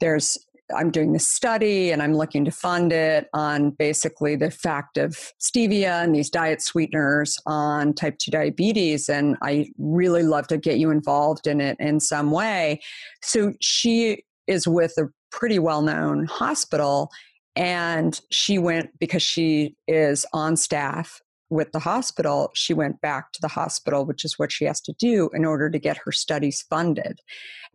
There's 0.00 0.38
I'm 0.76 0.90
doing 0.90 1.12
this 1.12 1.28
study 1.28 1.90
and 1.90 2.02
I'm 2.02 2.14
looking 2.14 2.44
to 2.44 2.50
fund 2.50 2.92
it 2.92 3.28
on 3.32 3.70
basically 3.70 4.36
the 4.36 4.50
fact 4.50 4.98
of 4.98 5.16
stevia 5.40 6.02
and 6.02 6.14
these 6.14 6.30
diet 6.30 6.62
sweeteners 6.62 7.38
on 7.46 7.94
type 7.94 8.18
2 8.18 8.30
diabetes. 8.30 9.08
And 9.08 9.36
I 9.42 9.70
really 9.78 10.22
love 10.22 10.46
to 10.48 10.58
get 10.58 10.78
you 10.78 10.90
involved 10.90 11.46
in 11.46 11.60
it 11.60 11.76
in 11.80 12.00
some 12.00 12.30
way. 12.30 12.80
So 13.22 13.54
she 13.60 14.24
is 14.46 14.66
with 14.66 14.92
a 14.98 15.08
pretty 15.30 15.58
well 15.58 15.82
known 15.82 16.26
hospital. 16.26 17.10
And 17.54 18.18
she 18.30 18.58
went 18.58 18.90
because 18.98 19.22
she 19.22 19.76
is 19.86 20.24
on 20.32 20.56
staff 20.56 21.20
with 21.52 21.70
the 21.72 21.78
hospital, 21.78 22.50
she 22.54 22.72
went 22.72 23.00
back 23.02 23.30
to 23.32 23.40
the 23.42 23.48
hospital, 23.48 24.06
which 24.06 24.24
is 24.24 24.38
what 24.38 24.50
she 24.50 24.64
has 24.64 24.80
to 24.80 24.94
do 24.98 25.28
in 25.34 25.44
order 25.44 25.68
to 25.68 25.78
get 25.78 25.98
her 25.98 26.10
studies 26.10 26.64
funded. 26.70 27.20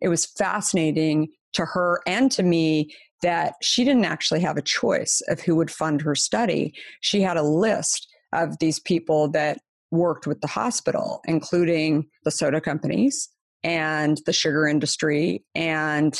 It 0.01 0.09
was 0.09 0.25
fascinating 0.25 1.29
to 1.53 1.63
her 1.63 2.01
and 2.07 2.31
to 2.31 2.41
me 2.41 2.91
that 3.21 3.53
she 3.61 3.83
didn't 3.83 4.05
actually 4.05 4.39
have 4.39 4.57
a 4.57 4.63
choice 4.63 5.21
of 5.27 5.39
who 5.41 5.55
would 5.55 5.69
fund 5.69 6.01
her 6.01 6.15
study. 6.15 6.73
She 7.01 7.21
had 7.21 7.37
a 7.37 7.43
list 7.43 8.07
of 8.33 8.57
these 8.57 8.79
people 8.79 9.29
that 9.29 9.59
worked 9.91 10.25
with 10.25 10.41
the 10.41 10.47
hospital, 10.47 11.21
including 11.25 12.07
the 12.23 12.31
soda 12.31 12.59
companies 12.59 13.29
and 13.63 14.19
the 14.25 14.33
sugar 14.33 14.67
industry 14.67 15.45
and 15.53 16.19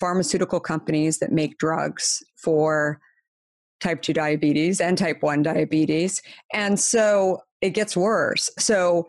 pharmaceutical 0.00 0.58
companies 0.58 1.18
that 1.18 1.32
make 1.32 1.58
drugs 1.58 2.22
for 2.36 2.98
type 3.84 4.02
2 4.02 4.14
diabetes 4.14 4.80
and 4.80 4.96
type 4.96 5.22
1 5.22 5.42
diabetes. 5.42 6.22
And 6.52 6.80
so 6.80 7.42
it 7.60 7.70
gets 7.70 7.96
worse. 7.96 8.50
So 8.58 9.08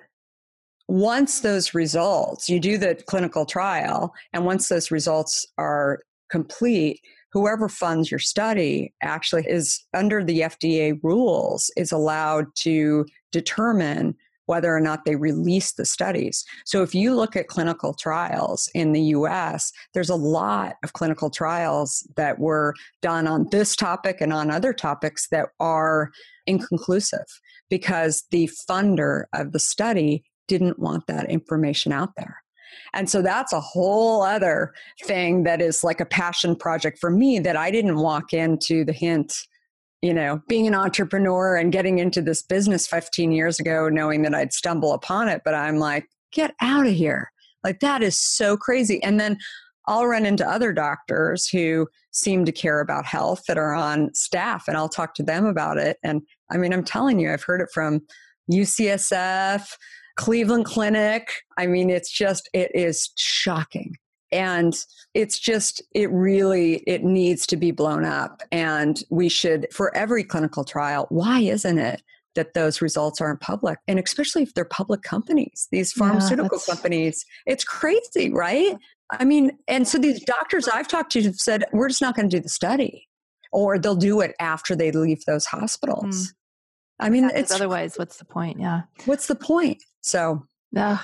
once 0.88 1.39
those 1.39 1.73
results, 1.73 2.49
you 2.49 2.59
do 2.59 2.78
the 2.78 3.01
clinical 3.07 3.45
trial, 3.45 4.13
and 4.34 4.45
once 4.45 4.67
those 4.67 4.91
results 4.91 5.47
are 5.57 6.01
complete, 6.30 6.99
whoever 7.32 7.69
funds 7.69 8.11
your 8.11 8.19
study 8.19 8.93
actually 9.01 9.45
is 9.47 9.84
under 9.93 10.23
the 10.23 10.41
FDA 10.41 10.99
rules 11.01 11.71
is 11.76 11.91
allowed 11.91 12.45
to 12.55 13.05
determine 13.32 14.15
whether 14.45 14.75
or 14.75 14.79
not 14.79 15.05
they 15.05 15.15
release 15.15 15.73
the 15.73 15.85
studies. 15.85 16.45
So 16.65 16.83
if 16.83 16.93
you 16.93 17.15
look 17.15 17.35
at 17.35 17.47
clinical 17.47 17.93
trials 17.93 18.69
in 18.73 18.91
the 18.93 19.01
US, 19.01 19.71
there's 19.93 20.09
a 20.09 20.15
lot 20.15 20.75
of 20.83 20.93
clinical 20.93 21.29
trials 21.29 22.07
that 22.15 22.39
were 22.39 22.73
done 23.01 23.27
on 23.27 23.47
this 23.51 23.75
topic 23.75 24.21
and 24.21 24.33
on 24.33 24.51
other 24.51 24.73
topics 24.73 25.27
that 25.29 25.49
are 25.59 26.11
inconclusive 26.45 27.25
because 27.69 28.23
the 28.31 28.49
funder 28.69 29.23
of 29.33 29.51
the 29.51 29.59
study 29.59 30.23
didn't 30.47 30.79
want 30.79 31.07
that 31.07 31.29
information 31.29 31.91
out 31.91 32.11
there. 32.15 32.37
And 32.93 33.09
so 33.09 33.21
that's 33.21 33.53
a 33.53 33.59
whole 33.59 34.21
other 34.21 34.73
thing 35.03 35.43
that 35.43 35.61
is 35.61 35.83
like 35.83 35.99
a 35.99 36.05
passion 36.05 36.55
project 36.55 36.99
for 36.99 37.09
me 37.09 37.39
that 37.39 37.57
I 37.57 37.71
didn't 37.71 37.97
walk 37.97 38.33
into 38.33 38.85
the 38.85 38.93
hint, 38.93 39.33
you 40.01 40.13
know, 40.13 40.41
being 40.47 40.67
an 40.67 40.75
entrepreneur 40.75 41.55
and 41.55 41.71
getting 41.71 41.99
into 41.99 42.21
this 42.21 42.41
business 42.41 42.87
15 42.87 43.31
years 43.31 43.59
ago, 43.59 43.89
knowing 43.89 44.21
that 44.21 44.35
I'd 44.35 44.53
stumble 44.53 44.93
upon 44.93 45.29
it. 45.29 45.41
But 45.43 45.55
I'm 45.55 45.77
like, 45.77 46.07
get 46.31 46.53
out 46.61 46.85
of 46.85 46.93
here. 46.93 47.31
Like 47.63 47.79
that 47.79 48.03
is 48.03 48.17
so 48.17 48.55
crazy. 48.55 49.01
And 49.01 49.19
then 49.19 49.37
I'll 49.87 50.07
run 50.07 50.25
into 50.25 50.47
other 50.47 50.73
doctors 50.73 51.47
who 51.47 51.87
seem 52.11 52.45
to 52.45 52.51
care 52.51 52.79
about 52.79 53.05
health 53.05 53.43
that 53.47 53.57
are 53.57 53.73
on 53.73 54.13
staff 54.13 54.67
and 54.67 54.77
I'll 54.77 54.89
talk 54.89 55.13
to 55.15 55.23
them 55.23 55.45
about 55.45 55.77
it. 55.77 55.97
And 56.03 56.21
I 56.51 56.57
mean, 56.57 56.73
I'm 56.73 56.83
telling 56.83 57.19
you, 57.19 57.31
I've 57.31 57.43
heard 57.43 57.61
it 57.61 57.69
from 57.73 58.01
UCSF, 58.51 59.67
Cleveland 60.17 60.65
Clinic. 60.65 61.29
I 61.57 61.67
mean, 61.67 61.89
it's 61.89 62.11
just, 62.11 62.49
it 62.53 62.71
is 62.73 63.11
shocking. 63.15 63.95
And 64.32 64.76
it's 65.13 65.39
just, 65.39 65.82
it 65.93 66.11
really, 66.11 66.84
it 66.88 67.03
needs 67.03 67.45
to 67.47 67.57
be 67.57 67.71
blown 67.71 68.05
up. 68.05 68.41
And 68.51 69.01
we 69.09 69.30
should, 69.30 69.67
for 69.71 69.95
every 69.95 70.23
clinical 70.23 70.63
trial, 70.63 71.05
why 71.09 71.39
isn't 71.39 71.78
it 71.78 72.01
that 72.34 72.53
those 72.53 72.82
results 72.82 73.21
aren't 73.21 73.39
public? 73.39 73.80
And 73.88 73.97
especially 73.97 74.43
if 74.43 74.53
they're 74.53 74.65
public 74.65 75.03
companies, 75.03 75.67
these 75.71 75.93
pharmaceutical 75.93 76.59
yeah, 76.67 76.73
companies, 76.73 77.26
it's 77.45 77.63
crazy, 77.63 78.32
right? 78.34 78.76
I 79.11 79.23
mean, 79.23 79.57
and 79.67 79.88
so 79.88 79.97
these 79.97 80.23
doctors 80.26 80.67
I've 80.67 80.88
talked 80.88 81.11
to 81.13 81.21
have 81.23 81.36
said, 81.36 81.63
we're 81.71 81.88
just 81.88 82.01
not 82.01 82.15
going 82.15 82.30
to 82.30 82.36
do 82.36 82.41
the 82.41 82.49
study, 82.49 83.07
or 83.53 83.80
they'll 83.80 83.95
do 83.95 84.19
it 84.21 84.36
after 84.39 84.76
they 84.76 84.91
leave 84.91 85.23
those 85.26 85.45
hospitals. 85.45 86.05
Mm. 86.05 86.34
I 86.99 87.09
mean, 87.09 87.30
it's 87.34 87.51
otherwise, 87.51 87.97
what's 87.97 88.17
the 88.17 88.26
point? 88.26 88.59
Yeah. 88.59 88.82
What's 89.05 89.28
the 89.28 89.36
point? 89.36 89.84
So, 90.01 90.45
yeah. 90.71 90.99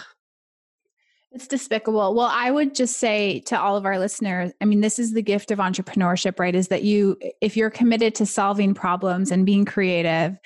It's 1.33 1.47
despicable. 1.47 2.13
Well, 2.13 2.29
I 2.29 2.51
would 2.51 2.75
just 2.75 2.97
say 2.97 3.39
to 3.41 3.59
all 3.59 3.77
of 3.77 3.85
our 3.85 3.97
listeners, 3.97 4.51
I 4.59 4.65
mean, 4.65 4.81
this 4.81 4.99
is 4.99 5.13
the 5.13 5.21
gift 5.21 5.49
of 5.51 5.59
entrepreneurship, 5.59 6.39
right? 6.39 6.53
Is 6.53 6.67
that 6.67 6.83
you, 6.83 7.17
if 7.39 7.55
you're 7.55 7.69
committed 7.69 8.15
to 8.15 8.25
solving 8.25 8.73
problems 8.73 9.31
and 9.31 9.45
being 9.45 9.63
creative, 9.63 10.37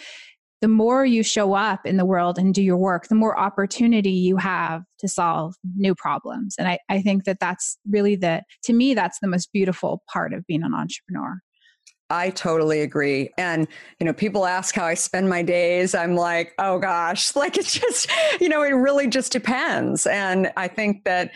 the 0.61 0.67
more 0.67 1.03
you 1.03 1.23
show 1.23 1.53
up 1.53 1.85
in 1.85 1.97
the 1.97 2.05
world 2.05 2.37
and 2.37 2.53
do 2.53 2.61
your 2.61 2.77
work, 2.77 3.07
the 3.07 3.15
more 3.15 3.37
opportunity 3.37 4.11
you 4.11 4.37
have 4.37 4.83
to 4.99 5.07
solve 5.07 5.55
new 5.75 5.95
problems. 5.95 6.55
And 6.59 6.67
I, 6.67 6.79
I 6.87 7.01
think 7.01 7.25
that 7.25 7.39
that's 7.39 7.77
really 7.89 8.15
the, 8.15 8.43
to 8.63 8.73
me, 8.73 8.93
that's 8.93 9.19
the 9.19 9.27
most 9.27 9.51
beautiful 9.51 10.03
part 10.11 10.33
of 10.33 10.45
being 10.45 10.63
an 10.63 10.73
entrepreneur. 10.73 11.39
I 12.09 12.29
totally 12.29 12.81
agree. 12.81 13.31
And, 13.37 13.67
you 13.99 14.05
know, 14.05 14.13
people 14.13 14.45
ask 14.45 14.75
how 14.75 14.85
I 14.85 14.93
spend 14.93 15.27
my 15.27 15.41
days. 15.41 15.95
I'm 15.95 16.15
like, 16.15 16.53
oh 16.59 16.77
gosh, 16.77 17.35
like 17.35 17.57
it's 17.57 17.73
just, 17.73 18.09
you 18.39 18.49
know, 18.49 18.61
it 18.61 18.71
really 18.71 19.07
just 19.07 19.31
depends. 19.31 20.05
And 20.05 20.51
I 20.55 20.67
think 20.67 21.03
that, 21.05 21.31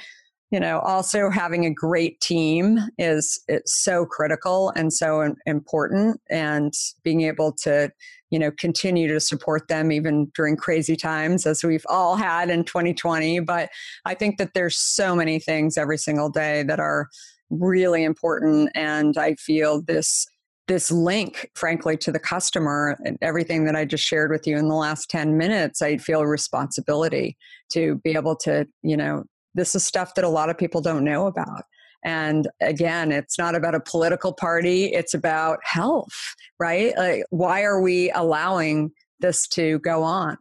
you 0.51 0.59
know, 0.59 0.79
also 0.79 1.29
having 1.29 1.65
a 1.65 1.73
great 1.73 2.21
team 2.21 2.79
is 2.97 3.39
it's 3.47 3.73
so 3.73 4.05
critical 4.05 4.71
and 4.75 4.91
so 4.91 5.35
important 5.45 6.21
and 6.29 6.73
being 7.03 7.21
able 7.21 7.51
to, 7.51 7.91
you 8.31 8.39
know, 8.39 8.51
continue 8.51 9.07
to 9.07 9.19
support 9.19 9.67
them 9.67 9.91
even 9.91 10.31
during 10.35 10.55
crazy 10.55 10.95
times 10.95 11.45
as 11.45 11.63
we've 11.63 11.85
all 11.87 12.15
had 12.15 12.49
in 12.49 12.63
2020. 12.63 13.39
But 13.41 13.69
I 14.05 14.15
think 14.15 14.37
that 14.37 14.53
there's 14.53 14.77
so 14.77 15.15
many 15.15 15.39
things 15.39 15.77
every 15.77 15.97
single 15.97 16.29
day 16.29 16.63
that 16.63 16.79
are 16.79 17.09
really 17.51 18.03
important. 18.03 18.71
And 18.75 19.17
I 19.17 19.35
feel 19.35 19.81
this 19.81 20.27
this 20.69 20.91
link, 20.91 21.49
frankly, 21.55 21.97
to 21.97 22.11
the 22.11 22.19
customer 22.19 22.95
and 23.03 23.17
everything 23.21 23.65
that 23.65 23.75
I 23.75 23.85
just 23.85 24.05
shared 24.05 24.29
with 24.31 24.45
you 24.47 24.55
in 24.55 24.69
the 24.69 24.75
last 24.75 25.09
10 25.09 25.35
minutes, 25.35 25.81
I 25.81 25.97
feel 25.97 26.21
a 26.21 26.27
responsibility 26.27 27.35
to 27.71 27.95
be 28.03 28.11
able 28.11 28.35
to, 28.37 28.67
you 28.83 28.95
know, 28.95 29.23
this 29.55 29.73
is 29.73 29.83
stuff 29.83 30.13
that 30.13 30.23
a 30.23 30.29
lot 30.29 30.49
of 30.49 30.57
people 30.57 30.79
don't 30.79 31.03
know 31.03 31.25
about. 31.25 31.63
And 32.05 32.47
again, 32.61 33.11
it's 33.11 33.37
not 33.37 33.55
about 33.55 33.75
a 33.75 33.79
political 33.79 34.31
party, 34.31 34.85
it's 34.85 35.15
about 35.15 35.59
health, 35.63 36.13
right? 36.59 36.95
Like, 36.95 37.23
why 37.31 37.63
are 37.63 37.81
we 37.81 38.11
allowing 38.11 38.91
this 39.19 39.47
to 39.49 39.79
go 39.79 40.03
on? 40.03 40.37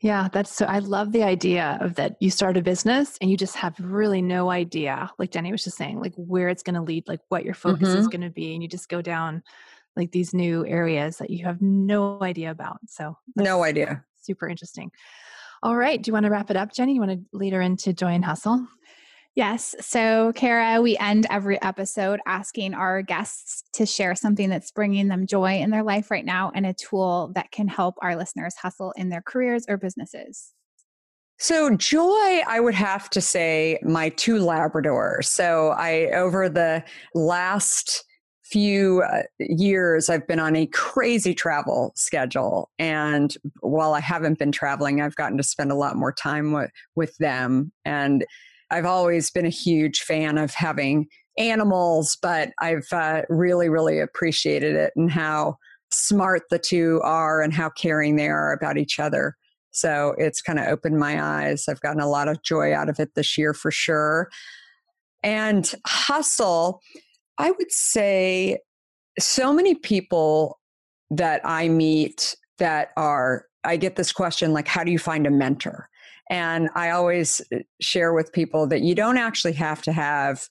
Yeah, 0.00 0.28
that's 0.32 0.54
so. 0.54 0.64
I 0.66 0.78
love 0.78 1.10
the 1.10 1.24
idea 1.24 1.76
of 1.80 1.96
that 1.96 2.16
you 2.20 2.30
start 2.30 2.56
a 2.56 2.62
business 2.62 3.18
and 3.20 3.30
you 3.30 3.36
just 3.36 3.56
have 3.56 3.74
really 3.80 4.22
no 4.22 4.48
idea, 4.50 5.10
like 5.18 5.32
Jenny 5.32 5.50
was 5.50 5.64
just 5.64 5.76
saying, 5.76 6.00
like 6.00 6.14
where 6.16 6.48
it's 6.48 6.62
going 6.62 6.76
to 6.76 6.82
lead, 6.82 7.08
like 7.08 7.20
what 7.30 7.44
your 7.44 7.54
focus 7.54 7.88
mm-hmm. 7.88 7.98
is 7.98 8.08
going 8.08 8.20
to 8.20 8.30
be. 8.30 8.54
And 8.54 8.62
you 8.62 8.68
just 8.68 8.88
go 8.88 9.02
down 9.02 9.42
like 9.96 10.12
these 10.12 10.32
new 10.32 10.64
areas 10.64 11.16
that 11.16 11.30
you 11.30 11.44
have 11.46 11.60
no 11.60 12.22
idea 12.22 12.52
about. 12.52 12.78
So, 12.86 13.18
no 13.34 13.64
idea. 13.64 14.04
Super 14.22 14.48
interesting. 14.48 14.92
All 15.64 15.76
right. 15.76 16.00
Do 16.00 16.08
you 16.08 16.12
want 16.12 16.24
to 16.24 16.30
wrap 16.30 16.50
it 16.50 16.56
up, 16.56 16.72
Jenny? 16.72 16.94
You 16.94 17.00
want 17.00 17.12
to 17.12 17.36
lead 17.36 17.52
her 17.52 17.60
into 17.60 17.92
Joy 17.92 18.12
and 18.12 18.24
Hustle? 18.24 18.64
Yes. 19.38 19.76
So, 19.80 20.32
Kara, 20.32 20.82
we 20.82 20.96
end 20.98 21.24
every 21.30 21.62
episode 21.62 22.18
asking 22.26 22.74
our 22.74 23.02
guests 23.02 23.62
to 23.74 23.86
share 23.86 24.16
something 24.16 24.50
that's 24.50 24.72
bringing 24.72 25.06
them 25.06 25.28
joy 25.28 25.60
in 25.60 25.70
their 25.70 25.84
life 25.84 26.10
right 26.10 26.24
now 26.24 26.50
and 26.56 26.66
a 26.66 26.74
tool 26.74 27.30
that 27.36 27.52
can 27.52 27.68
help 27.68 27.94
our 28.02 28.16
listeners 28.16 28.56
hustle 28.56 28.92
in 28.96 29.10
their 29.10 29.22
careers 29.22 29.64
or 29.68 29.76
businesses. 29.76 30.54
So, 31.38 31.76
joy, 31.76 32.40
I 32.48 32.58
would 32.58 32.74
have 32.74 33.08
to 33.10 33.20
say, 33.20 33.78
my 33.84 34.08
two 34.08 34.40
Labradors. 34.40 35.26
So, 35.26 35.68
I, 35.68 36.06
over 36.06 36.48
the 36.48 36.82
last 37.14 38.04
few 38.42 39.02
uh, 39.02 39.22
years 39.38 40.08
I've 40.08 40.26
been 40.26 40.40
on 40.40 40.56
a 40.56 40.66
crazy 40.68 41.34
travel 41.34 41.92
schedule 41.94 42.70
and 42.78 43.36
while 43.60 43.92
I 43.92 44.00
haven't 44.00 44.38
been 44.38 44.52
traveling 44.52 45.02
I've 45.02 45.16
gotten 45.16 45.36
to 45.36 45.42
spend 45.42 45.70
a 45.70 45.74
lot 45.74 45.96
more 45.96 46.12
time 46.12 46.52
with 46.52 46.70
with 46.96 47.14
them 47.18 47.72
and 47.84 48.24
I've 48.70 48.84
always 48.84 49.30
been 49.30 49.46
a 49.46 49.50
huge 49.50 50.00
fan 50.00 50.38
of 50.38 50.52
having 50.54 51.06
animals 51.38 52.16
but 52.20 52.50
I've 52.58 52.88
uh, 52.92 53.22
really 53.28 53.68
really 53.68 54.00
appreciated 54.00 54.74
it 54.74 54.92
and 54.96 55.10
how 55.10 55.56
smart 55.90 56.42
the 56.50 56.58
two 56.58 57.00
are 57.04 57.40
and 57.40 57.52
how 57.52 57.70
caring 57.70 58.16
they 58.16 58.28
are 58.28 58.52
about 58.52 58.76
each 58.76 58.98
other. 58.98 59.36
So 59.70 60.14
it's 60.18 60.42
kind 60.42 60.58
of 60.58 60.66
opened 60.66 60.98
my 60.98 61.22
eyes. 61.22 61.66
I've 61.68 61.80
gotten 61.80 62.00
a 62.00 62.08
lot 62.08 62.28
of 62.28 62.42
joy 62.42 62.74
out 62.74 62.88
of 62.88 62.98
it 62.98 63.14
this 63.14 63.38
year 63.38 63.54
for 63.54 63.70
sure. 63.70 64.28
And 65.22 65.72
hustle 65.86 66.82
I 67.38 67.52
would 67.52 67.70
say 67.70 68.58
so 69.18 69.52
many 69.52 69.74
people 69.74 70.58
that 71.10 71.40
I 71.44 71.68
meet 71.68 72.36
that 72.58 72.90
are, 72.96 73.46
I 73.64 73.76
get 73.76 73.96
this 73.96 74.12
question 74.12 74.52
like, 74.52 74.66
how 74.66 74.84
do 74.84 74.90
you 74.90 74.98
find 74.98 75.26
a 75.26 75.30
mentor? 75.30 75.88
And 76.30 76.68
I 76.74 76.90
always 76.90 77.40
uh, 77.52 77.58
share 77.80 78.12
with 78.12 78.32
people 78.32 78.66
that 78.68 78.82
you 78.82 78.94
don't 78.94 79.18
actually 79.18 79.54
have 79.54 79.82
to 79.82 79.92
have 79.92 80.48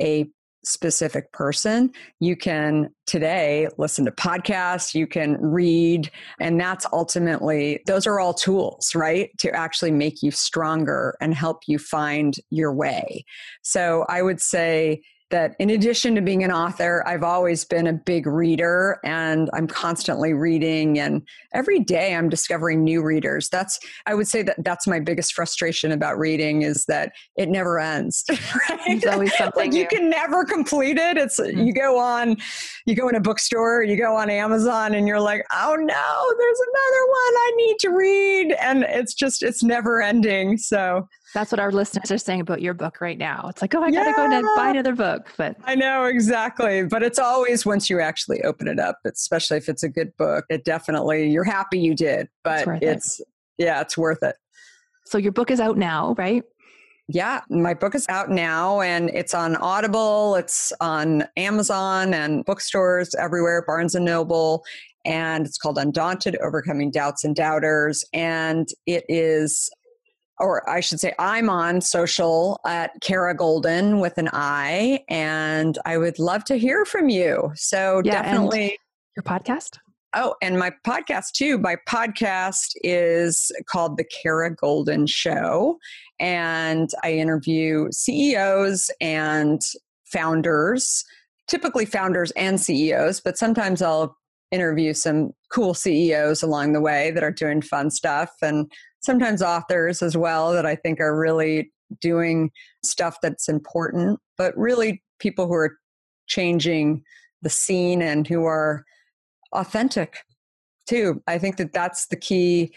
a 0.00 0.30
specific 0.62 1.32
person. 1.32 1.90
You 2.18 2.36
can 2.36 2.90
today 3.06 3.68
listen 3.78 4.04
to 4.04 4.10
podcasts, 4.10 4.94
you 4.94 5.06
can 5.06 5.38
read, 5.40 6.10
and 6.38 6.60
that's 6.60 6.84
ultimately, 6.92 7.80
those 7.86 8.06
are 8.06 8.20
all 8.20 8.34
tools, 8.34 8.94
right? 8.94 9.30
To 9.38 9.50
actually 9.56 9.92
make 9.92 10.22
you 10.22 10.30
stronger 10.30 11.16
and 11.20 11.34
help 11.34 11.62
you 11.66 11.78
find 11.78 12.36
your 12.50 12.74
way. 12.74 13.24
So 13.62 14.04
I 14.08 14.20
would 14.20 14.40
say, 14.40 15.00
that 15.30 15.54
in 15.58 15.70
addition 15.70 16.14
to 16.14 16.20
being 16.20 16.44
an 16.44 16.52
author, 16.52 17.02
I've 17.06 17.22
always 17.22 17.64
been 17.64 17.86
a 17.86 17.92
big 17.92 18.26
reader 18.26 18.98
and 19.04 19.48
I'm 19.52 19.66
constantly 19.66 20.32
reading 20.32 20.98
and 20.98 21.22
every 21.54 21.80
day 21.80 22.14
I'm 22.14 22.28
discovering 22.28 22.84
new 22.84 23.02
readers. 23.02 23.48
That's 23.48 23.78
I 24.06 24.14
would 24.14 24.28
say 24.28 24.42
that 24.42 24.56
that's 24.64 24.86
my 24.86 25.00
biggest 25.00 25.32
frustration 25.34 25.92
about 25.92 26.18
reading 26.18 26.62
is 26.62 26.84
that 26.86 27.12
it 27.36 27.48
never 27.48 27.78
ends. 27.78 28.24
Right? 28.68 28.80
There's 28.86 29.06
always 29.06 29.34
something 29.38 29.70
like 29.70 29.74
you 29.74 29.86
can 29.86 30.10
never 30.10 30.44
complete 30.44 30.96
it. 30.98 31.16
It's 31.16 31.38
mm-hmm. 31.38 31.60
you 31.60 31.72
go 31.72 31.98
on 31.98 32.36
you 32.84 32.94
go 32.94 33.08
in 33.08 33.14
a 33.14 33.20
bookstore, 33.20 33.82
you 33.82 33.96
go 33.96 34.16
on 34.16 34.28
Amazon 34.28 34.94
and 34.94 35.06
you're 35.06 35.20
like, 35.20 35.44
"Oh 35.52 35.76
no, 35.76 36.34
there's 36.38 36.60
another 36.60 37.06
one 37.06 37.34
I 37.36 37.52
need 37.56 37.78
to 37.80 37.88
read." 37.90 38.52
And 38.60 38.82
it's 38.84 39.14
just 39.14 39.42
it's 39.42 39.62
never 39.62 40.02
ending. 40.02 40.58
So 40.58 41.08
that's 41.34 41.52
what 41.52 41.60
our 41.60 41.70
listeners 41.70 42.10
are 42.10 42.18
saying 42.18 42.40
about 42.40 42.60
your 42.60 42.74
book 42.74 43.00
right 43.00 43.18
now. 43.18 43.46
It's 43.48 43.62
like, 43.62 43.74
oh, 43.74 43.82
I 43.82 43.90
gotta 43.90 44.12
go 44.12 44.30
and 44.30 44.46
buy 44.56 44.70
another 44.70 44.94
book. 44.94 45.28
But 45.36 45.56
I 45.64 45.74
know 45.74 46.04
exactly. 46.04 46.84
But 46.84 47.02
it's 47.02 47.18
always 47.18 47.64
once 47.64 47.88
you 47.88 48.00
actually 48.00 48.42
open 48.42 48.68
it 48.68 48.78
up, 48.78 48.98
especially 49.04 49.56
if 49.56 49.68
it's 49.68 49.82
a 49.82 49.88
good 49.88 50.16
book, 50.16 50.44
it 50.48 50.64
definitely 50.64 51.30
you're 51.30 51.44
happy 51.44 51.78
you 51.78 51.94
did. 51.94 52.28
But 52.42 52.66
it's, 52.66 52.82
it's 52.82 53.20
it. 53.20 53.28
yeah, 53.58 53.80
it's 53.80 53.96
worth 53.96 54.22
it. 54.22 54.36
So 55.06 55.18
your 55.18 55.32
book 55.32 55.50
is 55.50 55.60
out 55.60 55.76
now, 55.76 56.14
right? 56.18 56.42
Yeah, 57.12 57.40
my 57.50 57.74
book 57.74 57.96
is 57.96 58.06
out 58.08 58.30
now 58.30 58.80
and 58.80 59.10
it's 59.10 59.34
on 59.34 59.56
Audible, 59.56 60.36
it's 60.36 60.72
on 60.80 61.24
Amazon 61.36 62.14
and 62.14 62.44
bookstores 62.44 63.12
everywhere, 63.16 63.64
Barnes 63.66 63.96
and 63.96 64.04
Noble, 64.04 64.62
and 65.04 65.44
it's 65.44 65.58
called 65.58 65.78
Undaunted 65.78 66.36
Overcoming 66.36 66.92
Doubts 66.92 67.24
and 67.24 67.34
Doubters. 67.34 68.04
And 68.12 68.68
it 68.86 69.04
is 69.08 69.68
or 70.40 70.68
I 70.68 70.80
should 70.80 70.98
say, 70.98 71.14
I'm 71.18 71.48
on 71.50 71.80
social 71.80 72.58
at 72.66 72.92
Kara 73.02 73.36
Goldin 73.36 74.00
with 74.00 74.18
an 74.18 74.30
I, 74.32 75.04
and 75.08 75.78
I 75.84 75.98
would 75.98 76.18
love 76.18 76.44
to 76.44 76.56
hear 76.56 76.84
from 76.84 77.08
you. 77.08 77.52
So 77.54 78.00
yeah, 78.04 78.22
definitely 78.22 78.78
your 79.16 79.22
podcast. 79.22 79.78
Oh, 80.14 80.34
and 80.42 80.58
my 80.58 80.72
podcast 80.84 81.32
too. 81.34 81.58
My 81.58 81.76
podcast 81.88 82.72
is 82.82 83.52
called 83.68 83.96
The 83.96 84.04
Kara 84.04 84.54
Goldin 84.56 85.08
Show, 85.08 85.78
and 86.18 86.90
I 87.04 87.12
interview 87.12 87.88
CEOs 87.92 88.90
and 89.00 89.60
founders, 90.06 91.04
typically 91.46 91.84
founders 91.84 92.32
and 92.32 92.60
CEOs, 92.60 93.20
but 93.20 93.38
sometimes 93.38 93.82
I'll 93.82 94.16
interview 94.50 94.92
some 94.94 95.30
cool 95.52 95.74
CEOs 95.74 96.42
along 96.42 96.72
the 96.72 96.80
way 96.80 97.12
that 97.12 97.22
are 97.22 97.30
doing 97.30 97.62
fun 97.62 97.90
stuff 97.90 98.32
and 98.42 98.70
sometimes 99.00 99.42
authors 99.42 100.02
as 100.02 100.16
well 100.16 100.52
that 100.52 100.66
I 100.66 100.76
think 100.76 101.00
are 101.00 101.18
really 101.18 101.72
doing 102.00 102.50
stuff 102.84 103.16
that's 103.22 103.48
important, 103.48 104.20
but 104.36 104.56
really 104.56 105.02
people 105.18 105.46
who 105.46 105.54
are 105.54 105.76
changing 106.26 107.02
the 107.42 107.50
scene 107.50 108.02
and 108.02 108.26
who 108.26 108.44
are 108.44 108.84
authentic 109.52 110.18
too. 110.86 111.22
I 111.26 111.38
think 111.38 111.56
that 111.56 111.72
that's 111.72 112.06
the 112.06 112.16
key 112.16 112.72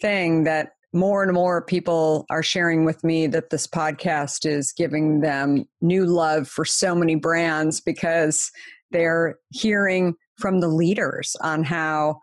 thing 0.00 0.44
that 0.44 0.72
more 0.92 1.22
and 1.22 1.32
more 1.32 1.62
people 1.62 2.24
are 2.30 2.42
sharing 2.42 2.84
with 2.84 3.04
me 3.04 3.26
that 3.26 3.50
this 3.50 3.66
podcast 3.66 4.46
is 4.46 4.72
giving 4.72 5.20
them 5.20 5.66
new 5.80 6.06
love 6.06 6.48
for 6.48 6.64
so 6.64 6.94
many 6.94 7.14
brands 7.14 7.80
because 7.80 8.50
they're 8.90 9.36
hearing 9.50 10.14
from 10.38 10.60
the 10.60 10.68
leaders 10.68 11.36
on 11.42 11.62
how 11.62 12.18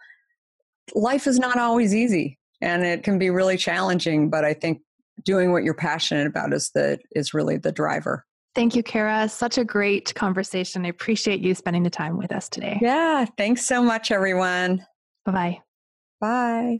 life 0.95 1.27
is 1.27 1.37
not 1.37 1.57
always 1.57 1.93
easy 1.93 2.39
and 2.61 2.83
it 2.85 3.03
can 3.03 3.19
be 3.19 3.29
really 3.29 3.57
challenging 3.57 4.29
but 4.29 4.45
i 4.45 4.53
think 4.53 4.81
doing 5.23 5.51
what 5.51 5.63
you're 5.63 5.73
passionate 5.73 6.27
about 6.27 6.53
is 6.53 6.71
the 6.71 6.99
is 7.11 7.33
really 7.33 7.57
the 7.57 7.71
driver. 7.71 8.25
Thank 8.53 8.75
you 8.75 8.83
kara. 8.83 9.27
Such 9.27 9.57
a 9.57 9.65
great 9.65 10.15
conversation. 10.15 10.85
I 10.85 10.89
appreciate 10.89 11.41
you 11.41 11.53
spending 11.55 11.83
the 11.83 11.89
time 11.89 12.17
with 12.17 12.31
us 12.31 12.49
today. 12.49 12.79
Yeah 12.81 13.25
thanks 13.37 13.65
so 13.65 13.81
much 13.83 14.11
everyone. 14.11 14.85
Bye-bye. 15.25 15.59
Bye. 16.21 16.77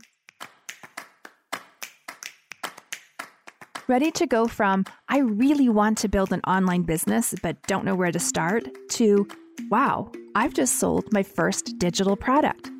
Ready 3.88 4.10
to 4.12 4.26
go 4.26 4.48
from, 4.48 4.84
I 5.08 5.18
really 5.18 5.68
want 5.68 5.98
to 5.98 6.08
build 6.08 6.32
an 6.32 6.40
online 6.40 6.82
business 6.82 7.34
but 7.40 7.62
don't 7.68 7.84
know 7.84 7.94
where 7.94 8.10
to 8.10 8.18
start, 8.18 8.66
to, 8.90 9.28
wow, 9.70 10.10
I've 10.34 10.54
just 10.54 10.80
sold 10.80 11.04
my 11.12 11.22
first 11.22 11.78
digital 11.78 12.16
product. 12.16 12.70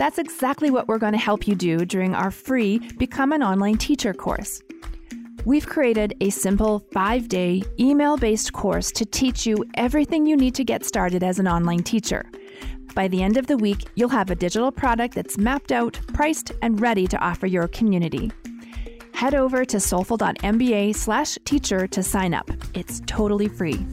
That's 0.00 0.16
exactly 0.16 0.70
what 0.70 0.88
we're 0.88 0.96
going 0.96 1.12
to 1.12 1.18
help 1.18 1.46
you 1.46 1.54
do 1.54 1.84
during 1.84 2.14
our 2.14 2.30
free 2.30 2.78
Become 2.96 3.32
an 3.32 3.42
Online 3.42 3.76
Teacher 3.76 4.14
course. 4.14 4.62
We've 5.44 5.66
created 5.66 6.14
a 6.22 6.30
simple 6.30 6.78
five 6.90 7.28
day 7.28 7.62
email 7.78 8.16
based 8.16 8.54
course 8.54 8.90
to 8.92 9.04
teach 9.04 9.44
you 9.44 9.62
everything 9.74 10.24
you 10.24 10.38
need 10.38 10.54
to 10.54 10.64
get 10.64 10.86
started 10.86 11.22
as 11.22 11.38
an 11.38 11.46
online 11.46 11.82
teacher. 11.82 12.24
By 12.94 13.08
the 13.08 13.22
end 13.22 13.36
of 13.36 13.46
the 13.46 13.58
week, 13.58 13.88
you'll 13.94 14.08
have 14.08 14.30
a 14.30 14.34
digital 14.34 14.72
product 14.72 15.16
that's 15.16 15.36
mapped 15.36 15.70
out, 15.70 16.00
priced, 16.14 16.52
and 16.62 16.80
ready 16.80 17.06
to 17.06 17.18
offer 17.18 17.46
your 17.46 17.68
community. 17.68 18.32
Head 19.12 19.34
over 19.34 19.66
to 19.66 19.78
soulful.mba 19.78 20.96
slash 20.96 21.36
teacher 21.44 21.86
to 21.88 22.02
sign 22.02 22.32
up. 22.32 22.50
It's 22.72 23.02
totally 23.04 23.48
free. 23.48 23.86